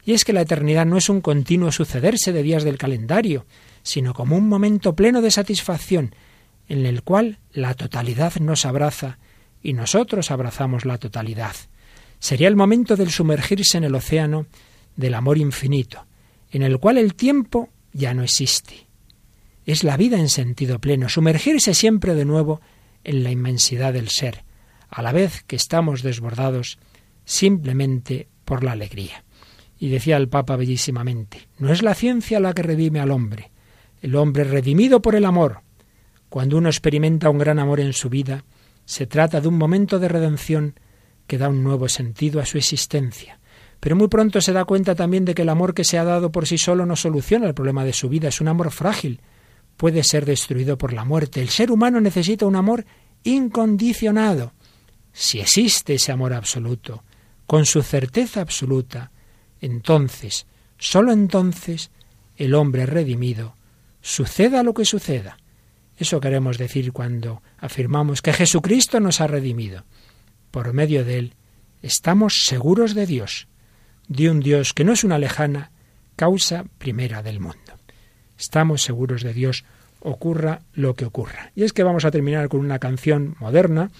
Y 0.03 0.13
es 0.13 0.25
que 0.25 0.33
la 0.33 0.41
eternidad 0.41 0.85
no 0.85 0.97
es 0.97 1.09
un 1.09 1.21
continuo 1.21 1.71
sucederse 1.71 2.33
de 2.33 2.43
días 2.43 2.63
del 2.63 2.77
calendario, 2.77 3.45
sino 3.83 4.13
como 4.13 4.35
un 4.35 4.47
momento 4.47 4.95
pleno 4.95 5.21
de 5.21 5.31
satisfacción, 5.31 6.15
en 6.67 6.85
el 6.85 7.03
cual 7.03 7.39
la 7.51 7.73
totalidad 7.73 8.35
nos 8.37 8.65
abraza 8.65 9.19
y 9.61 9.73
nosotros 9.73 10.31
abrazamos 10.31 10.85
la 10.85 10.97
totalidad. 10.97 11.55
Sería 12.19 12.47
el 12.47 12.55
momento 12.55 12.95
del 12.95 13.11
sumergirse 13.11 13.77
en 13.77 13.83
el 13.83 13.95
océano 13.95 14.45
del 14.95 15.13
amor 15.13 15.37
infinito, 15.37 16.05
en 16.51 16.63
el 16.63 16.79
cual 16.79 16.97
el 16.97 17.15
tiempo 17.15 17.69
ya 17.93 18.13
no 18.13 18.23
existe. 18.23 18.87
Es 19.65 19.83
la 19.83 19.97
vida 19.97 20.19
en 20.19 20.29
sentido 20.29 20.79
pleno, 20.79 21.09
sumergirse 21.09 21.73
siempre 21.73 22.15
de 22.15 22.25
nuevo 22.25 22.61
en 23.03 23.23
la 23.23 23.31
inmensidad 23.31 23.93
del 23.93 24.09
ser, 24.09 24.43
a 24.89 25.01
la 25.01 25.11
vez 25.11 25.43
que 25.43 25.55
estamos 25.55 26.03
desbordados 26.03 26.79
simplemente 27.25 28.27
por 28.45 28.63
la 28.63 28.73
alegría. 28.73 29.23
Y 29.81 29.89
decía 29.89 30.17
el 30.17 30.29
Papa 30.29 30.57
bellísimamente, 30.57 31.47
no 31.57 31.73
es 31.73 31.81
la 31.81 31.95
ciencia 31.95 32.39
la 32.39 32.53
que 32.53 32.61
redime 32.61 32.99
al 32.99 33.09
hombre, 33.09 33.49
el 34.03 34.15
hombre 34.15 34.43
redimido 34.43 35.01
por 35.01 35.15
el 35.15 35.25
amor. 35.25 35.61
Cuando 36.29 36.59
uno 36.59 36.69
experimenta 36.69 37.31
un 37.31 37.39
gran 37.39 37.57
amor 37.57 37.79
en 37.79 37.93
su 37.93 38.07
vida, 38.07 38.45
se 38.85 39.07
trata 39.07 39.41
de 39.41 39.47
un 39.47 39.57
momento 39.57 39.97
de 39.97 40.07
redención 40.07 40.75
que 41.25 41.39
da 41.39 41.49
un 41.49 41.63
nuevo 41.63 41.89
sentido 41.89 42.39
a 42.39 42.45
su 42.45 42.59
existencia. 42.59 43.39
Pero 43.79 43.95
muy 43.95 44.07
pronto 44.07 44.39
se 44.39 44.53
da 44.53 44.65
cuenta 44.65 44.93
también 44.93 45.25
de 45.25 45.33
que 45.33 45.41
el 45.41 45.49
amor 45.49 45.73
que 45.73 45.83
se 45.83 45.97
ha 45.97 46.03
dado 46.03 46.31
por 46.31 46.45
sí 46.45 46.59
solo 46.59 46.85
no 46.85 46.95
soluciona 46.95 47.47
el 47.47 47.55
problema 47.55 47.83
de 47.83 47.93
su 47.93 48.07
vida, 48.07 48.27
es 48.27 48.39
un 48.39 48.49
amor 48.49 48.69
frágil, 48.69 49.19
puede 49.77 50.03
ser 50.03 50.27
destruido 50.27 50.77
por 50.77 50.93
la 50.93 51.05
muerte. 51.05 51.41
El 51.41 51.49
ser 51.49 51.71
humano 51.71 51.99
necesita 51.99 52.45
un 52.45 52.55
amor 52.55 52.85
incondicionado. 53.23 54.53
Si 55.11 55.39
existe 55.39 55.95
ese 55.95 56.11
amor 56.11 56.33
absoluto, 56.33 57.03
con 57.47 57.65
su 57.65 57.81
certeza 57.81 58.41
absoluta, 58.41 59.09
entonces, 59.61 60.47
sólo 60.77 61.13
entonces, 61.13 61.91
el 62.35 62.55
hombre 62.55 62.85
redimido, 62.85 63.55
suceda 64.01 64.63
lo 64.63 64.73
que 64.73 64.85
suceda. 64.85 65.37
Eso 65.97 66.19
queremos 66.19 66.57
decir 66.57 66.91
cuando 66.91 67.43
afirmamos 67.59 68.21
que 68.21 68.33
Jesucristo 68.33 68.99
nos 68.99 69.21
ha 69.21 69.27
redimido. 69.27 69.85
Por 70.49 70.73
medio 70.73 71.05
de 71.05 71.19
él 71.19 71.33
estamos 71.83 72.45
seguros 72.45 72.95
de 72.95 73.05
Dios, 73.05 73.47
de 74.07 74.29
un 74.29 74.39
Dios 74.39 74.73
que 74.73 74.83
no 74.83 74.93
es 74.93 75.03
una 75.03 75.19
lejana 75.19 75.71
causa 76.15 76.65
primera 76.77 77.21
del 77.21 77.39
mundo. 77.39 77.79
Estamos 78.37 78.81
seguros 78.81 79.21
de 79.21 79.33
Dios, 79.33 79.63
ocurra 79.99 80.61
lo 80.73 80.95
que 80.95 81.05
ocurra. 81.05 81.51
Y 81.55 81.63
es 81.63 81.73
que 81.73 81.83
vamos 81.83 82.05
a 82.05 82.11
terminar 82.11 82.49
con 82.49 82.59
una 82.61 82.79
canción 82.79 83.35
moderna 83.39 83.91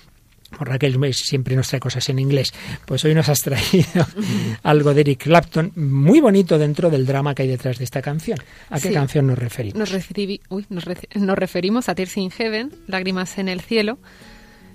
Raquel 0.60 1.14
siempre 1.14 1.56
nos 1.56 1.68
trae 1.68 1.80
cosas 1.80 2.08
en 2.10 2.20
inglés. 2.20 2.54
Pues 2.86 3.04
hoy 3.06 3.14
nos 3.14 3.30
has 3.30 3.40
traído 3.40 4.06
algo 4.64 4.94
de 4.94 5.02
Eric 5.02 5.24
Clapton, 5.24 5.72
muy 5.76 6.20
bonito 6.20 6.58
dentro 6.58 6.90
del 6.90 7.06
drama 7.06 7.34
que 7.34 7.44
hay 7.44 7.48
detrás 7.48 7.78
de 7.78 7.84
esta 7.84 8.02
canción. 8.02 8.38
¿A 8.70 8.80
qué 8.80 8.92
canción 8.92 9.28
nos 9.28 9.38
referimos? 9.38 9.78
Nos, 9.80 11.36
referimos 11.36 11.90
a 11.90 11.96
Tears 11.96 12.18
in 12.18 12.32
Heaven, 12.32 12.72
Lágrimas 12.88 13.38
en 13.38 13.50
el 13.50 13.62
cielo. 13.62 13.98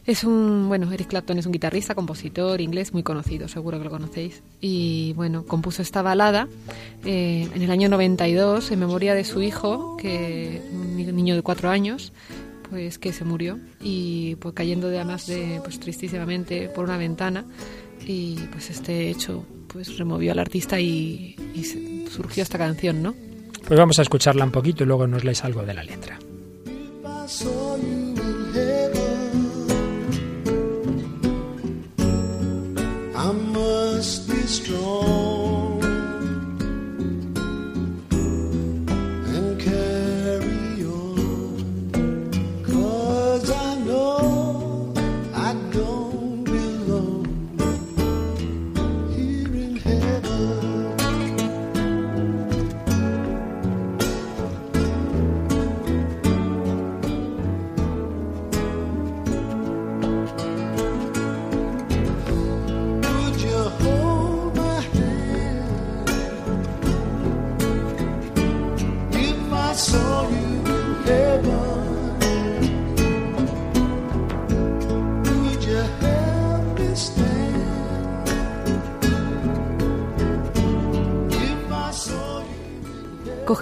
Es 0.06 0.22
un, 0.22 0.68
bueno, 0.68 0.92
Eric 0.92 1.08
Clapton 1.08 1.38
es 1.38 1.46
un 1.46 1.52
guitarrista, 1.52 1.96
compositor 1.96 2.60
inglés 2.60 2.92
muy 2.92 3.02
conocido, 3.02 3.48
seguro 3.48 3.78
que 3.78 3.84
lo 3.84 3.90
conocéis. 3.90 4.40
Y 4.60 5.12
bueno, 5.14 5.44
compuso 5.44 5.82
esta 5.82 6.00
balada 6.00 6.46
eh, 7.04 7.48
en 7.52 7.60
el 7.60 7.70
año 7.72 7.88
92 7.88 8.70
en 8.70 8.78
memoria 8.78 9.14
de 9.14 9.24
su 9.24 9.42
hijo, 9.42 9.96
que 9.96 10.62
un 10.72 10.96
niño 10.96 11.34
de 11.34 11.42
cuatro 11.42 11.70
años, 11.70 12.12
pues 12.68 12.98
que 12.98 13.12
se 13.12 13.24
murió 13.24 13.58
y 13.80 14.36
pues 14.36 14.54
cayendo 14.54 14.88
de 14.88 14.96
además 14.96 15.26
de 15.26 15.60
pues 15.62 15.78
tristísimamente 15.80 16.68
por 16.68 16.84
una 16.84 16.96
ventana 16.96 17.44
y 18.06 18.36
pues 18.52 18.70
este 18.70 19.10
hecho 19.10 19.44
pues 19.68 19.98
removió 19.98 20.32
al 20.32 20.38
artista 20.38 20.80
y, 20.80 21.36
surgió 22.10 22.42
esta 22.42 22.56
canción, 22.56 23.02
¿no? 23.02 23.14
Pues 23.66 23.78
vamos 23.78 23.98
a 23.98 24.02
escucharla 24.02 24.44
un 24.44 24.52
poquito 24.52 24.84
y 24.84 24.86
luego 24.86 25.06
nos 25.06 25.22
lees 25.22 25.44
algo 25.44 25.62
de 25.64 25.74
la 25.74 25.82
letra. 25.82 26.18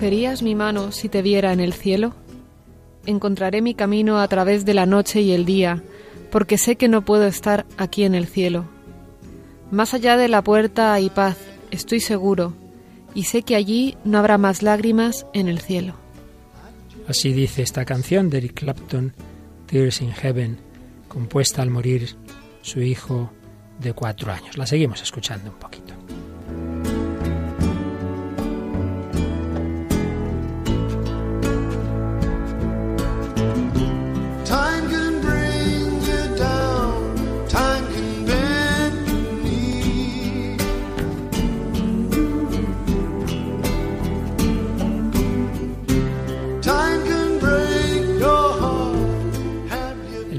¿Cogerías 0.05 0.43
mi 0.43 0.55
mano 0.55 0.93
si 0.93 1.09
te 1.09 1.23
viera 1.23 1.55
en 1.55 1.61
el 1.61 1.73
cielo? 1.73 2.13
Encontraré 3.07 3.63
mi 3.63 3.75
camino 3.75 4.21
a 4.21 4.29
través 4.29 4.67
de 4.67 4.75
la 4.75 4.85
noche 4.85 5.23
y 5.23 5.33
el 5.33 5.47
día, 5.47 5.83
porque 6.31 6.59
sé 6.59 6.77
que 6.77 6.89
no 6.89 7.07
puedo 7.07 7.25
estar 7.25 7.65
aquí 7.79 8.05
en 8.05 8.15
el 8.15 8.27
cielo. 8.27 8.67
Más 9.71 9.95
allá 9.95 10.19
de 10.19 10.29
la 10.29 10.45
puerta 10.45 10.93
hay 10.93 11.09
paz, 11.09 11.39
estoy 11.71 12.01
seguro, 12.01 12.53
y 13.15 13.23
sé 13.23 13.45
que 13.45 13.57
allí 13.57 13.97
no 14.05 14.19
habrá 14.19 14.37
más 14.37 14.63
lágrimas 14.63 15.27
en 15.33 15.49
el 15.49 15.61
cielo. 15.61 15.95
Así 17.09 17.33
dice 17.33 17.63
esta 17.63 17.87
canción 17.87 18.29
de 18.29 18.37
Eric 18.37 18.61
Clapton, 18.61 19.15
Tears 19.65 20.03
in 20.03 20.13
Heaven, 20.13 20.59
compuesta 21.09 21.63
al 21.63 21.71
morir 21.71 22.15
su 22.61 22.83
hijo 22.83 23.31
de 23.81 23.95
cuatro 23.95 24.31
años. 24.31 24.59
La 24.59 24.67
seguimos 24.67 25.01
escuchando 25.01 25.51
un 25.51 25.57
poquito. 25.57 26.04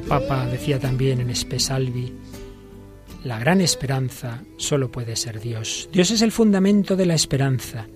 Papa 0.07 0.45
decía 0.45 0.79
también 0.79 1.19
en 1.19 1.31
Espesalvi, 1.31 2.13
la 3.23 3.39
gran 3.39 3.59
esperanza 3.59 4.43
solo 4.57 4.91
puede 4.91 5.15
ser 5.15 5.39
Dios. 5.39 5.89
Dios 5.91 6.11
es 6.11 6.21
el 6.21 6.31
fundamento 6.31 6.95
de 6.95 7.07
la 7.07 7.15
esperanza, 7.15 7.87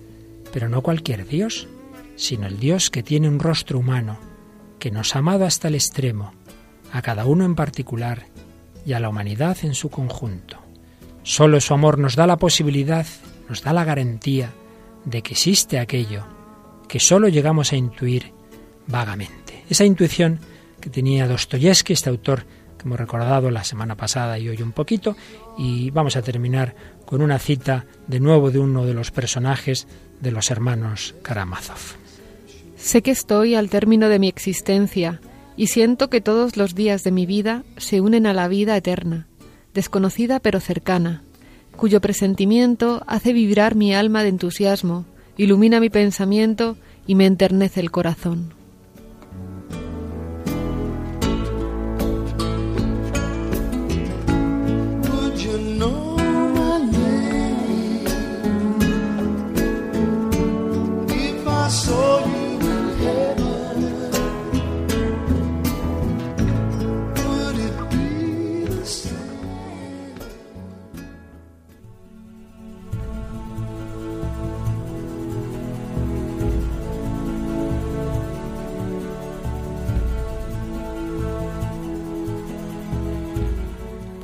pero 0.52 0.68
no 0.68 0.82
cualquier 0.82 1.24
Dios, 1.26 1.68
sino 2.16 2.48
el 2.48 2.58
Dios 2.58 2.90
que 2.90 3.04
tiene 3.04 3.28
un 3.28 3.38
rostro 3.38 3.78
humano, 3.78 4.18
que 4.80 4.90
nos 4.90 5.14
ha 5.14 5.20
amado 5.20 5.44
hasta 5.44 5.68
el 5.68 5.76
extremo, 5.76 6.32
a 6.92 7.00
cada 7.00 7.26
uno 7.26 7.44
en 7.44 7.54
particular 7.54 8.26
y 8.84 8.92
a 8.94 9.00
la 9.00 9.08
humanidad 9.08 9.58
en 9.62 9.74
su 9.74 9.88
conjunto. 9.88 10.58
Solo 11.22 11.60
su 11.60 11.74
amor 11.74 11.98
nos 11.98 12.16
da 12.16 12.26
la 12.26 12.38
posibilidad, 12.38 13.06
nos 13.48 13.62
da 13.62 13.72
la 13.72 13.84
garantía 13.84 14.50
de 15.04 15.22
que 15.22 15.34
existe 15.34 15.78
aquello 15.78 16.24
que 16.88 16.98
solo 16.98 17.28
llegamos 17.28 17.72
a 17.72 17.76
intuir 17.76 18.32
vagamente. 18.88 19.64
Esa 19.70 19.84
intuición 19.84 20.40
que 20.80 20.90
tenía 20.90 21.28
Dostoyevsky, 21.28 21.92
este 21.92 22.10
autor 22.10 22.44
que 22.78 22.86
hemos 22.86 22.98
recordado 22.98 23.50
la 23.50 23.64
semana 23.64 23.96
pasada 23.96 24.38
y 24.38 24.48
hoy 24.48 24.62
un 24.62 24.72
poquito, 24.72 25.16
y 25.58 25.90
vamos 25.90 26.16
a 26.16 26.22
terminar 26.22 26.74
con 27.04 27.20
una 27.20 27.38
cita 27.38 27.86
de 28.06 28.20
nuevo 28.20 28.50
de 28.50 28.58
uno 28.58 28.86
de 28.86 28.94
los 28.94 29.10
personajes 29.10 29.86
de 30.20 30.30
los 30.30 30.50
hermanos 30.50 31.14
Karamazov. 31.22 31.98
Sé 32.76 33.02
que 33.02 33.10
estoy 33.10 33.54
al 33.54 33.68
término 33.68 34.08
de 34.08 34.18
mi 34.18 34.28
existencia 34.28 35.20
y 35.56 35.66
siento 35.66 36.08
que 36.08 36.22
todos 36.22 36.56
los 36.56 36.74
días 36.74 37.04
de 37.04 37.12
mi 37.12 37.26
vida 37.26 37.64
se 37.76 38.00
unen 38.00 38.26
a 38.26 38.32
la 38.32 38.48
vida 38.48 38.76
eterna, 38.76 39.26
desconocida 39.74 40.40
pero 40.40 40.60
cercana, 40.60 41.22
cuyo 41.76 42.00
presentimiento 42.00 43.02
hace 43.06 43.34
vibrar 43.34 43.74
mi 43.74 43.94
alma 43.94 44.22
de 44.22 44.30
entusiasmo, 44.30 45.04
ilumina 45.36 45.80
mi 45.80 45.90
pensamiento 45.90 46.76
y 47.06 47.14
me 47.14 47.26
enternece 47.26 47.80
el 47.80 47.90
corazón. 47.90 48.59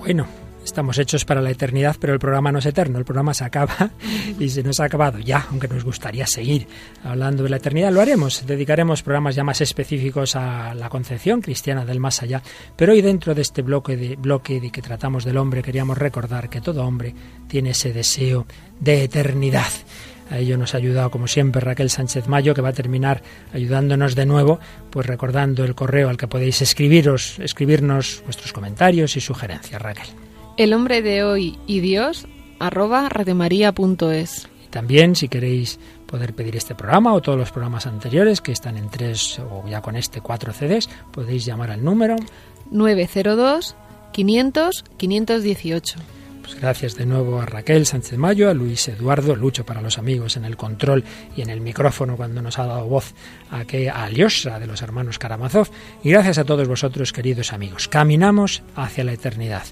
Bueno, 0.07 0.29
estamos 0.77 0.99
hechos 0.99 1.24
para 1.24 1.41
la 1.41 1.51
eternidad, 1.51 1.97
pero 1.99 2.12
el 2.12 2.18
programa 2.18 2.53
no 2.53 2.59
es 2.59 2.66
eterno, 2.66 2.99
el 2.99 3.07
programa 3.07 3.33
se 3.33 3.45
acaba 3.45 3.93
y 4.39 4.51
se 4.51 4.62
nos 4.62 4.79
ha 4.79 4.85
acabado 4.85 5.18
ya, 5.18 5.47
aunque 5.51 5.68
nos 5.68 5.85
gustaría 5.85 6.27
seguir 6.27 6.66
hablando 7.03 7.45
de 7.45 7.49
la 7.49 7.57
eternidad. 7.57 7.91
Lo 7.91 8.03
haremos, 8.03 8.45
dedicaremos 8.47 9.03
programas 9.03 9.35
ya 9.35 9.43
más 9.43 9.62
específicos 9.62 10.37
a 10.37 10.74
la 10.74 10.91
concepción 10.91 11.41
cristiana 11.41 11.87
del 11.87 11.99
más 11.99 12.22
allá, 12.22 12.43
pero 12.77 12.93
hoy 12.93 13.01
dentro 13.01 13.35
de 13.35 13.41
este 13.41 13.62
bloque 13.62 13.97
de, 13.97 14.16
bloque 14.16 14.61
de 14.61 14.70
que 14.70 14.83
tratamos 14.83 15.24
del 15.24 15.39
hombre 15.39 15.62
queríamos 15.62 15.97
recordar 15.97 16.51
que 16.51 16.61
todo 16.61 16.85
hombre 16.85 17.14
tiene 17.49 17.70
ese 17.70 17.95
deseo 17.95 18.47
de 18.79 19.05
eternidad. 19.05 19.72
A 20.29 20.37
ello 20.37 20.59
nos 20.59 20.74
ha 20.74 20.77
ayudado, 20.77 21.11
como 21.11 21.27
siempre, 21.27 21.62
Raquel 21.62 21.89
Sánchez 21.89 22.29
Mayo, 22.29 22.53
que 22.53 22.61
va 22.61 22.68
a 22.68 22.74
terminar 22.74 23.22
ayudándonos 23.55 24.14
de 24.14 24.27
nuevo, 24.27 24.61
pues 24.91 25.07
recordando 25.07 25.64
el 25.64 25.74
correo 25.74 26.11
al 26.11 26.18
que 26.18 26.29
podéis 26.29 26.61
escribiros, 26.61 27.39
escribirnos 27.39 28.20
vuestros 28.24 28.53
comentarios 28.53 29.16
y 29.16 29.22
sugerencias, 29.22 29.81
Raquel. 29.81 30.26
El 30.57 30.73
hombre 30.73 31.03
de 31.03 31.23
hoy 31.23 31.59
y 31.67 31.81
Dios 31.81 32.27
arroba 32.59 33.11
radiomaria.es. 33.11 34.49
También, 34.71 35.15
si 35.15 35.29
queréis 35.29 35.79
poder 36.07 36.35
pedir 36.35 36.57
este 36.57 36.75
programa 36.75 37.13
o 37.13 37.21
todos 37.21 37.39
los 37.39 37.51
programas 37.51 37.87
anteriores 37.87 38.41
que 38.41 38.53
están 38.53 38.79
en 38.79 38.89
tres 38.89 39.39
o 39.39 39.69
ya 39.69 39.83
con 39.83 39.97
este 39.97 40.23
cuatro 40.23 40.55
CDs, 40.55 40.89
podéis 41.13 41.45
llamar 41.45 41.71
al 41.71 41.85
número 41.85 42.17
902 42.71 43.77
500 44.13 44.85
518. 44.97 45.99
Pues 46.41 46.61
gracias 46.61 46.95
de 46.95 47.05
nuevo 47.05 47.41
a 47.41 47.45
Raquel 47.45 47.85
Sánchez 47.85 48.17
Mayo, 48.17 48.49
a 48.49 48.55
Luis 48.55 48.89
Eduardo, 48.89 49.37
Lucho 49.37 49.67
para 49.67 49.83
los 49.83 49.99
amigos 49.99 50.39
en 50.39 50.47
el 50.47 50.57
control 50.57 51.05
y 51.37 51.43
en 51.43 51.51
el 51.51 51.61
micrófono 51.61 52.17
cuando 52.17 52.41
nos 52.41 52.59
ha 52.59 52.67
dado 52.67 52.87
voz 52.87 53.15
a, 53.51 53.67
que, 53.67 53.91
a 53.91 54.05
Alyosha 54.05 54.59
de 54.59 54.69
los 54.69 54.81
hermanos 54.81 55.19
Karamazov. 55.19 55.69
Y 56.03 56.11
gracias 56.11 56.39
a 56.39 56.45
todos 56.45 56.67
vosotros, 56.67 57.13
queridos 57.13 57.53
amigos. 57.53 57.89
Caminamos 57.89 58.63
hacia 58.77 59.05
la 59.05 59.13
eternidad, 59.13 59.65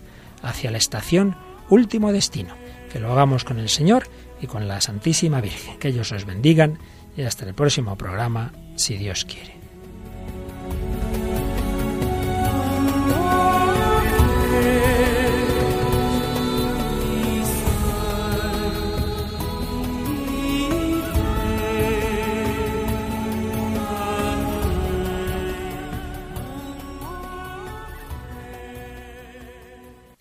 hacia 0.45 0.71
la 0.71 0.79
estación 0.79 1.37
último 1.69 2.13
destino. 2.13 2.55
Que 2.93 3.01
lo 3.01 3.13
hagamos 3.13 3.45
con 3.45 3.59
el 3.59 3.69
Señor 3.69 4.05
y 4.41 4.47
con 4.47 4.69
la 4.69 4.81
Santísima 4.81 5.41
Virgen. 5.41 5.79
Que 5.79 5.89
ellos 5.89 6.13
os 6.13 6.25
bendigan 6.25 6.79
y 7.17 7.23
hasta 7.23 7.47
el 7.47 7.55
próximo 7.55 7.97
programa, 7.97 8.53
si 8.77 8.97
Dios 8.97 9.25
quiere. 9.25 9.54